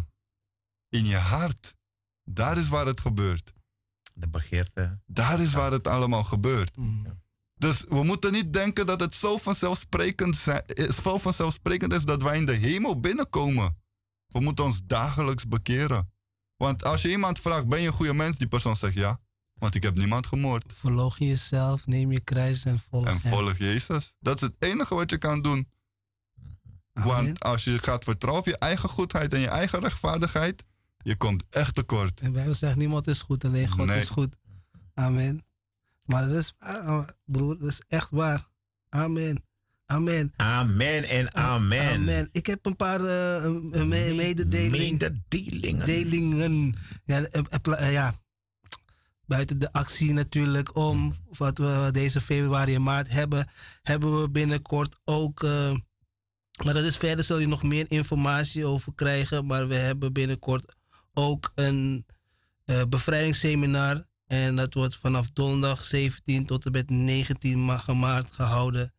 [0.90, 1.76] in je hart.
[2.24, 3.54] Daar is waar het gebeurt.
[4.14, 5.00] De begeerte.
[5.06, 6.78] Daar is waar het allemaal gebeurt.
[6.78, 7.22] Mm.
[7.56, 12.22] Dus we moeten niet denken dat het zo vanzelfsprekend, zijn- is, zo vanzelfsprekend is dat
[12.22, 13.82] wij in de hemel binnenkomen.
[14.28, 16.12] We moeten ons dagelijks bekeren.
[16.56, 18.38] Want als je iemand vraagt, ben je een goede mens?
[18.38, 19.20] Die persoon zegt ja.
[19.64, 20.74] Want ik heb niemand gemoord.
[20.76, 23.32] Verloochen jezelf, neem je kruis en volg En hem.
[23.32, 24.16] volg Jezus.
[24.20, 25.68] Dat is het enige wat je kan doen.
[26.94, 27.08] Amen.
[27.16, 30.64] Want als je gaat vertrouwen op je eigen goedheid en je eigen rechtvaardigheid,
[30.98, 32.20] je komt echt tekort.
[32.24, 33.98] De Bijbel zegt, niemand is goed, alleen God Nee.
[34.00, 34.36] is goed.
[34.94, 35.46] Amen.
[36.06, 38.48] Maar dat is waar, oh, broer, dat is echt waar.
[38.90, 39.44] Amen.
[39.86, 40.34] Amen.
[40.36, 41.94] Amen en amen.
[41.94, 42.28] Amen.
[42.32, 44.92] Ik heb een paar eh, me- me- mededelingen.
[44.92, 45.86] Mededelingen.
[45.86, 46.76] Delingen.
[47.04, 48.14] Ja, eh, eh, eh, ja,
[49.26, 53.50] buiten de actie natuurlijk om wat we deze februari en maart hebben,
[53.82, 55.44] hebben we binnenkort ook.
[55.44, 55.72] eh,
[56.64, 59.46] maar dat is verder, zul je nog meer informatie over krijgen.
[59.46, 60.76] Maar we hebben binnenkort
[61.14, 62.06] ook een
[62.66, 64.06] eh, bevrijdingsseminar.
[64.28, 68.94] En dat wordt vanaf donderdag 17 tot en met 19 ma- maart gehouden.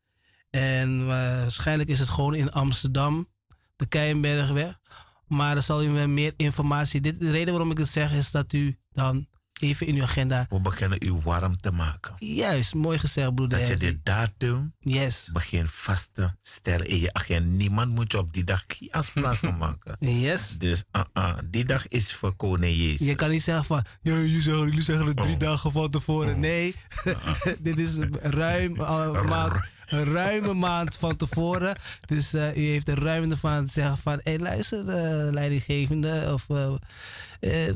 [0.50, 3.28] En eh, waarschijnlijk is het gewoon in Amsterdam,
[3.76, 4.78] de Keienbergweg.
[5.26, 7.00] Maar dan zal u meer informatie.
[7.00, 9.26] Dit, de reden waarom ik het zeg is dat u dan
[9.60, 10.46] even in uw agenda.
[10.48, 12.14] We beginnen u warm te maken.
[12.18, 13.58] Juist, mooi gezegd, broeder.
[13.58, 15.28] Dat je dit datum Yes.
[15.32, 17.48] begint vast te stellen in je agenda.
[17.56, 19.96] Niemand moet je op die dag geen afspraken maken.
[20.24, 20.54] Yes.
[20.58, 23.06] Dus uh -uh, die dag is voor koning Jezus.
[23.06, 25.38] Je kan niet zeggen van, ja, jullie zeggen, jullie zeggen het drie Oh.
[25.40, 26.40] dagen van tevoren.
[26.40, 26.74] Nee,
[27.60, 31.76] dit is ruim, een maand, een ruime maand van tevoren.
[32.06, 36.44] Dus eh, u heeft er ruimte van te zeggen van, hé luister eh, leidinggevende, of
[36.48, 36.74] eh, eh,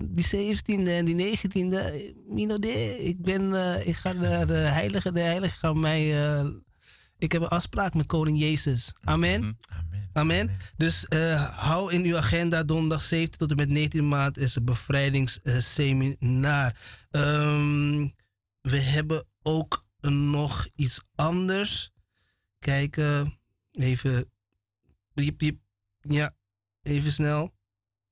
[0.00, 2.56] die 17e en die 19e, eh, Mino
[2.98, 6.46] ik ben, eh, ik ga naar de heilige, de heilige gaan mij, eh,
[7.18, 8.92] ik heb een afspraak met koning Jezus.
[9.04, 9.42] Amen.
[9.42, 9.58] Amen.
[10.12, 10.50] Amen.
[10.76, 14.64] Dus eh, hou in uw agenda donderdag 17 tot en met 19 maart is een
[14.64, 16.76] bevrijdingsseminar.
[17.10, 18.08] Ehm,
[18.60, 21.90] we hebben ook nog iets anders.
[22.58, 23.38] Kijken.
[23.72, 24.30] Even.
[25.14, 25.60] Piep, piep.
[26.00, 26.34] Ja,
[26.82, 27.54] even snel.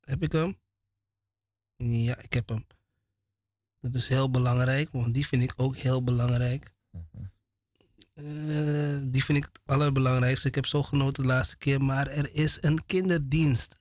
[0.01, 0.57] Heb ik hem?
[1.77, 2.66] Ja, ik heb hem.
[3.81, 6.74] Dat is heel belangrijk, want die vind ik ook heel belangrijk.
[8.15, 8.24] Eh,
[9.09, 10.48] die vind ik het allerbelangrijkste.
[10.48, 13.78] Ik heb zo genoten de laatste keer, maar er is een kinderdienst.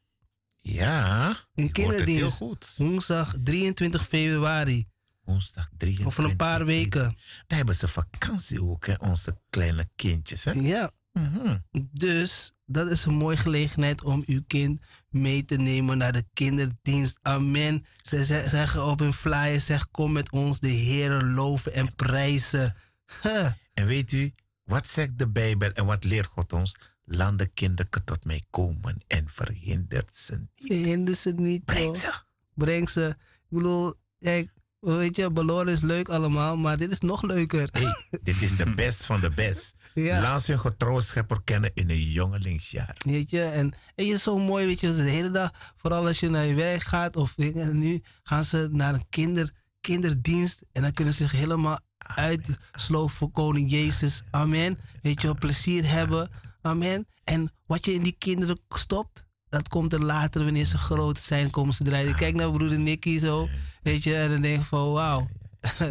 [0.57, 1.35] Ja, Een
[1.65, 2.37] het heel kinderdienst.
[2.37, 2.73] goed.
[2.77, 4.87] Woensdag 23 februari.
[5.23, 6.05] Woensdag 23.
[6.05, 7.03] Over een paar weken.
[7.47, 10.43] Dan hebben ze vakantie ook, hè, onze kleine kindjes.
[10.43, 10.51] Hè?
[10.51, 10.91] Ja.
[11.11, 11.57] Mhm.
[11.91, 14.81] Dus dat is een mooie gelegenheid om uw kind
[15.15, 17.19] mee te nemen naar de kinderdienst.
[17.21, 17.85] Amen.
[18.01, 22.75] Ze ze- zeggen op hun flyer, zeg kom met ons de Heer loven en prijzen.
[23.21, 23.51] Huh.
[23.73, 24.33] En weet u,
[24.63, 26.75] wat zegt de Bijbel en wat leert God ons?
[27.05, 30.49] Laat de kinderen tot mij komen en verhindert ze niet.
[30.69, 31.65] Je hindert ze niet.
[31.65, 32.13] Breng ze.
[32.53, 33.15] Breng ze.
[33.49, 37.67] Ik bedoel, kijk, weet je, beloren is leuk allemaal, maar dit is nog leuker.
[37.71, 39.75] Hey, dit is de best van de best.
[40.03, 40.21] Ja.
[40.21, 42.95] Laat ze hun getrouwe schepper kennen in een jongelingsjaar.
[43.05, 46.19] Weet je, en, en je is zo mooi, weet je, de hele dag, vooral als
[46.19, 47.37] je naar je werk gaat of
[47.71, 53.31] nu gaan ze naar een kinder, kinderdienst en dan kunnen ze zich helemaal uitsloven voor
[53.31, 54.23] koning Jezus.
[54.31, 54.77] Amen.
[55.01, 56.29] Weet je, plezier hebben.
[56.61, 57.07] Amen.
[57.23, 61.49] En wat je in die kinderen stopt, dat komt er later wanneer ze groot zijn,
[61.49, 62.15] komen ze draaien.
[62.15, 63.47] Kijk naar broeder Nicky zo,
[63.81, 65.27] weet je, en dan denk je van wauw.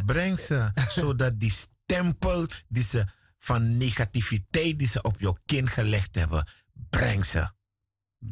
[0.06, 3.04] Breng ze, zodat die stempel die ze
[3.44, 6.46] van negativiteit die ze op jouw kind gelegd hebben,
[6.90, 7.48] breng ze.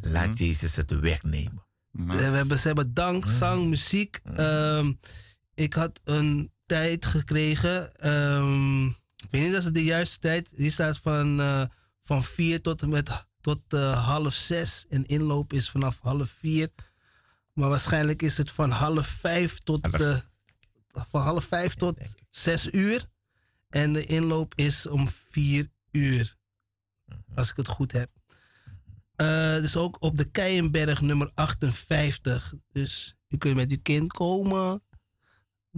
[0.00, 1.66] Laat Jezus het wegnemen.
[1.98, 4.20] Eh, We hebben, ze hebben dank, zang, muziek.
[4.36, 4.92] Ehm,
[5.54, 7.94] ik had een tijd gekregen.
[7.96, 11.64] ehm, ik weet niet of het de juiste tijd Die staat van, eh,
[12.00, 14.86] van vier tot en met tot eh, half zes.
[14.88, 16.70] En inloop is vanaf half vier.
[17.52, 20.16] Maar waarschijnlijk is het van half vijf tot, Half- eh,
[21.08, 21.98] van half vijf tot
[22.28, 23.10] zes uur.
[23.72, 26.36] En de inloop is om vier uur.
[27.34, 28.10] Als ik het goed heb.
[29.16, 32.54] Eh, dus ook op de Keienberg nummer 58.
[32.72, 34.82] Dus je kunt met je kind komen.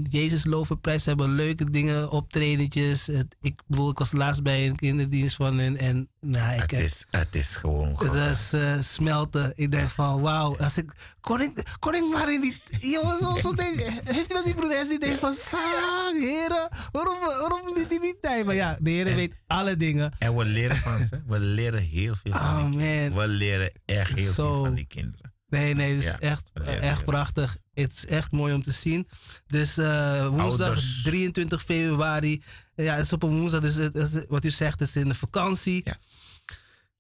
[0.02, 3.06] Jezus Lovenprijs ze hebben leuke dingen, optredentjes.
[3.06, 5.76] Het- ik bedoel, ik was laatst bij een kinderdienst van hen.
[5.76, 9.52] En nou, ik Het is, het is gewoon het is eh, smelten.
[9.56, 10.56] Ik denk van wauw.
[10.58, 12.62] Als ik, kon, ik, kon ik maar in die.
[12.80, 14.88] Jongens, zo, denk, heeft u dat die broeder?
[14.88, 16.68] Die denkt van Sang, heren.
[16.92, 18.44] Waarom, waarom niet in die tijd?
[18.46, 20.12] Maar ja, de heren weet alle dingen.
[20.18, 21.22] En we leren van ze.
[21.26, 23.14] We leren heel veel van Oh man.
[23.14, 25.32] We leren echt heel veel van die kinderen.
[25.48, 27.56] Nee, nee, het is Ja, echt, echt prachtig.
[27.74, 29.08] Het is echt mooi om te zien.
[29.46, 31.02] Dus eh, woensdag Ouders.
[31.02, 32.42] 23 februari.
[32.74, 33.60] Ja, het is op een woensdag.
[33.60, 35.80] Dus het, het- wat u zegt, het is in de vakantie.
[35.84, 35.96] Ja.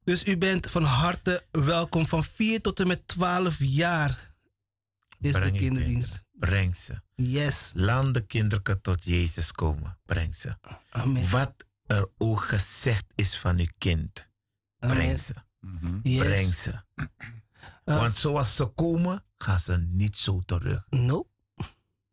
[0.04, 2.06] Dus u bent van harte welkom.
[2.06, 4.34] Van 4 tot en met 12 jaar
[5.20, 6.08] is Breng de kinderdienst.
[6.10, 6.22] kinderen.
[6.38, 7.00] Breng ze.
[7.14, 7.70] Yes.
[7.74, 9.98] Laat de kinderen tot Jezus komen.
[10.04, 10.56] Breng ze.
[10.90, 11.30] Amen.
[11.30, 11.54] Wat
[11.86, 14.28] er ook gezegd is van uw kind.
[14.78, 14.96] Amen.
[14.96, 15.34] Breng ze.
[16.02, 16.18] Yes.
[16.26, 16.82] Breng ze.
[17.84, 17.96] Eh.
[17.98, 20.84] Want zoals ze komen, gaan ze niet zo terug.
[20.90, 21.28] Nope.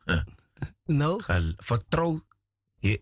[0.05, 0.21] Huh.
[0.85, 1.17] No.
[1.17, 2.21] Ga- Vertrouw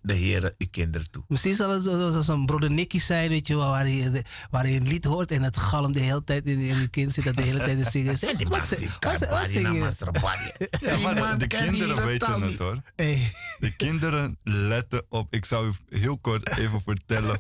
[0.02, 1.24] de Heer uw kinderen toe.
[1.28, 4.24] Misschien zal het zo- zo- zo'n broeder Nicky zijn, weet je wel, waar je, de-
[4.50, 7.14] waar je een lied hoort en het galm de hele tijd in, in die kind
[7.14, 8.16] zit dat de hele tijd te zingen.
[8.38, 9.80] Die wat, ze- wat, ze- wat "Kabari na zing je?
[9.80, 12.82] masrabari." Ja, maar de, de kinderen weten het hoor.
[12.96, 13.32] Hey.
[13.60, 15.34] De kinderen letten op.
[15.34, 17.40] Ik zou u heel kort even vertellen.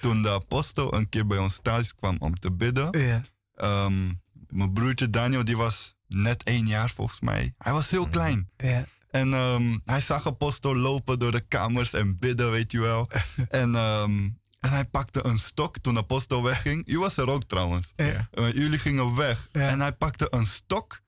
[0.00, 2.98] Toen de apostel een keer bij ons thuis kwam om te bidden.
[3.00, 3.22] Ja.
[3.54, 4.12] ehm,
[4.48, 7.54] mijn broertje Daniel, die was net één jaar volgens mij.
[7.58, 8.50] Hij was heel klein.
[8.56, 8.84] Ja.
[9.12, 13.08] En ehm, hij zag apostel lopen door de kamers en bidden, weet je wel.
[13.48, 14.28] en, ehm,
[14.60, 16.88] en hij pakte een stok toen apostel wegging.
[16.88, 17.92] U was er ook trouwens.
[17.96, 18.28] Ja.
[18.30, 19.48] Eh, jullie gingen weg.
[19.52, 19.68] Ja.
[19.68, 21.00] En hij pakte een stok.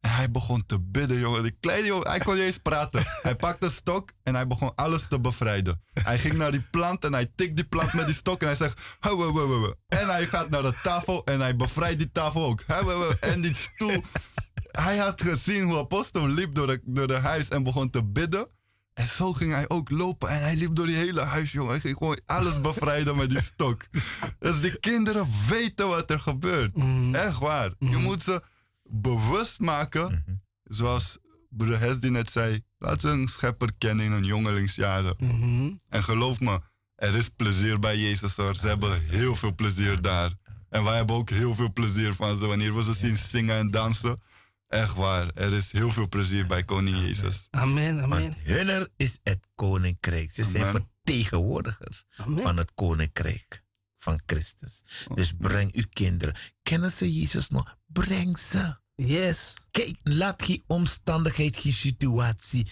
[0.00, 1.42] En hij begon te bidden, jongen.
[1.42, 3.02] Die kleine jongen, hij kon niet eens praten.
[3.22, 5.82] hij pakte een stok en hij begon alles te bevrijden.
[5.92, 8.40] Hij ging naar die plant en hij tikt die plant met die stok.
[8.40, 9.74] En hij zegt, hou, hou, hou, hou.
[9.88, 12.60] En hij gaat naar de tafel en hij bevrijdt die tafel ook.
[13.20, 14.04] En die stoel.
[14.82, 18.48] Hij had gezien hoe apostel liep door de, door de huis en begon te bidden.
[18.94, 20.28] En zo ging hij ook lopen.
[20.28, 21.70] En hij liep door die hele huis, jongen.
[21.70, 23.86] Hij ging gewoon alles bevrijden met die stok.
[24.38, 26.74] Dus die kinderen weten wat er gebeurt.
[27.12, 27.70] Echt waar.
[27.78, 28.42] Je moet ze
[28.82, 30.24] bewust maken.
[30.64, 32.60] Zoals broeder Hesdy net zei.
[32.78, 35.16] Laat ze een schepper kennen in hun jongelingsjaren.
[35.88, 36.60] En geloof me,
[36.94, 38.54] er is plezier bij Jezus hoor.
[38.54, 40.34] Ze hebben heel veel plezier daar.
[40.70, 43.70] En wij hebben ook heel veel plezier van ze wanneer we ze zien zingen en
[43.70, 44.22] dansen.
[44.68, 47.46] Echt waar, er is heel veel plezier bij Koning Jezus.
[47.50, 48.08] Amen, amen.
[48.08, 50.32] Want hunner is het koninkrijk.
[50.32, 52.42] Ze zijn vertegenwoordigers Amen.
[52.42, 53.64] van het koninkrijk
[53.98, 54.82] van Christus.
[55.14, 56.36] Dus breng uw kinderen.
[56.62, 57.76] Kennen ze Jezus nog?
[57.86, 58.76] Breng ze.
[58.96, 59.54] Yes.
[59.70, 62.66] Kijk, laat geen omstandigheid, geen situatie.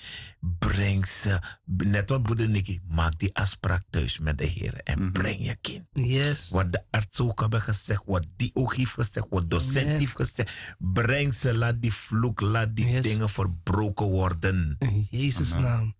[0.59, 1.38] Breng ze.
[1.64, 5.86] Net wat broeder Nicky, maak die afspraak thuis met de Heer en breng je kind.
[5.92, 6.48] Yes.
[6.48, 9.98] Wat de arts ook hebben gezegd, wat die ook heeft gezegd, wat docent Amen.
[9.98, 10.76] heeft gezegd.
[10.78, 13.02] Breng ze, laat die vloek, laat die Yes.
[13.02, 14.76] dingen verbroken worden.
[14.78, 15.94] In Jezus' naam.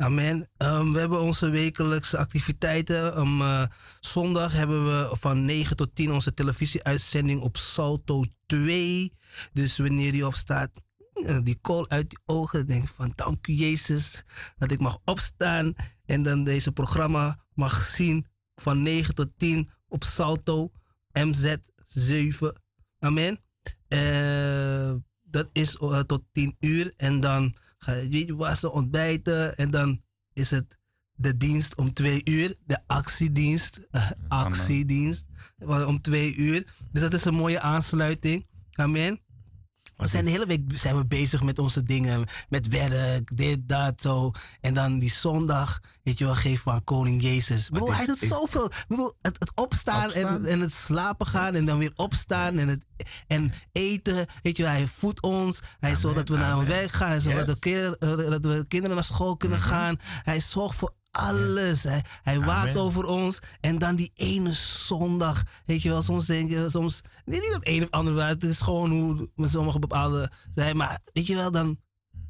[0.00, 0.48] Amen.
[0.56, 3.20] Ehm, we hebben onze wekelijkse activiteiten.
[3.20, 3.66] Om eh,
[4.00, 9.12] zondag hebben we van 9 tot 10 onze televisieuitzending op Salto 2.
[9.52, 10.70] Dus wanneer die opstaat,
[11.12, 12.66] eh, die kool uit die ogen.
[12.66, 14.24] Denk van dank u Jezus
[14.56, 15.74] dat ik mag opstaan.
[16.06, 20.70] En dan deze programma mag zien van 9 tot 10 op Salto
[21.12, 21.54] MZ
[21.84, 22.62] 7.
[22.98, 23.40] Amen.
[23.88, 26.92] Eh, dat is tot 10 uur.
[26.96, 27.54] En dan
[27.84, 29.56] ga je wassen, ontbijten.
[29.56, 30.02] En dan
[30.32, 30.78] is het
[31.12, 32.54] de dienst om 2 uur.
[32.66, 33.86] De actiedienst.
[33.90, 35.26] eh, actiedienst.
[35.58, 36.66] Om 2 uur.
[36.90, 38.46] Dus dat is een mooie aansluiting.
[38.72, 39.20] Amen.
[40.00, 42.24] We zijn de hele week zijn we bezig met onze dingen.
[42.48, 44.30] Met werk, dit, dat, zo.
[44.60, 47.66] En dan die zondag, weet je wel, geven we aan Koning Jezus.
[47.66, 48.64] Ik bedoel, hij doet zoveel.
[48.64, 50.46] Ik bedoel, het, het opstaan, En, Opstaan.
[50.46, 51.54] en het slapen gaan.
[51.54, 52.58] En dan weer opstaan.
[52.58, 52.84] En, het,
[53.26, 54.26] en eten.
[54.42, 55.60] Weet je wel, hij voedt ons.
[55.78, 57.08] Hij zorgt dat we naar werk gaan.
[57.08, 57.96] Hij zorgt Yes.
[57.98, 59.96] dat, eh, dat we kinderen naar school kunnen gaan.
[60.22, 61.82] Hij zorgt voor alles.
[61.82, 63.38] Hij, hij waakt over ons.
[63.60, 65.42] En dan die ene zondag.
[65.64, 67.00] Weet je wel, soms denk je, soms.
[67.24, 68.34] Nee, niet op een of andere wijze.
[68.34, 70.76] Het is gewoon hoe met sommige bepaalde zijn.
[70.76, 71.78] Maar weet je wel, dan.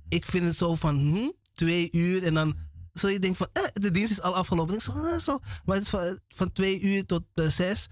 [0.09, 2.23] Ik vind het zo van hm, twee uur.
[2.23, 2.57] En dan.
[2.93, 4.75] Zo je denkt van, eh, de dienst is al afgelopen.
[4.75, 5.39] Ik zo, eh, zo.
[5.65, 7.87] Maar het is van, van twee uur tot eh, zes.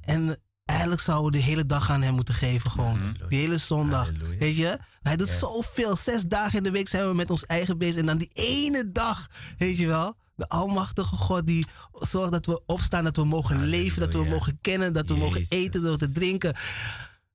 [0.00, 2.70] En eigenlijk zouden we de hele dag aan hem moeten geven.
[2.70, 3.16] Gewoon.
[3.28, 4.04] Die hele zondag.
[4.04, 4.38] Halleluja.
[4.38, 4.78] Weet je?
[5.02, 5.96] Hij doet zoveel.
[5.96, 7.96] Zes dagen in de week zijn we met ons eigen bezig.
[7.96, 9.26] En dan die ene dag,
[9.58, 10.16] weet je wel.
[10.36, 14.58] De Almachtige God die zorgt dat we opstaan, dat we mogen leven, dat we mogen
[14.60, 16.54] kennen, dat we mogen eten, dat we drinken.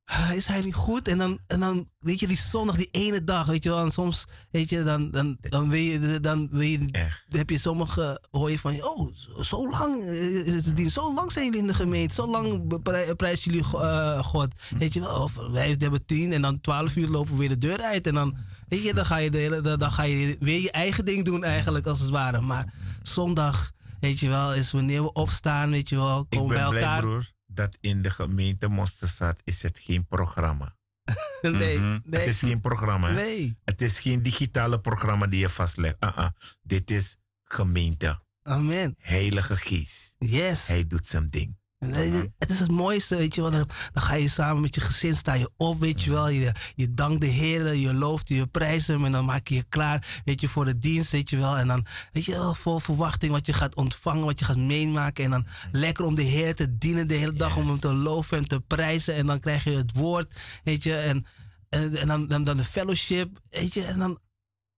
[0.10, 1.08] Ah, Is hij niet goed?
[1.08, 3.84] En dan, en dan, weet je, die zondag, die ene dag, weet je wel.
[3.86, 8.22] En soms, weet je, dan, dan, dan, wil je, dan wil je, heb je sommige,
[8.32, 11.68] hoor je van, oh, zo, lang eh, is het dienst, zo lang zijn jullie in
[11.68, 12.68] de gemeente, zo lang
[13.16, 14.48] prijzen jullie eh, God.
[14.78, 17.58] Weet je wel, of wij hebben tien en dan twaalf uur lopen we weer de
[17.58, 18.08] deur uit.
[18.08, 18.36] En dan,
[18.68, 21.26] weet je, dan ga je, de hele, dan dan ga je weer je eigen ding
[21.26, 22.42] doen eigenlijk, als het ware.
[22.42, 26.58] Maar zondag, weet je wel, is wanneer we opstaan, weet je wel, Ik komen ben
[26.60, 27.02] bij blij, elkaar.
[27.02, 30.78] broer, dat in de gemeente Mosterstad is het geen programma.
[31.42, 32.00] nee, Mhm.
[32.04, 33.12] nee, Het is geen programma.
[33.12, 33.58] nee.
[33.64, 36.00] Het is geen digitale programma die je vastlegt.
[36.00, 36.28] Ah.
[36.62, 38.22] Dit is gemeente.
[38.44, 38.96] Amen.
[38.98, 40.16] Heilige Geest.
[40.18, 40.68] Yes.
[40.68, 41.59] Hij doet zijn ding.
[41.80, 43.52] Het is het mooiste, weet je wel.
[43.52, 46.30] Dan, dan ga je samen met je gezin, sta je op, weet je wel.
[46.30, 49.06] Je, je dankt de Heer, je looft, je prijst hem.
[49.06, 51.58] En dan maak je je klaar, weet je, voor de dienst, weet je wel.
[51.58, 55.24] En dan, weet je wel, vol verwachting wat je gaat ontvangen, wat je gaat meemaken.
[55.24, 58.38] En dan lekker om de Heer te dienen de hele dag, om hem te loven
[58.38, 59.16] en te prijzen.
[59.16, 60.96] En dan krijg je het woord, weet je.
[60.96, 61.26] En,
[61.70, 63.84] en, en dan, dan, dan de fellowship, weet je.
[63.84, 64.20] En dan,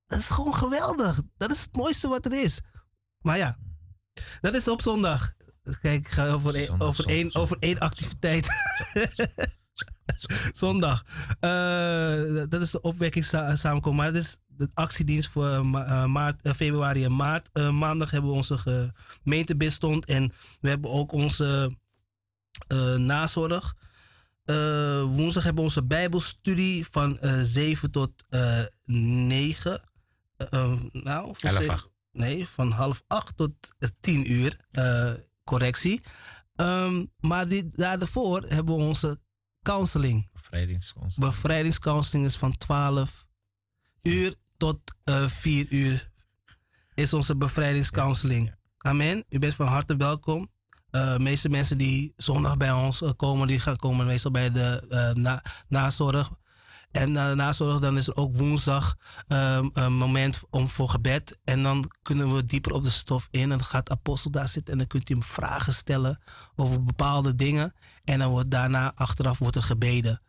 [0.08, 1.22] dat is gewoon geweldig.
[1.38, 2.62] Dat is het mooiste wat er is.
[3.22, 3.58] Maar ja,
[4.42, 5.34] dat is op zondag.
[5.82, 8.48] Kijk, ik ga over, over, zondag, over één activiteit.
[10.52, 11.04] zondag.
[11.40, 13.98] Eh, dat is de opwekkingssamenkomst.
[13.98, 17.50] Maar dat is de actiedienst voor ma- eh, maart, eh, februari en maart.
[17.54, 18.58] Eh, maandag hebben we onze
[19.24, 20.06] gemeentebidstond.
[20.06, 21.76] En we hebben ook onze
[22.68, 23.76] eh, nazorg.
[24.46, 29.82] Eh, woensdag hebben we onze bijbelstudie van eh 7 tot eh 9.
[30.38, 31.90] Eh, eh, nou, van Elf zeven- acht.
[32.12, 34.60] Nee, van half acht tot eh, tien uur.
[34.72, 35.12] eh,
[35.44, 36.02] correctie.
[36.56, 39.20] Ehm, maar die, daarvoor hebben we onze
[39.62, 40.30] counseling.
[40.34, 41.20] Bevrijdingskonst.
[41.20, 43.26] Bevrijdingscounseling is van 12
[44.02, 46.12] uur tot eh 4 uur.
[46.94, 48.56] Is onze bevrijdingscounseling.
[48.78, 49.24] Amen.
[49.30, 50.50] U bent van harte welkom.
[50.90, 54.52] Eh, De meeste mensen die zondag bij ons eh, komen, die gaan komen meestal bij
[54.52, 56.32] de eh, na, nazorg.
[56.92, 58.96] En na de nazorg dan is er ook woensdag
[59.28, 61.40] ehm, een moment om voor gebed.
[61.44, 63.42] En dan kunnen we dieper op de stof in.
[63.42, 66.22] En dan gaat apostel daar zitten en dan kunt u hem vragen stellen
[66.56, 67.74] over bepaalde dingen.
[68.04, 70.22] En dan wordt daarna achteraf wordt er gebeden.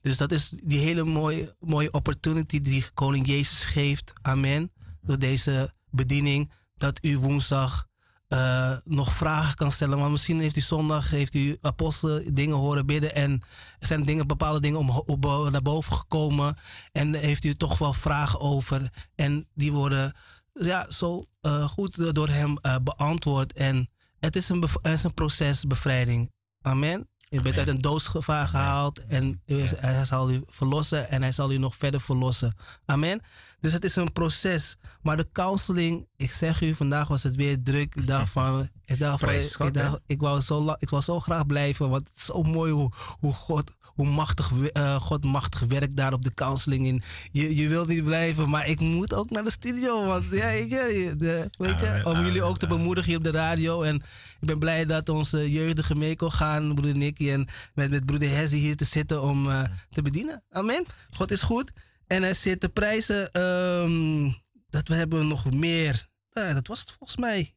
[0.00, 4.12] Dus dat is die hele mooie, mooie opportunity die koning Jezus geeft.
[4.22, 4.72] Amen.
[5.02, 6.52] Door deze bediening.
[6.76, 7.88] Dat u woensdag
[8.34, 9.98] eh, nog vragen kan stellen.
[9.98, 13.14] Want misschien heeft u zondag, heeft u apostel dingen horen bidden.
[13.14, 13.42] En
[13.78, 16.56] zijn dingen, bepaalde dingen om, op, naar boven gekomen.
[16.92, 18.90] En heeft u toch wel vragen over.
[19.14, 20.12] En die worden
[20.52, 23.52] ja, zo eh, goed door hem eh, beantwoord.
[23.52, 23.88] En
[24.20, 26.32] het is een, het is een proces bevrijding.
[26.62, 27.08] Amen.
[27.18, 29.42] Je bent uit een doodsgevaar gehaald en
[29.76, 32.56] hij zal u verlossen en hij zal u nog verder verlossen.
[32.84, 33.20] Amen.
[33.64, 34.76] Dus het is een proces.
[35.02, 37.94] Maar de counseling, ik zeg u, vandaag was het weer druk.
[37.94, 41.20] Ik dacht van, ik, dacht van, God, ik, dacht, ik, wou zo, ik wou zo
[41.20, 45.60] graag blijven, want het is zo mooi hoe, hoe, God, hoe machtig, eh, God machtig
[45.60, 46.86] werkt daar op de counseling.
[46.86, 47.02] In.
[47.30, 50.04] Je, je wilt niet blijven, maar ik moet ook naar de studio.
[50.04, 53.82] Want ja, ik, de, weet je, om jullie ook te bemoedigen hier op de radio.
[53.82, 53.94] En
[54.40, 57.30] ik ben blij dat onze jeugdige mee kon gaan, broeder Nicky.
[57.30, 60.42] En met, met broeder Hezzy hier te zitten om eh, te bedienen.
[60.50, 60.86] Amen.
[61.10, 61.72] God is goed.
[62.14, 63.30] En hij zit te prijzen.
[63.32, 64.30] ehm,
[64.68, 66.08] dat we hebben nog meer.
[66.30, 67.54] Eh, dat was het volgens mij.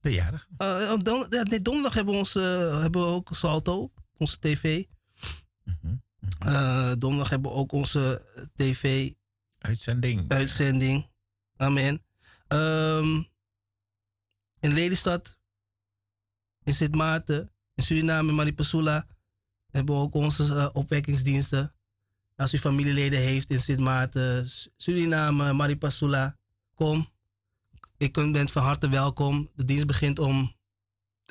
[0.00, 0.46] De jarige.
[0.56, 4.84] Eh, don- ja, nee, donderdag hebben we, ons, eh, hebben we ook Salto, onze tv.
[6.38, 8.24] Eh, donderdag hebben we ook onze
[8.54, 9.12] tv
[9.58, 10.30] Uitzending.
[10.32, 11.08] uitzending.
[11.56, 12.02] Amen.
[12.48, 13.22] Ehm,
[14.60, 15.38] in Lelystad,
[16.62, 19.06] in Sint Maarten, in Suriname, in Maripasula
[19.70, 21.74] hebben we ook onze eh, opwekkingsdiensten.
[22.40, 26.36] Als u familieleden heeft in Sint Maarten, Su- Suriname, Maripasula,
[26.74, 27.08] kom.
[27.96, 29.50] Ik ben bent van harte welkom.
[29.54, 30.54] De dienst begint om.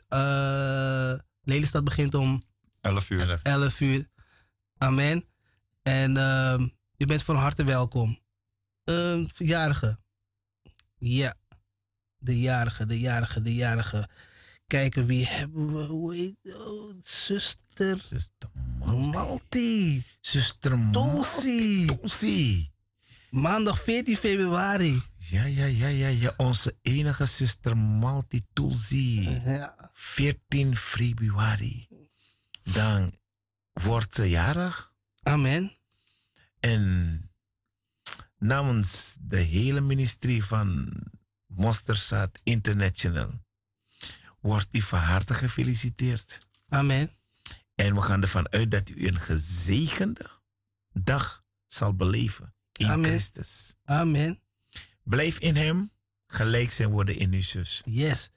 [0.08, 2.44] eh Lelystad begint om
[2.82, 3.30] 11 uur.
[3.30, 3.42] 11.
[3.44, 4.08] 11 uur.
[4.78, 5.26] Amen.
[5.82, 6.68] En ehm
[6.98, 8.20] u bent van harte welkom.
[8.84, 10.00] Ehm verjarige.
[10.98, 11.34] Ja.
[12.18, 14.10] De jarige, de jarige, de jarige.
[14.70, 15.84] Kijken wie hebben we.
[15.84, 18.50] Hoe heet oh, Zuster Zuster
[18.86, 20.04] Malti.
[20.22, 21.86] Zuster Tulsi.
[21.86, 22.72] Tulsi.
[23.30, 25.02] Maandag 14 februari.
[25.18, 26.34] Ja, ja, ja, ja, ja.
[26.38, 29.30] Onze enige zuster Malti Tulsi.
[29.46, 29.90] Ja.
[29.94, 31.88] 14 februari.
[32.64, 33.12] Dan
[33.74, 34.94] wordt ze jarig.
[35.24, 35.72] Amen.
[36.60, 37.22] En
[38.38, 40.94] namens de hele ministerie van
[41.48, 43.48] Mosterzaad International
[44.42, 46.48] wordt u van harte gefeliciteerd.
[46.70, 47.12] Amen.
[47.76, 50.30] En we gaan ervan uit dat u een gezegende
[50.94, 53.10] dag zal beleven in Amen.
[53.10, 53.76] Christus.
[53.84, 54.42] Amen.
[55.04, 55.92] Blijf in hem,
[56.28, 57.82] gelijk zijn worden in uw zus.
[57.86, 58.30] Yes.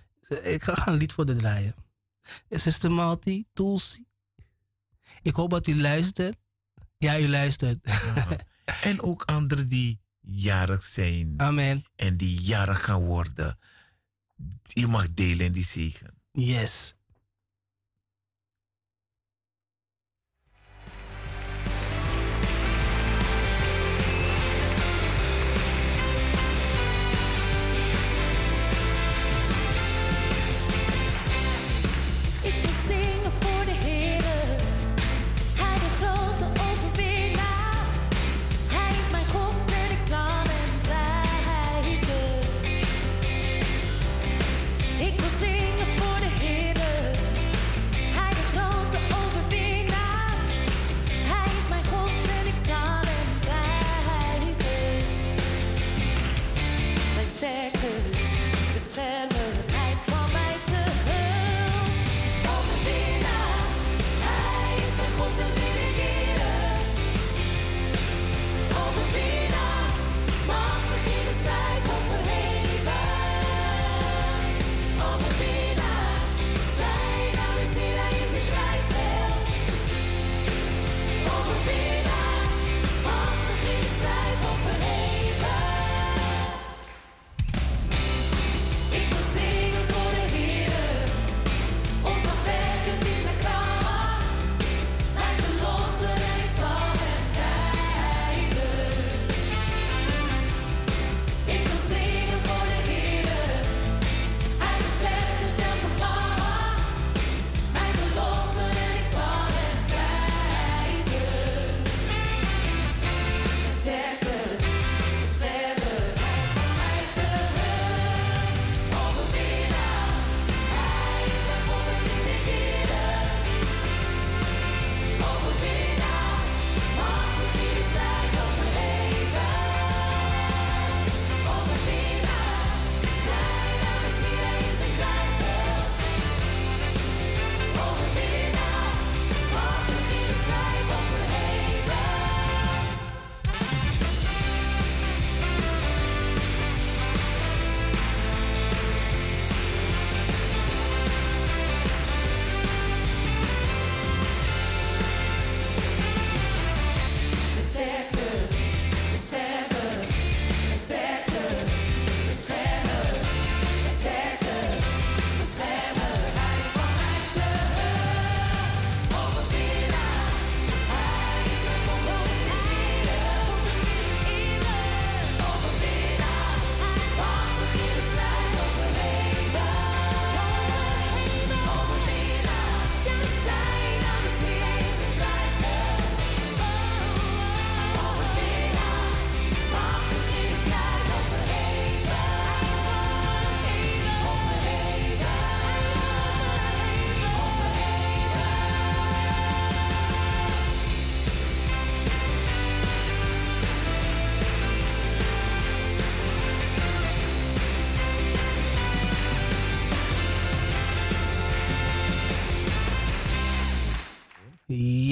[0.42, 1.74] Ik ga een lied voor de draaien.
[2.48, 4.04] Zuster Malti, Tulsi.
[5.22, 6.36] Ik hoop dat u luistert.
[6.98, 7.88] Ja, u luistert.
[8.82, 11.84] En ook anderen die jarig zijn Amen.
[11.96, 13.58] en die jarig gaan worden.
[14.74, 16.14] U mag delen in die zegen.
[16.32, 16.94] Yes.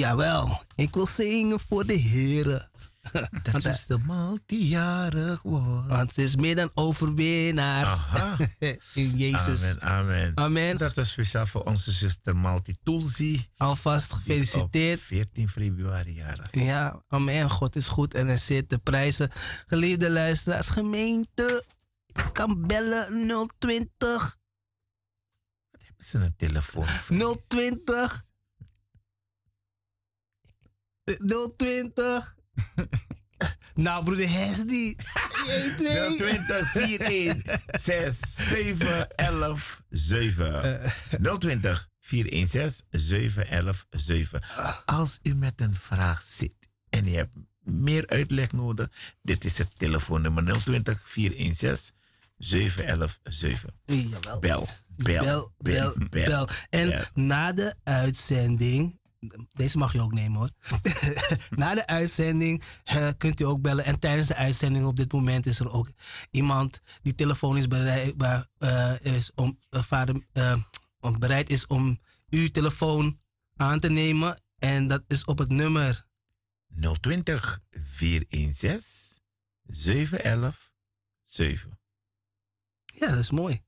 [0.01, 2.69] Jawel, ik wil zingen voor de heren.
[3.51, 5.87] Dat is de multijarig wordt.
[5.87, 8.37] Want het is meer dan overwinnaar Aha.
[8.93, 9.61] in Jezus.
[9.61, 10.31] Amen, amen.
[10.35, 10.77] Amen.
[10.77, 13.47] Dat was speciaal voor onze zuster Malti Tulsi.
[13.57, 14.99] Alvast gefeliciteerd.
[14.99, 16.47] op 14 februari jarig.
[16.51, 17.49] Ja, amen.
[17.49, 19.29] God is goed en hij zit te prijzen.
[19.67, 21.65] Geliefde luisteraars, gemeente
[22.31, 24.37] kan bellen 020
[25.71, 26.85] Hebben ze een telefoon?
[27.47, 28.30] 020
[31.03, 32.35] 020
[33.75, 34.95] Nou, broeder Hesdy.
[35.47, 36.17] 1, 2.
[36.17, 40.91] 020 41 67 11 7.
[41.39, 44.41] 020 416 711 7.
[44.85, 46.55] Als u met een vraag zit
[46.89, 48.87] en u hebt meer uitleg nodig,
[49.21, 51.95] dit is het telefoonnummer 020 416
[52.37, 53.73] 711 7.
[53.85, 54.39] Jawel.
[54.39, 54.67] Bel,
[54.97, 56.47] bel, Bel, bel, bel.
[56.69, 58.99] En na de uitzending.
[59.53, 60.49] Deze mag je ook nemen hoor.
[61.49, 63.85] na de uitzending eh, kunt u ook bellen.
[63.85, 65.91] En tijdens de uitzending op dit moment is er ook
[66.31, 70.25] iemand die telefonisch bereikbaar eh, is om, eh, vader,
[70.99, 71.99] om bereid is om
[72.29, 73.19] uw telefoon
[73.55, 74.41] aan te nemen.
[74.59, 76.05] En dat is op het nummer
[76.99, 79.21] 020 416
[79.63, 80.71] 711
[81.23, 81.79] 7.
[82.85, 83.61] Ja, dat is mooi.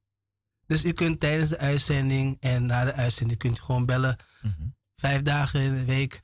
[0.66, 4.16] Dus u kunt tijdens de uitzending en na de uitzending kunt u gewoon bellen.
[4.42, 4.68] Mhm.
[5.04, 6.22] Vijf dagen in de week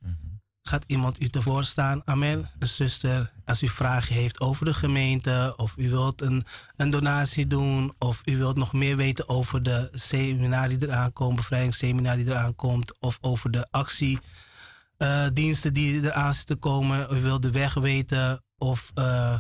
[0.62, 2.02] gaat iemand u tevoren staan.
[2.06, 2.50] Amen.
[2.60, 6.44] Een zuster, als u vragen heeft over de gemeente, of u wilt een,
[6.76, 11.36] een donatie doen, of u wilt nog meer weten over de seminar die eraan komt,
[11.36, 17.18] bevrijdingsseminar die eraan komt, of over de actiediensten die eraan zitten komen.
[17.18, 19.38] U wilt de weg weten, of eh,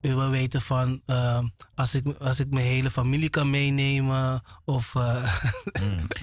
[0.00, 1.44] wil weten van eh,
[1.74, 5.40] als, ik, als ik mijn hele familie kan meenemen, of eh,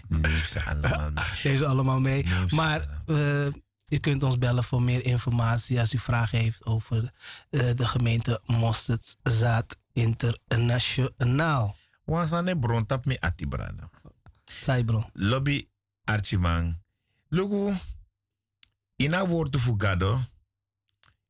[0.08, 1.24] Neem ze allemaal mee.
[1.44, 2.28] deze allemaal mee.
[2.28, 3.48] Ze Maar eh,
[3.90, 7.12] u kunt ons bellen voor meer informatie als u vragen heeft over
[7.50, 11.76] eh, de gemeente Mosterdzaad Internationaal.
[12.04, 13.90] Wansane brontap me atibrana.
[14.46, 15.10] Saibro.
[15.14, 15.68] Lobby
[16.04, 16.78] Archimang.
[17.30, 17.74] Lugu,
[18.96, 20.20] ina woord fugado,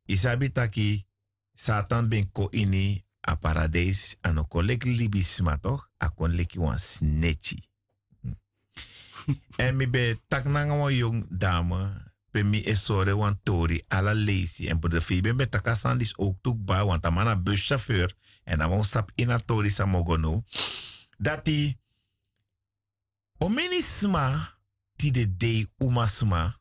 [0.06, 1.07] isabi taki
[1.58, 5.90] Satan ben ko ini a paradijs ano kolek libisma toch?
[5.98, 7.58] A kon leki wan snitchy.
[9.64, 11.82] en mi be tak nanga wan jong dame,
[12.32, 14.70] pe mi esore wan tori ala lazy.
[14.70, 18.14] En de fi ben be takasan dis ook tuk ba, want a man a buschauffeur.
[18.46, 20.44] En a wan sap ina tori sa mogono.
[21.18, 21.74] Dati,
[23.42, 24.54] omenisma
[24.96, 26.54] ti de dei umasma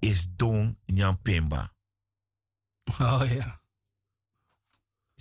[0.00, 1.68] is don nyan pemba.
[2.98, 3.61] Oh ja.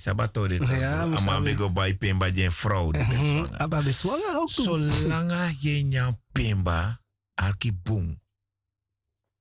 [0.01, 2.91] Sabatori Ja, ama bego bai pemba jen vrouw.
[2.91, 3.29] die best Mhm.
[3.29, 3.57] zwanger.
[3.57, 4.49] Abba be zwanger ook.
[4.49, 7.01] Zolang je nyan pemba,
[7.33, 8.21] aki boom.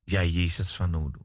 [0.04, 1.22] Ja, Jezus van nodig.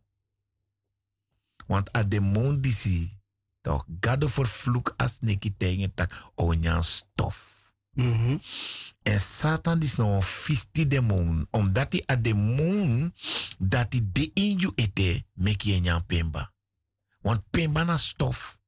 [1.68, 3.20] Want a de mondisi,
[3.62, 7.53] toch, gado vervloek as neki tegen tak, o nyan stof.
[7.91, 8.38] Mhm.
[9.03, 11.48] En Satan is nou een vies demon.
[11.52, 13.14] Omdat hij a demon
[13.57, 16.53] dat hij de in je ete, make je nyan pemba.
[17.22, 18.60] Want pemba na stof.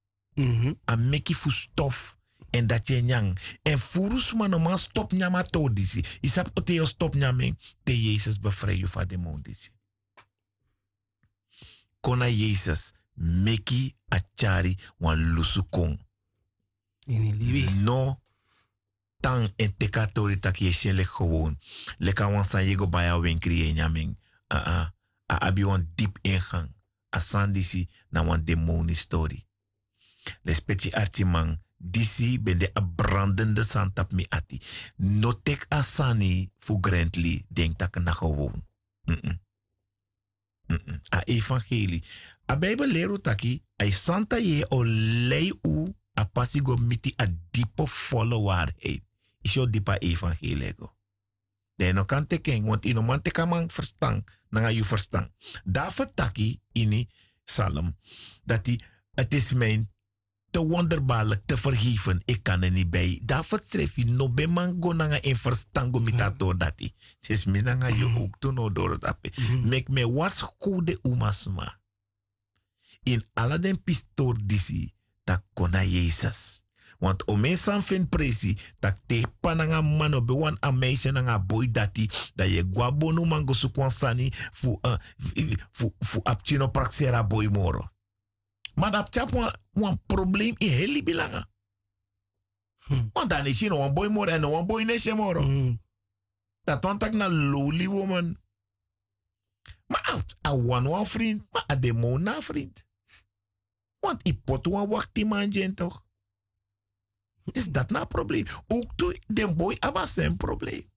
[0.86, 2.18] A make fu stof.
[2.50, 3.38] En dat je nyang.
[3.62, 6.04] En furus man no man stop nyama to disi.
[6.22, 7.58] Isap ote yo stop nyaming.
[7.84, 9.70] Te Jezus bevrij je van demon disi.
[12.00, 12.94] Kona Jezus.
[13.14, 16.06] Meki a chari wan lusukong.
[17.84, 18.22] No
[19.20, 21.60] tang en tekatori tak je shen lek gewoon.
[21.98, 24.20] Leka wan san yego baya wen kriye nyaming.
[24.48, 24.90] Ah ah.
[25.26, 26.76] A abi wan diep ingang.
[27.10, 29.47] A san disi na wan demoni story.
[30.42, 31.60] Lespetje archimang.
[31.78, 34.62] Disi ben de a brandende san tap mi ati.
[34.96, 37.46] No tek asani fu grandly.
[37.48, 38.66] Denk tak na gewoon.
[39.04, 39.42] Mm-mm.
[41.14, 42.04] A evangelie.
[42.52, 43.64] A Bijbel lero taki.
[43.76, 49.04] Ai santa ye o lei u a pasigo miti a diepe volle waarheid.
[49.42, 50.98] Is jo diepa evangelie go.
[51.78, 55.32] De no kan teken, want ino man te kan verstang, nanga you verstang.
[55.64, 57.08] Daarvoor taki ini
[57.44, 57.98] salm,
[58.44, 58.84] dat die,
[59.14, 59.92] het is mijn
[60.58, 63.22] te wonderbaarlijk te vergeven, ik kan er niet bij.
[63.24, 66.94] Daarvoor schrijf je, no be man go nanga in verstango mitator dat die.
[67.20, 68.42] Het is me nanga you ook
[68.74, 69.32] door ape.
[69.64, 71.80] Mek me was goede umasma.
[73.04, 74.94] In alle den pistor disi,
[75.24, 76.66] tak kona Jezus.
[77.00, 81.72] Want o mensen vind presi, tak te pananga mano be wan a meisje nanga boy
[81.72, 84.96] dati, da je guabonu mango su kwansani fu, uh,
[85.72, 87.92] fu, fu apchino praxera boy moro.
[88.78, 91.50] Maar dat wan, wan probleem in heli bilanga.
[93.14, 95.42] Want dan is je no wan boy moro en no wan boy nesje moro.
[95.42, 95.76] Mhm.
[96.64, 98.38] Dat want na lowly woman.
[100.48, 102.86] A one one vriend, maar a demo na vriend.
[104.00, 106.06] Want i pot wan wakti man jen toch?
[107.52, 108.46] Is dat na probleem?
[108.68, 110.92] Ook toe den boy aba zijn probleem.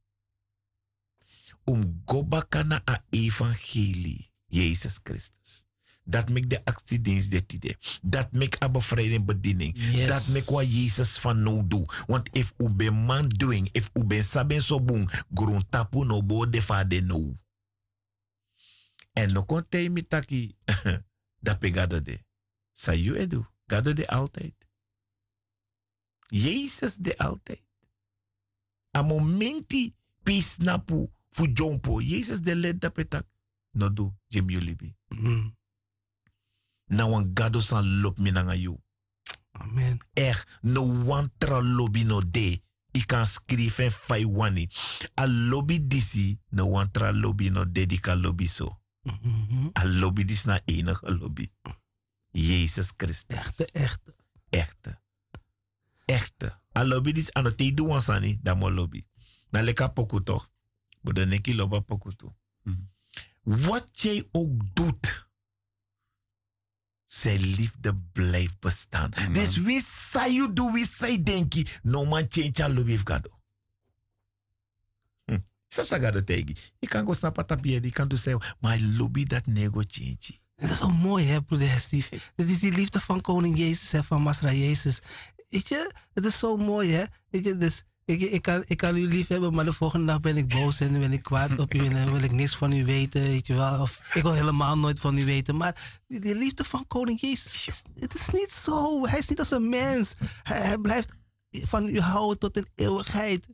[1.65, 5.70] Om go baka na a evangelie, Jezus Christus.
[6.05, 7.77] Dat make de actiedienst de tide.
[8.03, 9.75] Dat make a bevrijding bediening.
[9.77, 10.09] Yes.
[10.09, 11.87] Dat make wat Jezus van nou doe.
[12.07, 16.23] Want if u ben man doing, if u ben saben so boom, grond tapu no
[16.23, 17.37] bo de fa de nou.
[19.13, 20.57] En no kon mi taki,
[21.47, 22.25] dat pe gado de.
[22.73, 24.55] Sa you edu, gado de altijd.
[26.29, 27.63] Jezus de altijd.
[28.97, 32.01] A momenti pis napu fu jompo.
[32.01, 33.27] Jezus de led dat petak.
[33.71, 34.97] No do, jem jullie bi.
[35.09, 35.59] Mm.
[36.91, 38.79] Na wan gado san lop mi nanga you.
[39.53, 40.01] Amen.
[40.13, 42.63] Echt, no one tra lobby no de.
[42.93, 44.69] I kan schrijven fai wani.
[45.15, 48.81] A lobby disi, no one tra lobby no de, die kan lobby so.
[49.03, 49.71] Mhm.
[49.73, 51.53] A lobby dis na enige lobby.
[52.31, 53.37] Jezus Christus.
[53.37, 54.17] Echte, echte.
[54.51, 55.01] Echte.
[56.05, 56.61] Echte.
[56.73, 59.07] A lobby dis ano te do wansani, da mo lobby.
[59.51, 60.51] Na leka poku toch.
[61.03, 62.35] Bodo neki loba poku toe.
[63.43, 65.29] Wat jij ook doet,
[67.13, 69.11] zijn liefde blijft bestaan.
[69.33, 73.39] Dus wie zei je doe, wie zei denk je, no man change a lobby gado.
[75.69, 76.57] Snap sa gado tegi.
[76.79, 80.39] Je kan go snap tapie, je kan dus zeggen, maar lobby dat nego change.
[80.57, 82.05] Dat is zo mooi, hè, broeder Hestie?
[82.35, 85.01] Dat is die liefde van koning Jezus, hè, van Masra Jezus.
[85.49, 87.05] Weet je, het is zo mooi, hè?
[87.31, 90.21] Weet je, dus ik, ik, kan, ik kan u lief hebben, maar de volgende dag
[90.21, 92.85] ben ik boos en ben ik kwaad op u en wil ik niks van u
[92.85, 93.81] weten, weet je wel.
[93.81, 95.57] Of ik wil helemaal nooit van u weten.
[95.57, 99.07] Maar die, die liefde van koning Jezus, het is niet zo.
[99.07, 100.15] Hij is niet als een mens.
[100.43, 101.13] Hij, hij blijft
[101.51, 103.47] van u houden tot in eeuwigheid.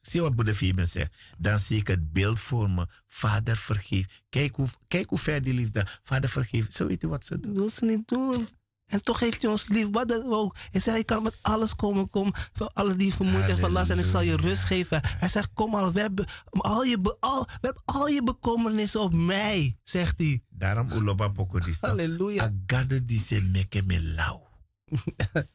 [0.00, 1.14] Zie wat Boede Fieben zegt.
[1.38, 2.86] Dan zie ik het beeld voor me.
[3.06, 4.22] Vader vergeef.
[4.28, 5.86] Kijk hoe, kijk hoe ver die liefde.
[6.02, 6.66] Vader vergeef.
[6.68, 7.52] Zo weet je wat ze doen.
[7.52, 8.48] Dat wil ze niet doen.
[8.86, 9.88] En toch heeft hij ons lief.
[9.90, 10.56] Wat dan ook.
[10.70, 12.10] Hij zegt, je kan met alles komen.
[12.10, 13.90] Kom voor alle die vermoeid en verlast.
[13.90, 15.00] En ik zal je rust geven.
[15.04, 15.92] Hij zegt, kom al.
[15.92, 19.78] Werp al je, be- al, werp al je bekommernissen op mij.
[19.82, 20.42] Zegt hij.
[20.48, 21.58] Daarom uloba poko.
[21.80, 22.52] Halleluja.
[22.66, 24.48] Agado die se meke me lauw.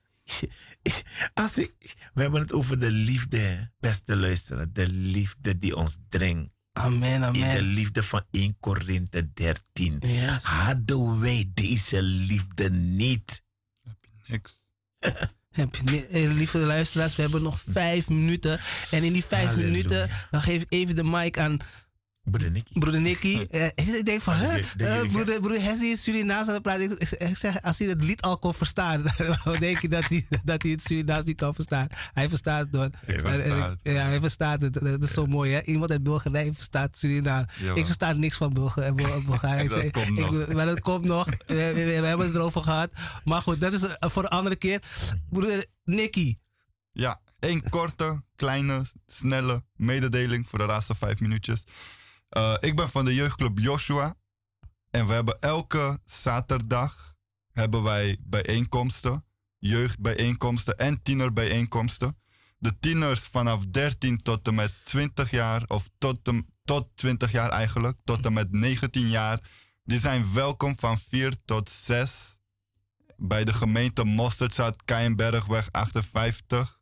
[1.33, 4.73] Als ik, we hebben het over de liefde, beste luisteren.
[4.73, 6.49] De liefde die ons dringt.
[6.73, 7.61] Amen, In de amen.
[7.61, 9.97] liefde van 1 Korinthe 13.
[9.99, 10.43] Yes.
[10.43, 13.41] Hadden wij deze liefde niet.
[14.27, 14.65] Niks.
[15.51, 18.59] Heb je niet- eh, lieve luisteraars, we hebben nog vijf minuten.
[18.91, 19.67] En in die vijf Halleluja.
[19.71, 21.57] minuten, dan geef ik even de mic aan
[22.29, 22.79] Broeder Nicky.
[22.79, 23.45] broeder Nicky.
[23.49, 23.65] Eh,
[23.97, 24.61] ik denk van, hè?
[24.77, 26.91] de- Eh, de- broeder, broeder Hessie is Surinaams aan het praten.
[26.91, 29.03] Ik, ik- ik zeg, als hij het lied al kon verstaan,
[29.43, 31.87] dan denk je dat hij, dat hij het Surinaams niet kan verstaan.
[32.13, 32.89] Hij verstaat het door.
[33.05, 34.73] Hij ik- ja, hij verstaat het.
[34.73, 35.61] Dat is zo mooi, hè?
[35.63, 37.53] Iemand uit Bulgarije verstaat Surinaams.
[37.57, 37.77] Jawel.
[37.77, 39.69] Ik versta niks van eh, Bul- Bulgarije.
[39.69, 40.33] Dat Ik- komt nog.
[40.47, 41.25] ik- Maar dat komt nog.
[41.25, 42.91] We, we- we hebben het erover gehad.
[43.23, 44.81] Maar goed, dat is voor een andere keer.
[45.29, 46.37] Broeder Nicky.
[46.91, 51.63] Ja, één korte, kleine, snelle mededeling voor de laatste vijf minuutjes.
[52.29, 54.15] Eh, ik ben van de jeugdclub Joshua.
[54.89, 57.13] En we hebben elke zaterdag
[57.51, 59.25] hebben wij bijeenkomsten.
[59.57, 62.17] Jeugdbijeenkomsten en tienerbijeenkomsten.
[62.57, 67.49] De tieners vanaf 13 tot en met 20 jaar, of tot, en- tot 20 jaar
[67.49, 69.39] eigenlijk, tot en met 19 jaar.
[69.83, 72.37] Die zijn welkom van 4 tot 6
[73.17, 76.79] bij de gemeente Mosterdzaad, Keienbergweg 58.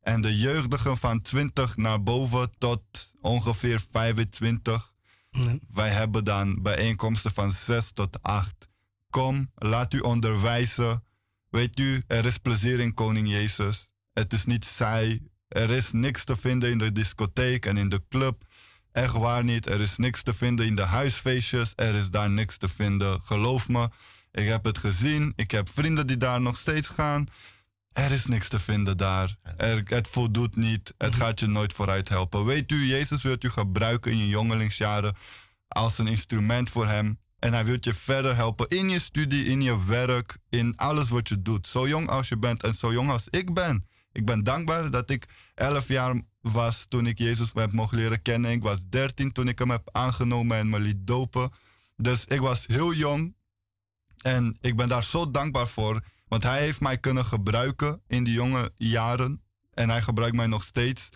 [0.00, 4.94] En de jeugdigen van 20 naar boven tot ongeveer 25.
[5.74, 8.68] Wij hebben dan bijeenkomsten van 6 tot 8.
[9.10, 11.04] Kom, laat u onderwijzen.
[11.48, 13.92] Weet u, er is plezier in Koning Jezus.
[14.12, 15.28] Het is niet saai.
[15.48, 18.44] Er is niks te vinden in de discotheek en in de club.
[18.92, 19.68] Echt waar niet.
[19.68, 21.72] Er is niks te vinden in de huisfeestjes.
[21.76, 23.20] Er is daar niks te vinden.
[23.20, 23.88] Geloof me.
[24.32, 25.32] Ik heb het gezien.
[25.36, 27.26] Ik heb vrienden die daar nog steeds gaan.
[27.92, 29.36] Er is niks te vinden daar.
[29.56, 30.94] Er, het voldoet niet.
[30.98, 32.44] Het gaat je nooit vooruit helpen.
[32.44, 35.16] Weet u, Jezus wil u gebruiken in je jongelingsjaren
[35.68, 37.18] als een instrument voor hem.
[37.38, 41.28] En hij wil je verder helpen in je studie, in je werk, in alles wat
[41.28, 41.66] je doet.
[41.66, 43.84] Zo jong als je bent en zo jong als ik ben.
[44.12, 48.50] Ik ben dankbaar dat ik 11 jaar was toen ik Jezus heb mogen leren kennen.
[48.50, 51.50] Ik was 13 toen ik hem heb aangenomen en me liet dopen.
[51.96, 53.34] Dus ik was heel jong
[54.16, 56.02] en ik ben daar zo dankbaar voor.
[56.30, 59.42] Want hij heeft mij kunnen gebruiken in die jonge jaren.
[59.70, 61.08] En hij gebruikt mij nog steeds.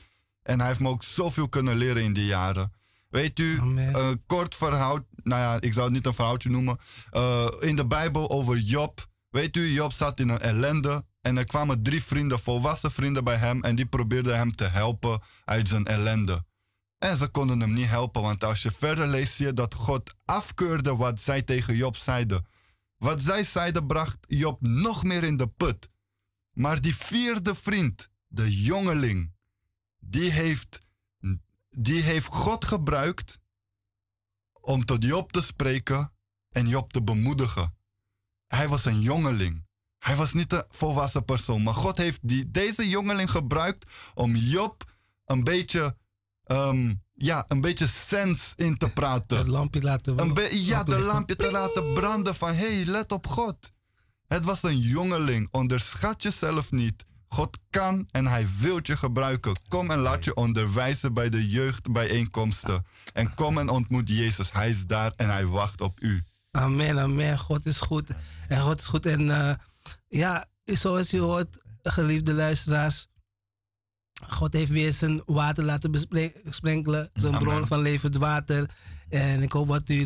[0.42, 2.72] En hij heeft me ook zoveel kunnen leren in die jaren.
[3.08, 4.98] Weet u, een kort verhaal.
[5.22, 6.78] Nou ja, ik zou het niet een verhaaltje noemen.
[7.10, 9.06] Eh, in de Bijbel over Job.
[9.30, 11.04] Weet u, Job zat in een ellende.
[11.20, 13.62] En er kwamen drie vrienden, volwassen vrienden bij hem.
[13.62, 16.44] En die probeerden hem te helpen uit zijn ellende.
[16.98, 20.14] En ze konden hem niet helpen, want als je verder leest, zie je dat God
[20.24, 22.46] afkeurde wat zij tegen Job zeiden.
[23.04, 25.90] Wat zij zeiden bracht Job nog meer in de put.
[26.52, 29.32] Maar die vierde vriend, de jongeling,
[29.98, 30.78] die heeft,
[31.70, 33.38] die heeft God gebruikt
[34.52, 36.12] om tot Job te spreken
[36.50, 37.76] en Job te bemoedigen.
[38.46, 39.66] Hij was een jongeling.
[39.98, 41.62] Hij was niet een volwassen persoon.
[41.62, 45.96] Maar God heeft die, deze jongeling gebruikt om Job een beetje,
[46.44, 49.38] ehm, ja, een beetje sens in te praten.
[49.38, 53.12] Het lampje laten Een be- ja, de lampje te laten branden van hé, hey, let
[53.12, 53.72] op God.
[54.26, 55.48] Het was een jongeling.
[55.50, 57.04] Onderschat jezelf niet.
[57.28, 59.52] God kan en hij wil je gebruiken.
[59.68, 62.86] Kom en laat je onderwijzen bij de jeugdbijeenkomsten.
[63.12, 64.52] En kom en ontmoet Jezus.
[64.52, 66.22] Hij is daar en hij wacht op u.
[66.50, 67.38] Amen, amen.
[67.38, 68.10] God is goed.
[68.48, 69.06] En God is goed.
[69.06, 69.54] En eh,
[70.08, 73.06] ja, zoals je hoort, geliefde luisteraars.
[74.28, 77.10] God heeft weer zijn water laten bespre- besprenkelen.
[77.14, 77.48] Zijn Amen.
[77.48, 78.70] bron van levend water.
[79.08, 80.04] En ik hoop dat u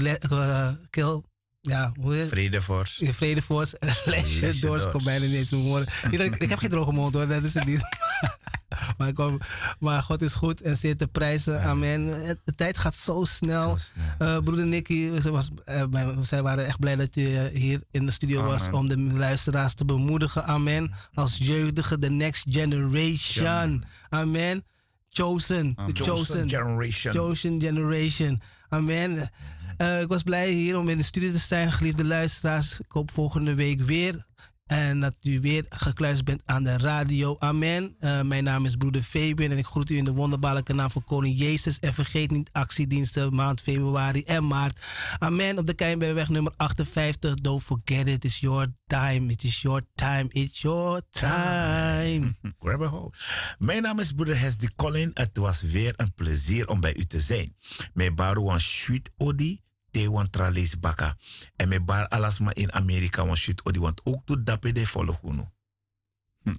[0.90, 1.24] keel,
[1.60, 2.28] ja, hoe heet het?
[2.30, 2.89] Vrede voor.
[2.97, 3.74] Je vrede voor ons.
[4.05, 4.78] Lesje Lesje door.
[4.78, 4.90] door.
[4.90, 5.52] Kom bijna niet eens
[6.10, 7.82] Ik, ik heb geen droge mond hoor, dat is het niet.
[8.98, 9.39] maar, ik kom,
[9.78, 11.62] maar God is goed en zeer te prijzen.
[11.62, 12.06] Amen.
[12.44, 13.78] De tijd gaat zo snel.
[13.78, 14.36] Zo snel.
[14.36, 15.48] Eh, broeder Nicky, was,
[15.90, 19.74] bij- zij waren echt blij dat je hier in de studio was om de luisteraars
[19.74, 20.44] te bemoedigen.
[20.44, 20.93] Amen.
[21.14, 23.85] Als jeugdige, the next generation.
[24.09, 24.64] Amen.
[25.10, 25.74] Chosen.
[25.74, 26.48] The Chosen chosen.
[26.48, 27.14] generation.
[27.14, 28.40] Chosen generation.
[28.69, 29.31] Amen.
[29.77, 32.81] Eh, ik was blij hier om in de studio te zijn, geliefde luisteraars.
[32.81, 34.27] Ik hoop volgende week weer.
[34.69, 37.36] En dat u weer gekluisterd bent aan de radio.
[37.39, 37.97] Amen.
[38.01, 41.05] Eh, mijn naam is broeder Fabian en ik groet u in de wonderbaarlijke naam van
[41.05, 41.78] Koning Jezus.
[41.78, 44.81] En vergeet niet actiediensten maand februari en maart.
[45.19, 45.59] Amen.
[45.59, 47.35] Op de Keienbergweg nummer 58.
[47.35, 48.24] Don't forget it.
[48.24, 49.32] It's your time.
[49.32, 50.27] It is your time.
[50.28, 52.36] It's your time.
[52.61, 53.16] Grab a hold.
[53.59, 55.11] Mijn naam is broeder Hesdy Collin.
[55.15, 57.57] Het was weer een plezier om bij u te zijn.
[57.93, 59.61] Mijn bar was sweet odi,
[60.03, 61.16] te wan trales baka.
[61.57, 65.51] En mijn bar alasma in Amerika was sweet odi, want ook to dape de volgende.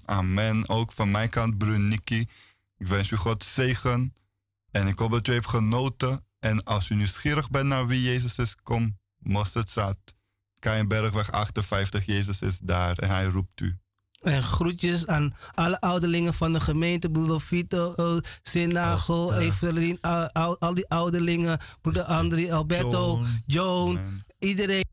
[0.06, 0.70] Amen.
[0.70, 2.26] Ook van mijn kant, broer Nicky.
[2.78, 4.14] Ik wens u God zegen.
[4.72, 6.26] En ik hoop dat u heeft genoten.
[6.40, 9.98] En als u nieuwsgierig bent naar wie Jezus is, kom, Mosterdzaad.
[10.60, 13.78] Keienbergweg 58, Jezus is daar en hij roept u.
[14.20, 17.10] En groetjes aan alle ouderlingen van de gemeente.
[17.10, 19.40] Broeder Vito, uh, Sinagel, Costa.
[19.40, 21.60] Evelien, al, al, al die ouderlingen.
[21.82, 24.00] Broeder André, Alberto, Joan.
[24.40, 24.88] Iedereen